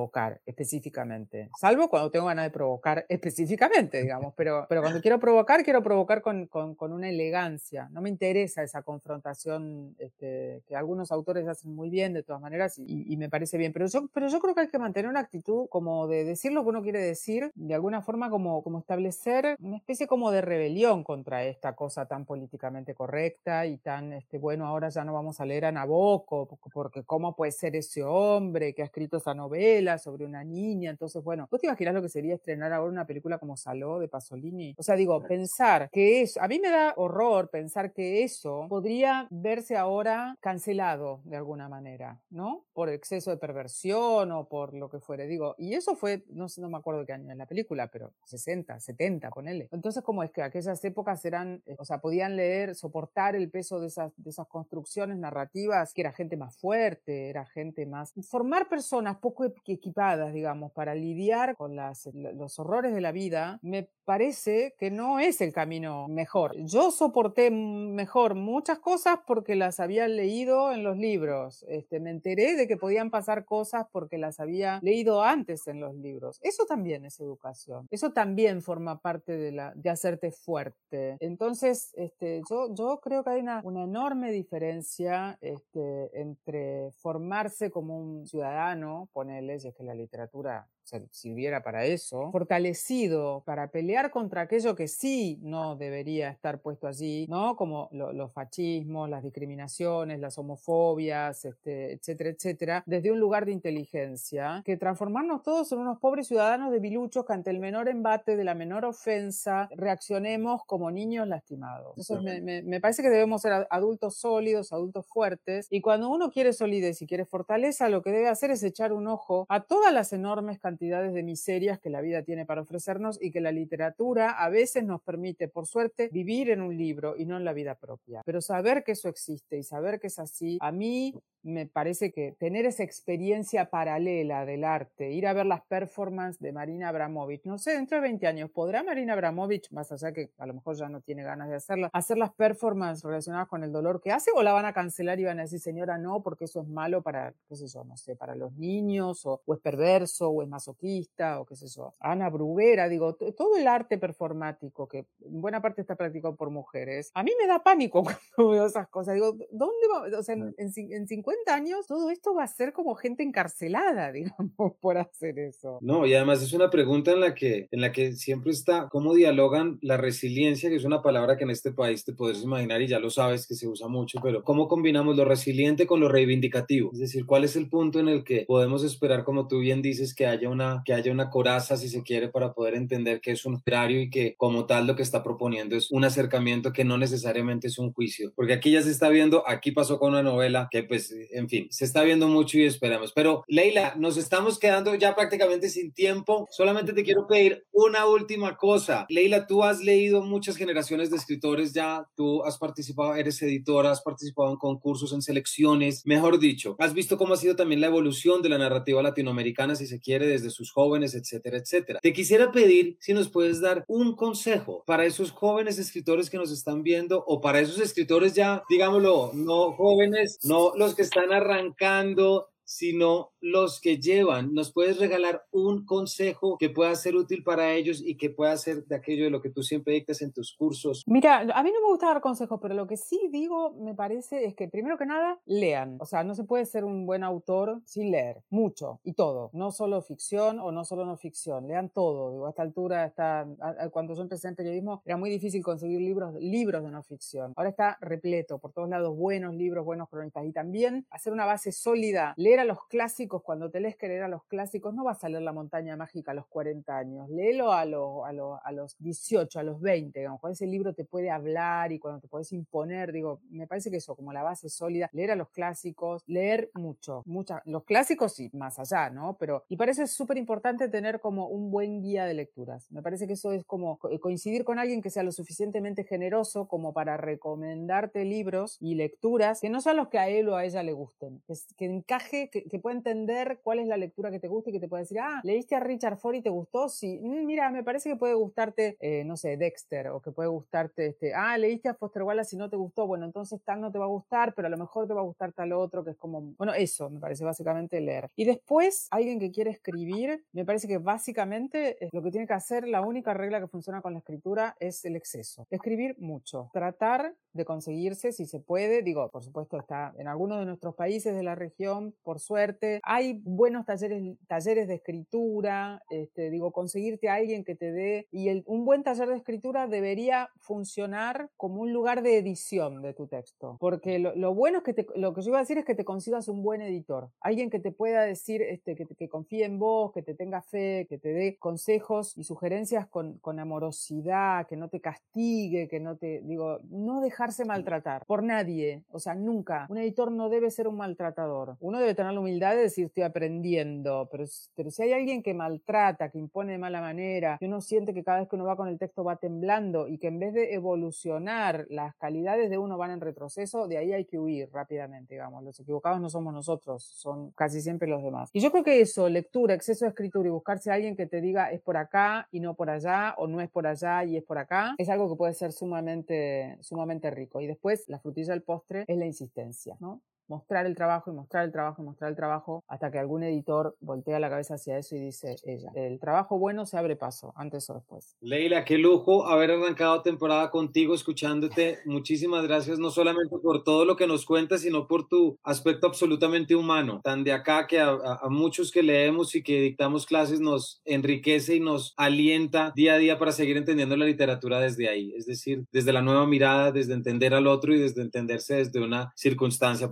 específicamente, 0.46 1.50
salvo 1.58 1.88
cuando 1.88 2.10
tengo 2.10 2.26
ganas 2.26 2.46
de 2.46 2.50
provocar 2.50 3.04
específicamente, 3.08 4.02
digamos, 4.02 4.34
pero, 4.36 4.66
pero 4.68 4.82
cuando 4.82 5.00
quiero 5.00 5.18
provocar, 5.18 5.64
quiero 5.64 5.82
provocar 5.82 6.22
con, 6.22 6.46
con, 6.46 6.74
con 6.74 6.92
una 6.92 7.08
elegancia. 7.08 7.88
No 7.90 8.00
me 8.00 8.08
interesa 8.08 8.62
esa 8.62 8.82
confrontación 8.82 9.94
este, 9.98 10.62
que 10.66 10.76
algunos 10.76 11.12
autores 11.12 11.46
hacen 11.48 11.74
muy 11.74 11.90
bien 11.90 12.12
de 12.12 12.22
todas 12.22 12.40
maneras 12.40 12.78
y, 12.78 13.12
y, 13.12 13.16
me 13.16 13.28
parece 13.28 13.58
bien, 13.58 13.72
pero 13.72 13.86
yo, 13.86 14.08
pero 14.12 14.28
yo 14.28 14.40
creo 14.40 14.54
que 14.54 14.62
hay 14.62 14.68
que 14.68 14.78
mantener 14.78 15.10
una 15.10 15.20
actitud 15.20 15.68
como 15.68 16.06
de 16.08 16.24
decir 16.24 16.52
lo 16.52 16.62
que 16.62 16.70
uno 16.70 16.82
quiere 16.82 17.00
decir, 17.00 17.50
de 17.54 17.74
alguna 17.74 18.02
forma 18.02 18.30
como, 18.30 18.62
como 18.62 18.78
establecer 18.78 19.56
una 19.60 19.76
especie 19.76 20.06
como 20.06 20.30
de 20.30 20.40
rebelión 20.40 21.04
contra 21.04 21.44
esta 21.44 21.74
cosa 21.74 22.06
tan 22.06 22.24
políticamente 22.24 22.94
correcta 22.94 23.66
y 23.66 23.78
tan, 23.78 24.12
este, 24.12 24.38
bueno, 24.38 24.66
ahora 24.66 24.88
ya 24.88 25.04
no 25.04 25.12
vamos 25.12 25.40
a 25.40 25.46
leer 25.46 25.66
a 25.66 25.72
Nabokov, 25.72 26.58
porque 26.72 27.04
cómo 27.04 27.34
puede 27.36 27.52
ser 27.52 27.76
ese 27.76 28.02
hombre 28.02 28.74
que 28.74 28.82
ha 28.82 28.86
escrito 28.86 29.18
esa 29.18 29.34
novela 29.34 29.81
sobre 29.98 30.24
una 30.24 30.44
niña, 30.44 30.90
entonces, 30.90 31.22
bueno, 31.22 31.48
¿vos 31.50 31.60
te 31.60 31.66
imaginas 31.66 31.94
lo 31.94 32.02
que 32.02 32.08
sería 32.08 32.34
estrenar 32.34 32.72
ahora 32.72 32.92
una 32.92 33.06
película 33.06 33.38
como 33.38 33.56
Saló 33.56 33.98
de 33.98 34.08
Pasolini? 34.08 34.74
O 34.78 34.82
sea, 34.82 34.94
digo, 34.94 35.20
pensar 35.22 35.88
que 35.90 36.22
eso, 36.22 36.40
a 36.40 36.48
mí 36.48 36.58
me 36.60 36.70
da 36.70 36.94
horror 36.96 37.50
pensar 37.50 37.92
que 37.92 38.22
eso 38.22 38.66
podría 38.68 39.26
verse 39.30 39.76
ahora 39.76 40.36
cancelado 40.40 41.20
de 41.24 41.36
alguna 41.36 41.68
manera, 41.68 42.20
¿no? 42.30 42.64
Por 42.72 42.88
exceso 42.88 43.30
de 43.30 43.36
perversión 43.36 44.30
o 44.32 44.48
por 44.48 44.74
lo 44.74 44.88
que 44.88 45.00
fuere, 45.00 45.26
digo, 45.26 45.54
y 45.58 45.74
eso 45.74 45.96
fue, 45.96 46.24
no 46.28 46.48
sé, 46.48 46.60
no 46.60 46.68
me 46.68 46.78
acuerdo 46.78 47.04
qué 47.04 47.12
año 47.12 47.30
en 47.30 47.38
la 47.38 47.46
película, 47.46 47.88
pero 47.88 48.12
60, 48.24 48.78
70, 48.78 49.30
ponele. 49.30 49.68
Entonces, 49.72 50.02
¿cómo 50.02 50.22
es 50.22 50.30
que 50.30 50.42
aquellas 50.42 50.84
épocas 50.84 51.24
eran, 51.24 51.62
eh, 51.66 51.76
o 51.78 51.84
sea, 51.84 51.98
podían 51.98 52.36
leer, 52.36 52.74
soportar 52.74 53.36
el 53.36 53.50
peso 53.50 53.80
de 53.80 53.88
esas, 53.88 54.12
de 54.16 54.30
esas 54.30 54.46
construcciones 54.46 55.18
narrativas, 55.18 55.92
que 55.92 56.02
era 56.02 56.12
gente 56.12 56.36
más 56.36 56.56
fuerte, 56.56 57.28
era 57.28 57.44
gente 57.46 57.86
más... 57.86 58.12
Formar 58.28 58.68
personas 58.68 59.18
poco 59.18 59.44
equipadas, 59.72 60.32
digamos, 60.32 60.72
para 60.72 60.94
lidiar 60.94 61.56
con 61.56 61.76
las, 61.76 62.08
los 62.14 62.58
horrores 62.58 62.94
de 62.94 63.00
la 63.00 63.12
vida, 63.12 63.58
me 63.62 63.88
parece 64.04 64.74
que 64.78 64.90
no 64.90 65.18
es 65.20 65.40
el 65.40 65.52
camino 65.52 66.06
mejor. 66.08 66.54
Yo 66.56 66.90
soporté 66.90 67.50
mejor 67.50 68.34
muchas 68.34 68.78
cosas 68.78 69.20
porque 69.26 69.54
las 69.54 69.80
había 69.80 70.08
leído 70.08 70.72
en 70.72 70.82
los 70.82 70.96
libros. 70.96 71.64
Este, 71.68 72.00
me 72.00 72.10
enteré 72.10 72.56
de 72.56 72.66
que 72.66 72.76
podían 72.76 73.10
pasar 73.10 73.44
cosas 73.44 73.86
porque 73.92 74.18
las 74.18 74.40
había 74.40 74.80
leído 74.82 75.22
antes 75.22 75.66
en 75.68 75.80
los 75.80 75.94
libros. 75.94 76.38
Eso 76.42 76.66
también 76.66 77.04
es 77.04 77.20
educación. 77.20 77.86
Eso 77.90 78.12
también 78.12 78.62
forma 78.62 79.00
parte 79.00 79.36
de, 79.36 79.52
la, 79.52 79.72
de 79.74 79.90
hacerte 79.90 80.32
fuerte. 80.32 81.16
Entonces, 81.20 81.92
este, 81.94 82.42
yo, 82.48 82.74
yo 82.74 83.00
creo 83.02 83.24
que 83.24 83.30
hay 83.30 83.40
una, 83.40 83.60
una 83.64 83.84
enorme 83.84 84.32
diferencia 84.32 85.38
este, 85.40 86.10
entre 86.20 86.90
formarse 86.92 87.70
como 87.70 87.98
un 87.98 88.26
ciudadano, 88.26 89.08
ponele, 89.12 89.58
es 89.68 89.74
que 89.74 89.84
la 89.84 89.94
literatura 89.94 90.68
sirviera 91.10 91.62
para 91.62 91.84
eso, 91.84 92.30
fortalecido 92.32 93.42
para 93.44 93.68
pelear 93.68 94.10
contra 94.10 94.42
aquello 94.42 94.74
que 94.74 94.88
sí 94.88 95.38
no 95.42 95.76
debería 95.76 96.30
estar 96.30 96.60
puesto 96.60 96.86
allí, 96.86 97.26
¿no? 97.28 97.56
Como 97.56 97.88
los 97.92 98.32
fascismos, 98.32 99.08
las 99.08 99.22
discriminaciones, 99.22 100.20
las 100.20 100.38
homofobias, 100.38 101.44
este, 101.44 101.92
etcétera, 101.92 102.30
etcétera, 102.30 102.82
desde 102.86 103.12
un 103.12 103.20
lugar 103.20 103.46
de 103.46 103.52
inteligencia, 103.52 104.62
que 104.64 104.76
transformarnos 104.76 105.42
todos 105.42 105.70
en 105.72 105.78
unos 105.78 105.98
pobres 105.98 106.28
ciudadanos 106.28 106.72
de 106.72 106.80
biluchos 106.80 107.24
que 107.24 107.32
ante 107.32 107.50
el 107.50 107.60
menor 107.60 107.88
embate 107.88 108.36
de 108.36 108.44
la 108.44 108.54
menor 108.54 108.84
ofensa 108.84 109.68
reaccionemos 109.76 110.62
como 110.66 110.90
niños 110.90 111.26
lastimados. 111.28 111.94
Entonces 111.96 112.42
me, 112.42 112.62
me 112.62 112.80
parece 112.80 113.02
que 113.02 113.10
debemos 113.10 113.42
ser 113.42 113.66
adultos 113.70 114.16
sólidos, 114.16 114.72
adultos 114.72 115.06
fuertes, 115.06 115.66
y 115.70 115.80
cuando 115.80 116.10
uno 116.10 116.30
quiere 116.30 116.52
solidez 116.52 117.00
y 117.02 117.06
quiere 117.06 117.24
fortaleza, 117.24 117.88
lo 117.88 118.02
que 118.02 118.10
debe 118.10 118.28
hacer 118.28 118.50
es 118.50 118.62
echar 118.62 118.92
un 118.92 119.06
ojo 119.06 119.46
a 119.48 119.60
todas 119.60 119.92
las 119.92 120.12
enormes 120.12 120.58
cantidades 120.58 120.71
cantidades 120.72 121.12
de 121.12 121.22
miserias 121.22 121.78
que 121.78 121.90
la 121.90 122.00
vida 122.00 122.22
tiene 122.22 122.46
para 122.46 122.62
ofrecernos 122.62 123.18
y 123.20 123.30
que 123.30 123.42
la 123.42 123.52
literatura 123.52 124.30
a 124.30 124.48
veces 124.48 124.84
nos 124.84 125.02
permite, 125.02 125.46
por 125.46 125.66
suerte, 125.66 126.08
vivir 126.10 126.48
en 126.48 126.62
un 126.62 126.78
libro 126.78 127.14
y 127.18 127.26
no 127.26 127.36
en 127.36 127.44
la 127.44 127.52
vida 127.52 127.74
propia. 127.74 128.22
Pero 128.24 128.40
saber 128.40 128.82
que 128.82 128.92
eso 128.92 129.10
existe 129.10 129.58
y 129.58 129.62
saber 129.62 130.00
que 130.00 130.06
es 130.06 130.18
así, 130.18 130.56
a 130.62 130.72
mí 130.72 131.14
me 131.42 131.66
parece 131.66 132.12
que 132.12 132.36
tener 132.38 132.66
esa 132.66 132.82
experiencia 132.82 133.70
paralela 133.70 134.44
del 134.44 134.64
arte, 134.64 135.10
ir 135.12 135.26
a 135.26 135.32
ver 135.32 135.46
las 135.46 135.62
performances 135.62 136.40
de 136.40 136.52
Marina 136.52 136.88
Abramovich, 136.88 137.44
no 137.44 137.58
sé, 137.58 137.72
dentro 137.72 137.96
de 137.96 138.02
20 138.02 138.26
años, 138.26 138.50
¿podrá 138.50 138.82
Marina 138.82 139.12
Abramovich, 139.12 139.70
más 139.72 139.90
allá 139.92 140.12
que 140.12 140.30
a 140.38 140.46
lo 140.46 140.54
mejor 140.54 140.76
ya 140.76 140.88
no 140.88 141.00
tiene 141.00 141.22
ganas 141.22 141.48
de 141.48 141.56
hacerla, 141.56 141.90
hacer 141.92 142.18
las 142.18 142.32
performances 142.32 143.04
relacionadas 143.04 143.48
con 143.48 143.64
el 143.64 143.72
dolor 143.72 144.00
que 144.00 144.12
hace 144.12 144.30
o 144.34 144.42
la 144.42 144.52
van 144.52 144.66
a 144.66 144.72
cancelar 144.72 145.18
y 145.20 145.24
van 145.24 145.38
a 145.38 145.42
decir, 145.42 145.60
señora, 145.60 145.98
no, 145.98 146.22
porque 146.22 146.44
eso 146.44 146.62
es 146.62 146.68
malo 146.68 147.02
para, 147.02 147.34
qué 147.48 147.56
sé 147.56 147.66
yo, 147.66 147.84
no 147.84 147.96
sé, 147.96 148.16
para 148.16 148.34
los 148.34 148.52
niños 148.54 149.26
o, 149.26 149.42
o 149.44 149.54
es 149.54 149.60
perverso 149.60 150.30
o 150.30 150.42
es 150.42 150.48
masoquista 150.48 151.40
o 151.40 151.46
qué 151.46 151.56
sé 151.56 151.66
yo. 151.68 151.92
Ana 152.00 152.30
Bruguera, 152.30 152.88
digo, 152.88 153.14
todo 153.14 153.56
el 153.56 153.66
arte 153.66 153.98
performático 153.98 154.88
que 154.88 155.06
en 155.20 155.40
buena 155.40 155.60
parte 155.60 155.80
está 155.80 155.96
practicado 155.96 156.36
por 156.36 156.50
mujeres, 156.50 157.10
a 157.14 157.22
mí 157.22 157.32
me 157.40 157.46
da 157.46 157.62
pánico 157.62 158.02
cuando 158.36 158.50
veo 158.50 158.66
esas 158.66 158.88
cosas. 158.88 159.14
Digo, 159.14 159.36
¿dónde 159.50 159.88
va? 159.92 160.18
O 160.18 160.22
sea, 160.22 160.34
en, 160.34 160.54
en, 160.56 160.72
en 160.76 161.06
50 161.32 161.54
años, 161.54 161.86
todo 161.86 162.10
esto 162.10 162.34
va 162.34 162.44
a 162.44 162.48
ser 162.48 162.72
como 162.72 162.94
gente 162.94 163.22
encarcelada, 163.22 164.12
digamos, 164.12 164.74
por 164.80 164.98
hacer 164.98 165.38
eso. 165.38 165.78
No, 165.80 166.06
y 166.06 166.14
además 166.14 166.42
es 166.42 166.52
una 166.52 166.70
pregunta 166.70 167.12
en 167.12 167.20
la 167.20 167.34
que, 167.34 167.68
en 167.70 167.80
la 167.80 167.92
que 167.92 168.12
siempre 168.12 168.52
está 168.52 168.88
cómo 168.90 169.14
dialogan 169.14 169.78
la 169.82 169.96
resiliencia, 169.96 170.68
que 170.68 170.76
es 170.76 170.84
una 170.84 171.02
palabra 171.02 171.36
que 171.36 171.44
en 171.44 171.50
este 171.50 171.72
país 171.72 172.04
te 172.04 172.12
puedes 172.12 172.42
imaginar 172.42 172.82
y 172.82 172.88
ya 172.88 172.98
lo 172.98 173.10
sabes 173.10 173.46
que 173.46 173.54
se 173.54 173.68
usa 173.68 173.88
mucho, 173.88 174.18
pero 174.22 174.42
cómo 174.42 174.68
combinamos 174.68 175.16
lo 175.16 175.24
resiliente 175.24 175.86
con 175.86 176.00
lo 176.00 176.08
reivindicativo. 176.08 176.90
Es 176.92 176.98
decir, 176.98 177.26
cuál 177.26 177.44
es 177.44 177.56
el 177.56 177.68
punto 177.68 178.00
en 178.00 178.08
el 178.08 178.24
que 178.24 178.44
podemos 178.46 178.84
esperar, 178.84 179.24
como 179.24 179.48
tú 179.48 179.58
bien 179.58 179.82
dices, 179.82 180.14
que 180.14 180.26
haya 180.26 180.48
una, 180.48 180.82
que 180.84 180.94
haya 180.94 181.12
una 181.12 181.30
coraza, 181.30 181.76
si 181.76 181.88
se 181.88 182.02
quiere, 182.02 182.28
para 182.28 182.52
poder 182.52 182.74
entender 182.74 183.20
que 183.20 183.32
es 183.32 183.44
un 183.44 183.56
operario 183.56 184.00
y 184.00 184.10
que 184.10 184.34
como 184.36 184.66
tal 184.66 184.86
lo 184.86 184.96
que 184.96 185.02
está 185.02 185.22
proponiendo 185.22 185.76
es 185.76 185.90
un 185.90 186.04
acercamiento 186.04 186.72
que 186.72 186.84
no 186.84 186.98
necesariamente 186.98 187.68
es 187.68 187.78
un 187.78 187.92
juicio. 187.92 188.32
Porque 188.34 188.52
aquí 188.52 188.70
ya 188.70 188.82
se 188.82 188.90
está 188.90 189.08
viendo, 189.08 189.48
aquí 189.48 189.72
pasó 189.72 189.98
con 189.98 190.10
una 190.10 190.22
novela 190.22 190.68
que 190.70 190.82
pues 190.82 191.14
en 191.30 191.48
fin, 191.48 191.68
se 191.70 191.84
está 191.84 192.02
viendo 192.02 192.28
mucho 192.28 192.58
y 192.58 192.64
esperamos. 192.64 193.12
Pero 193.12 193.44
Leila, 193.46 193.94
nos 193.96 194.16
estamos 194.16 194.58
quedando 194.58 194.94
ya 194.94 195.14
prácticamente 195.14 195.68
sin 195.68 195.92
tiempo. 195.92 196.48
Solamente 196.50 196.92
te 196.92 197.04
quiero 197.04 197.26
pedir 197.26 197.64
una 197.72 198.06
última 198.06 198.56
cosa. 198.56 199.06
Leila, 199.08 199.46
tú 199.46 199.62
has 199.62 199.80
leído 199.80 200.22
muchas 200.22 200.56
generaciones 200.56 201.10
de 201.10 201.16
escritores 201.16 201.72
ya, 201.72 202.06
tú 202.14 202.42
has 202.44 202.58
participado, 202.58 203.14
eres 203.14 203.40
editora, 203.42 203.90
has 203.90 204.02
participado 204.02 204.50
en 204.50 204.56
concursos, 204.56 205.12
en 205.12 205.22
selecciones, 205.22 206.02
mejor 206.06 206.38
dicho, 206.38 206.76
has 206.78 206.94
visto 206.94 207.16
cómo 207.16 207.34
ha 207.34 207.36
sido 207.36 207.56
también 207.56 207.80
la 207.80 207.86
evolución 207.86 208.42
de 208.42 208.48
la 208.48 208.58
narrativa 208.58 209.02
latinoamericana, 209.02 209.76
si 209.76 209.86
se 209.86 210.00
quiere, 210.00 210.26
desde 210.26 210.50
sus 210.50 210.70
jóvenes, 210.72 211.14
etcétera, 211.14 211.58
etcétera. 211.58 212.00
Te 212.02 212.12
quisiera 212.12 212.52
pedir 212.52 212.96
si 213.00 213.12
nos 213.12 213.28
puedes 213.28 213.60
dar 213.60 213.84
un 213.88 214.14
consejo 214.16 214.82
para 214.86 215.04
esos 215.04 215.30
jóvenes 215.30 215.78
escritores 215.78 216.30
que 216.30 216.38
nos 216.38 216.50
están 216.50 216.82
viendo 216.82 217.22
o 217.26 217.40
para 217.40 217.60
esos 217.60 217.80
escritores 217.80 218.34
ya, 218.34 218.62
digámoslo, 218.68 219.32
no 219.34 219.72
jóvenes, 219.72 220.38
no 220.42 220.72
los 220.76 220.94
que 220.94 221.02
están 221.12 221.30
arrancando 221.32 222.48
sino 222.64 223.31
los 223.42 223.80
que 223.80 223.98
llevan. 223.98 224.54
¿Nos 224.54 224.72
puedes 224.72 224.98
regalar 224.98 225.44
un 225.50 225.84
consejo 225.84 226.56
que 226.58 226.70
pueda 226.70 226.94
ser 226.94 227.16
útil 227.16 227.42
para 227.42 227.74
ellos 227.74 228.00
y 228.00 228.16
que 228.16 228.30
pueda 228.30 228.56
ser 228.56 228.84
de 228.86 228.94
aquello 228.94 229.24
de 229.24 229.30
lo 229.30 229.42
que 229.42 229.50
tú 229.50 229.62
siempre 229.62 229.94
dictas 229.94 230.22
en 230.22 230.32
tus 230.32 230.54
cursos? 230.56 231.02
Mira, 231.06 231.40
a 231.40 231.62
mí 231.62 231.70
no 231.72 231.80
me 231.80 231.88
gusta 231.88 232.06
dar 232.06 232.20
consejos, 232.20 232.58
pero 232.62 232.74
lo 232.74 232.86
que 232.86 232.96
sí 232.96 233.28
digo, 233.30 233.72
me 233.72 233.94
parece, 233.94 234.44
es 234.44 234.54
que 234.54 234.68
primero 234.68 234.96
que 234.96 235.06
nada, 235.06 235.40
lean. 235.44 235.96
O 236.00 236.06
sea, 236.06 236.22
no 236.24 236.34
se 236.34 236.44
puede 236.44 236.64
ser 236.66 236.84
un 236.84 237.04
buen 237.04 237.24
autor 237.24 237.82
sin 237.84 238.12
leer 238.12 238.42
mucho 238.48 239.00
y 239.02 239.14
todo. 239.14 239.50
No 239.52 239.72
solo 239.72 240.00
ficción 240.02 240.60
o 240.60 240.70
no 240.70 240.84
solo 240.84 241.04
no 241.04 241.16
ficción. 241.16 241.66
Lean 241.66 241.88
todo. 241.90 242.32
Digo, 242.32 242.46
a 242.46 242.50
esta 242.50 242.62
altura 242.62 243.06
está, 243.06 243.46
cuando 243.90 244.14
yo 244.14 244.22
empecé 244.22 244.48
en 244.48 244.54
periodismo, 244.54 245.02
era 245.04 245.16
muy 245.16 245.30
difícil 245.30 245.62
conseguir 245.62 246.00
libros, 246.00 246.34
libros 246.38 246.84
de 246.84 246.90
no 246.90 247.02
ficción. 247.02 247.52
Ahora 247.56 247.70
está 247.70 247.98
repleto 248.00 248.58
por 248.58 248.72
todos 248.72 248.88
lados, 248.88 249.16
buenos 249.16 249.54
libros, 249.54 249.84
buenos 249.84 250.08
cronistas. 250.08 250.44
Y 250.44 250.52
también 250.52 251.06
hacer 251.10 251.32
una 251.32 251.44
base 251.44 251.72
sólida. 251.72 252.34
Leer 252.36 252.60
a 252.60 252.64
los 252.64 252.78
clásicos, 252.86 253.31
cuando 253.40 253.70
te 253.70 253.80
lees 253.80 253.96
que 253.96 254.08
leer 254.08 254.24
a 254.24 254.28
los 254.28 254.44
clásicos, 254.44 254.92
no 254.92 255.04
vas 255.04 255.24
a 255.24 255.30
leer 255.30 255.42
La 255.42 255.52
montaña 255.52 255.96
mágica 255.96 256.32
a 256.32 256.34
los 256.34 256.46
40 256.48 256.94
años, 256.94 257.30
léelo 257.30 257.72
a, 257.72 257.86
los 257.86 258.26
a, 258.26 258.60
a 258.62 258.72
los 258.72 258.98
18, 258.98 259.58
a 259.58 259.62
los 259.62 259.80
20, 259.80 260.18
digamos, 260.18 260.40
cuando 260.40 260.52
ese 260.52 260.66
libro 260.66 260.92
te 260.92 261.04
puede 261.04 261.30
hablar 261.30 261.92
y 261.92 261.98
cuando 261.98 262.20
te 262.20 262.28
puedes 262.28 262.52
imponer, 262.52 263.12
digo, 263.12 263.40
me 263.48 263.66
parece 263.66 263.90
que 263.90 263.96
eso, 263.96 264.14
como 264.14 264.32
la 264.32 264.42
base 264.42 264.68
sólida, 264.68 265.08
leer 265.12 265.30
a 265.30 265.36
los 265.36 265.48
clásicos, 265.48 266.22
leer 266.26 266.70
mucho, 266.74 267.22
mucha, 267.24 267.62
los 267.64 267.84
clásicos 267.84 268.38
y 268.40 268.50
más 268.52 268.78
allá, 268.78 269.10
¿no? 269.10 269.36
Pero, 269.38 269.64
y 269.68 269.76
parece 269.76 270.06
súper 270.06 270.36
importante 270.36 270.88
tener 270.88 271.20
como 271.20 271.48
un 271.48 271.70
buen 271.70 272.02
guía 272.02 272.24
de 272.24 272.34
lecturas. 272.34 272.90
Me 272.90 273.02
parece 273.02 273.26
que 273.26 273.34
eso 273.34 273.52
es 273.52 273.64
como 273.64 273.98
coincidir 273.98 274.64
con 274.64 274.78
alguien 274.78 275.02
que 275.02 275.10
sea 275.10 275.22
lo 275.22 275.32
suficientemente 275.32 276.04
generoso 276.04 276.66
como 276.66 276.92
para 276.92 277.16
recomendarte 277.16 278.24
libros 278.24 278.76
y 278.80 278.94
lecturas 278.94 279.60
que 279.60 279.70
no 279.70 279.80
sean 279.80 279.96
los 279.96 280.08
que 280.08 280.18
a 280.18 280.28
él 280.28 280.48
o 280.48 280.56
a 280.56 280.64
ella 280.64 280.82
le 280.82 280.92
gusten, 280.92 281.42
que, 281.76 281.84
encaje, 281.84 282.50
que, 282.50 282.78
pueda 282.78 282.96
entender 282.96 283.21
cuál 283.62 283.78
es 283.78 283.86
la 283.86 283.96
lectura 283.96 284.30
que 284.30 284.40
te 284.40 284.48
gusta 284.48 284.70
y 284.70 284.72
que 284.72 284.80
te 284.80 284.88
pueda 284.88 285.02
decir, 285.02 285.18
ah, 285.20 285.40
leíste 285.44 285.74
a 285.74 285.80
Richard 285.80 286.18
Ford 286.18 286.34
y 286.34 286.42
te 286.42 286.50
gustó, 286.50 286.88
sí, 286.88 287.18
mm, 287.20 287.46
mira, 287.46 287.70
me 287.70 287.82
parece 287.82 288.10
que 288.10 288.16
puede 288.16 288.34
gustarte, 288.34 288.96
eh, 289.00 289.24
no 289.24 289.36
sé, 289.36 289.56
Dexter, 289.56 290.08
o 290.08 290.20
que 290.20 290.30
puede 290.30 290.48
gustarte, 290.48 291.06
este, 291.06 291.34
ah, 291.34 291.56
leíste 291.58 291.88
a 291.88 291.94
Foster 291.94 292.22
Wallace 292.22 292.56
y 292.56 292.58
no 292.58 292.68
te 292.70 292.76
gustó, 292.76 293.06
bueno, 293.06 293.24
entonces 293.24 293.60
tal 293.64 293.80
no 293.80 293.90
te 293.90 293.98
va 293.98 294.04
a 294.04 294.08
gustar, 294.08 294.54
pero 294.54 294.68
a 294.68 294.70
lo 294.70 294.78
mejor 294.78 295.06
te 295.06 295.14
va 295.14 295.20
a 295.20 295.24
gustar 295.24 295.52
tal 295.52 295.72
otro, 295.72 296.04
que 296.04 296.10
es 296.10 296.16
como, 296.16 296.54
bueno, 296.58 296.74
eso 296.74 297.10
me 297.10 297.20
parece 297.20 297.44
básicamente 297.44 298.00
leer. 298.00 298.28
Y 298.36 298.44
después, 298.44 299.08
alguien 299.10 299.38
que 299.38 299.50
quiere 299.50 299.70
escribir, 299.70 300.44
me 300.52 300.64
parece 300.64 300.88
que 300.88 300.98
básicamente 300.98 301.96
lo 302.12 302.22
que 302.22 302.30
tiene 302.30 302.46
que 302.46 302.54
hacer, 302.54 302.86
la 302.86 303.02
única 303.02 303.34
regla 303.34 303.60
que 303.60 303.68
funciona 303.68 304.02
con 304.02 304.12
la 304.12 304.18
escritura 304.18 304.76
es 304.80 305.04
el 305.04 305.16
exceso. 305.16 305.66
Escribir 305.70 306.16
mucho, 306.18 306.70
tratar 306.72 307.34
de 307.52 307.64
conseguirse 307.64 308.32
si 308.32 308.46
se 308.46 308.60
puede, 308.60 309.02
digo, 309.02 309.28
por 309.30 309.42
supuesto 309.42 309.78
está 309.78 310.12
en 310.16 310.28
algunos 310.28 310.58
de 310.58 310.66
nuestros 310.66 310.94
países 310.94 311.34
de 311.34 311.42
la 311.42 311.54
región, 311.54 312.14
por 312.22 312.40
suerte, 312.40 313.00
hay 313.14 313.42
buenos 313.44 313.84
talleres, 313.84 314.38
talleres 314.46 314.88
de 314.88 314.94
escritura, 314.94 316.02
este, 316.08 316.48
digo, 316.48 316.72
conseguirte 316.72 317.28
a 317.28 317.34
alguien 317.34 317.62
que 317.62 317.74
te 317.74 317.92
dé, 317.92 318.26
y 318.32 318.48
un 318.64 318.86
buen 318.86 319.02
taller 319.02 319.28
de 319.28 319.36
escritura 319.36 319.86
debería 319.86 320.48
funcionar 320.60 321.50
como 321.58 321.82
un 321.82 321.92
lugar 321.92 322.22
de 322.22 322.38
edición 322.38 323.02
de 323.02 323.12
tu 323.12 323.26
texto, 323.26 323.76
porque 323.80 324.18
lo, 324.18 324.54
bueno 324.54 324.78
es 324.78 324.84
que 324.84 324.94
te, 324.94 325.06
lo 325.14 325.34
que 325.34 325.42
yo 325.42 325.50
iba 325.50 325.58
a 325.58 325.62
decir 325.62 325.76
es 325.76 325.84
que 325.84 325.94
te 325.94 326.06
consigas 326.06 326.48
un 326.48 326.62
buen 326.62 326.80
editor, 326.80 327.28
alguien 327.40 327.68
que 327.68 327.80
te 327.80 327.92
pueda 327.92 328.22
decir, 328.22 328.62
este, 328.62 328.96
que, 328.96 329.06
que 329.06 329.28
confíe 329.28 329.66
en 329.66 329.78
vos, 329.78 330.12
que 330.12 330.22
te 330.22 330.34
tenga 330.34 330.62
fe, 330.62 331.06
que 331.06 331.18
te 331.18 331.34
dé 331.34 331.58
consejos 331.58 332.36
y 332.38 332.44
sugerencias 332.44 333.06
con, 333.08 333.38
con 333.40 333.58
amorosidad, 333.58 334.66
que 334.66 334.76
no 334.78 334.88
te 334.88 335.00
castigue, 335.00 335.86
que 335.86 336.00
no 336.00 336.16
te, 336.16 336.40
digo, 336.44 336.78
no 336.88 337.20
dejarse 337.20 337.66
maltratar 337.66 338.24
por 338.24 338.42
nadie, 338.42 339.04
o 339.10 339.18
sea, 339.18 339.34
nunca. 339.34 339.86
Un 339.90 339.98
editor 339.98 340.32
no 340.32 340.48
debe 340.48 340.70
ser 340.70 340.88
un 340.88 340.96
maltratador. 340.96 341.76
Uno 341.80 341.98
debe 341.98 342.14
tener 342.14 342.32
la 342.32 342.40
humildad 342.40 342.74
de 342.74 342.82
decir 342.82 343.01
estoy 343.06 343.22
aprendiendo, 343.22 344.28
pero, 344.30 344.44
pero 344.74 344.90
si 344.90 345.02
hay 345.02 345.12
alguien 345.12 345.42
que 345.42 345.54
maltrata, 345.54 346.30
que 346.30 346.38
impone 346.38 346.72
de 346.72 346.78
mala 346.78 347.00
manera, 347.00 347.56
que 347.58 347.66
uno 347.66 347.80
siente 347.80 348.14
que 348.14 348.24
cada 348.24 348.40
vez 348.40 348.48
que 348.48 348.56
uno 348.56 348.64
va 348.64 348.76
con 348.76 348.88
el 348.88 348.98
texto 348.98 349.24
va 349.24 349.36
temblando 349.36 350.08
y 350.08 350.18
que 350.18 350.28
en 350.28 350.38
vez 350.38 350.52
de 350.54 350.74
evolucionar 350.74 351.86
las 351.88 352.14
calidades 352.16 352.70
de 352.70 352.78
uno 352.78 352.98
van 352.98 353.10
en 353.10 353.20
retroceso, 353.20 353.88
de 353.88 353.98
ahí 353.98 354.12
hay 354.12 354.24
que 354.24 354.38
huir 354.38 354.70
rápidamente, 354.72 355.34
digamos. 355.34 355.62
Los 355.64 355.78
equivocados 355.80 356.20
no 356.20 356.30
somos 356.30 356.52
nosotros, 356.52 357.02
son 357.02 357.50
casi 357.52 357.80
siempre 357.80 358.08
los 358.08 358.22
demás. 358.22 358.50
Y 358.52 358.60
yo 358.60 358.70
creo 358.70 358.84
que 358.84 359.00
eso, 359.00 359.28
lectura, 359.28 359.74
exceso 359.74 360.04
de 360.04 360.10
escritura 360.10 360.48
y 360.48 360.52
buscarse 360.52 360.90
a 360.90 360.94
alguien 360.94 361.16
que 361.16 361.26
te 361.26 361.40
diga 361.40 361.70
es 361.70 361.80
por 361.80 361.96
acá 361.96 362.48
y 362.50 362.60
no 362.60 362.74
por 362.74 362.90
allá, 362.90 363.34
o 363.38 363.46
no 363.46 363.60
es 363.60 363.70
por 363.70 363.86
allá 363.86 364.24
y 364.24 364.36
es 364.36 364.44
por 364.44 364.58
acá, 364.58 364.94
es 364.98 365.08
algo 365.08 365.28
que 365.28 365.36
puede 365.36 365.54
ser 365.54 365.72
sumamente, 365.72 366.76
sumamente 366.80 367.30
rico. 367.30 367.60
Y 367.60 367.66
después, 367.66 368.04
la 368.08 368.18
frutilla 368.18 368.52
del 368.52 368.62
postre 368.62 369.04
es 369.06 369.16
la 369.16 369.26
insistencia, 369.26 369.96
¿no? 370.00 370.20
Mostrar 370.48 370.86
el 370.86 370.94
trabajo 370.94 371.30
y 371.30 371.34
mostrar 371.34 371.64
el 371.64 371.72
trabajo 371.72 372.02
y 372.02 372.04
mostrar 372.04 372.30
el 372.30 372.36
trabajo 372.36 372.84
hasta 372.88 373.10
que 373.10 373.18
algún 373.18 373.42
editor 373.42 373.96
voltea 374.00 374.40
la 374.40 374.50
cabeza 374.50 374.74
hacia 374.74 374.98
eso 374.98 375.16
y 375.16 375.20
dice 375.20 375.56
ella, 375.64 375.90
el 375.94 376.18
trabajo 376.20 376.58
bueno 376.58 376.86
se 376.86 376.98
abre 376.98 377.16
paso, 377.16 377.52
antes 377.56 377.88
o 377.90 377.94
después. 377.94 378.36
Leila, 378.40 378.84
qué 378.84 378.98
lujo 378.98 379.46
haber 379.46 379.70
arrancado 379.70 380.22
temporada 380.22 380.70
contigo, 380.70 381.14
escuchándote. 381.14 382.00
Muchísimas 382.04 382.64
gracias, 382.64 382.98
no 382.98 383.10
solamente 383.10 383.56
por 383.62 383.84
todo 383.84 384.04
lo 384.04 384.16
que 384.16 384.26
nos 384.26 384.44
cuentas, 384.44 384.82
sino 384.82 385.06
por 385.06 385.28
tu 385.28 385.58
aspecto 385.62 386.06
absolutamente 386.06 386.74
humano, 386.74 387.20
tan 387.22 387.44
de 387.44 387.52
acá 387.52 387.86
que 387.86 388.00
a, 388.00 388.18
muchos 388.50 388.90
que 388.90 389.02
leemos 389.02 389.54
y 389.54 389.62
que 389.62 389.80
dictamos 389.80 390.26
clases 390.26 390.60
nos 390.60 391.00
enriquece 391.04 391.76
y 391.76 391.80
nos 391.80 392.14
alienta 392.16 392.92
día 392.94 393.14
a 393.14 393.18
día 393.18 393.38
para 393.38 393.52
seguir 393.52 393.76
entendiendo 393.76 394.16
la 394.16 394.26
literatura 394.26 394.80
desde 394.80 395.08
ahí, 395.08 395.32
es 395.36 395.46
decir, 395.46 395.84
desde 395.92 396.12
la 396.12 396.22
nueva 396.22 396.46
mirada, 396.46 396.92
desde 396.92 397.14
entender 397.14 397.54
al 397.54 397.66
otro 397.66 397.94
y 397.94 397.98
desde 397.98 398.22
entenderse 398.22 398.76
desde 398.76 399.00
una 399.00 399.32
circunstancia. 399.36 400.08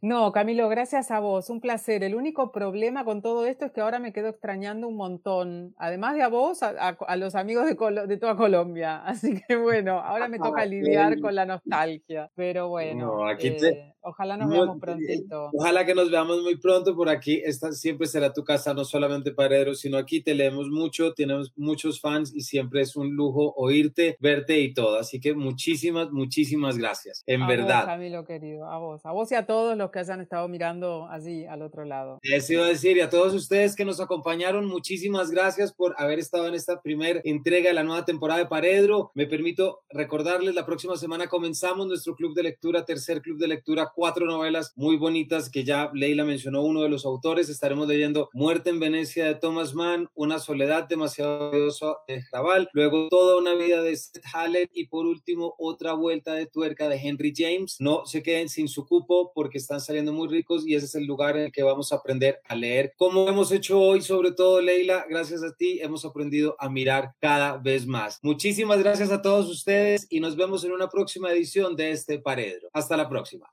No, 0.00 0.32
Camilo, 0.32 0.68
gracias 0.68 1.10
a 1.10 1.20
vos, 1.20 1.50
un 1.50 1.60
placer. 1.60 2.02
El 2.02 2.14
único 2.14 2.52
problema 2.52 3.04
con 3.04 3.22
todo 3.22 3.46
esto 3.46 3.66
es 3.66 3.72
que 3.72 3.80
ahora 3.80 3.98
me 3.98 4.12
quedo 4.12 4.28
extrañando 4.28 4.88
un 4.88 4.96
montón, 4.96 5.74
además 5.78 6.14
de 6.14 6.22
a 6.22 6.28
vos, 6.28 6.62
a, 6.62 7.16
los 7.16 7.34
amigos 7.34 7.66
de, 7.66 8.06
de, 8.06 8.16
toda 8.16 8.36
Colombia. 8.36 9.02
Así 9.04 9.40
que 9.46 9.56
bueno, 9.56 10.00
ahora 10.00 10.28
me 10.28 10.38
toca 10.38 10.64
lidiar 10.64 11.20
con 11.20 11.34
la 11.34 11.46
nostalgia. 11.46 12.30
Pero 12.34 12.68
bueno, 12.68 13.26
aquí 13.26 13.48
eh, 13.48 13.92
ojalá 14.02 14.36
nos 14.36 14.50
veamos 14.50 14.78
prontito. 14.80 15.50
Ojalá 15.52 15.84
que 15.84 15.94
nos 15.94 16.10
veamos 16.10 16.42
muy 16.42 16.56
pronto 16.56 16.94
por 16.94 17.08
aquí. 17.08 17.40
Esta 17.44 17.72
siempre 17.72 18.06
será 18.06 18.32
tu 18.32 18.44
casa, 18.44 18.74
no 18.74 18.84
solamente 18.84 19.32
Paredro, 19.32 19.74
sino 19.74 19.96
aquí 19.96 20.20
te 20.22 20.34
leemos 20.34 20.68
mucho, 20.68 21.14
tenemos 21.14 21.52
muchos 21.56 22.00
fans 22.00 22.34
y 22.34 22.42
siempre 22.42 22.82
es 22.82 22.96
un 22.96 23.14
lujo 23.14 23.54
oírte, 23.56 24.16
verte 24.20 24.60
y 24.60 24.74
todo. 24.74 24.98
Así 24.98 25.20
que 25.20 25.34
muchísimas, 25.34 26.10
muchísimas 26.10 26.78
gracias. 26.78 27.22
En 27.26 27.46
verdad. 27.46 27.80
Vos, 27.80 27.86
Camilo 27.86 28.24
querido, 28.24 28.66
a 28.66 28.78
vos, 28.78 29.04
a 29.04 29.12
vos 29.12 29.30
y 29.32 29.34
a 29.34 29.46
todos 29.46 29.76
los 29.76 29.90
que 29.90 30.00
hayan 30.00 30.20
estado 30.20 30.48
mirando 30.48 31.06
allí 31.08 31.46
al 31.46 31.62
otro 31.62 31.84
lado. 31.84 32.18
Eso 32.22 32.54
iba 32.54 32.66
a 32.66 32.68
decir, 32.68 32.96
y 32.96 33.00
a 33.00 33.10
todos 33.10 33.34
ustedes 33.34 33.76
que 33.76 33.84
nos 33.84 34.00
acompañaron, 34.00 34.66
muchísimas 34.66 35.30
gracias 35.30 35.72
por 35.72 35.94
haber 35.98 36.18
estado 36.18 36.46
en 36.48 36.54
esta 36.54 36.80
primera 36.80 37.20
entrega 37.24 37.68
de 37.68 37.74
la 37.74 37.84
nueva 37.84 38.04
temporada 38.04 38.40
de 38.40 38.46
Paredro. 38.46 39.10
Me 39.14 39.26
permito 39.26 39.82
recordarles, 39.90 40.54
la 40.54 40.66
próxima 40.66 40.96
semana 40.96 41.28
comenzamos 41.28 41.86
nuestro 41.86 42.14
club 42.14 42.34
de 42.34 42.42
lectura, 42.42 42.84
tercer 42.84 43.22
club 43.22 43.38
de 43.38 43.48
lectura, 43.48 43.91
cuatro 43.94 44.26
novelas 44.26 44.72
muy 44.76 44.96
bonitas 44.96 45.50
que 45.50 45.64
ya 45.64 45.90
Leila 45.94 46.24
mencionó 46.24 46.62
uno 46.62 46.82
de 46.82 46.88
los 46.88 47.04
autores. 47.04 47.48
Estaremos 47.48 47.88
leyendo 47.88 48.28
Muerte 48.32 48.70
en 48.70 48.80
Venecia 48.80 49.26
de 49.26 49.34
Thomas 49.34 49.74
Mann, 49.74 50.08
Una 50.14 50.38
soledad 50.38 50.88
demasiado 50.88 51.50
odiosa 51.50 51.94
de 52.08 52.22
Jabal, 52.22 52.68
luego 52.72 53.08
Toda 53.08 53.36
una 53.36 53.54
vida 53.54 53.82
de 53.82 53.96
Seth 53.96 54.22
Haller 54.32 54.70
y 54.72 54.86
por 54.86 55.06
último 55.06 55.54
otra 55.58 55.94
vuelta 55.94 56.34
de 56.34 56.46
tuerca 56.46 56.88
de 56.88 56.96
Henry 56.96 57.32
James. 57.36 57.76
No 57.78 58.06
se 58.06 58.22
queden 58.22 58.48
sin 58.48 58.68
su 58.68 58.86
cupo 58.86 59.32
porque 59.34 59.58
están 59.58 59.80
saliendo 59.80 60.12
muy 60.12 60.28
ricos 60.28 60.66
y 60.66 60.74
ese 60.74 60.86
es 60.86 60.94
el 60.94 61.06
lugar 61.06 61.36
en 61.36 61.44
el 61.44 61.52
que 61.52 61.62
vamos 61.62 61.92
a 61.92 61.96
aprender 61.96 62.40
a 62.48 62.54
leer. 62.54 62.92
Como 62.96 63.28
hemos 63.28 63.52
hecho 63.52 63.80
hoy, 63.80 64.02
sobre 64.02 64.32
todo 64.32 64.60
Leila, 64.60 65.06
gracias 65.08 65.42
a 65.42 65.54
ti 65.54 65.80
hemos 65.80 66.04
aprendido 66.04 66.56
a 66.58 66.68
mirar 66.68 67.14
cada 67.20 67.58
vez 67.58 67.86
más. 67.86 68.18
Muchísimas 68.22 68.78
gracias 68.78 69.10
a 69.10 69.22
todos 69.22 69.48
ustedes 69.48 70.06
y 70.10 70.20
nos 70.20 70.36
vemos 70.36 70.64
en 70.64 70.72
una 70.72 70.88
próxima 70.88 71.30
edición 71.30 71.76
de 71.76 71.92
este 71.92 72.18
Paredro. 72.18 72.68
Hasta 72.72 72.96
la 72.96 73.08
próxima. 73.08 73.52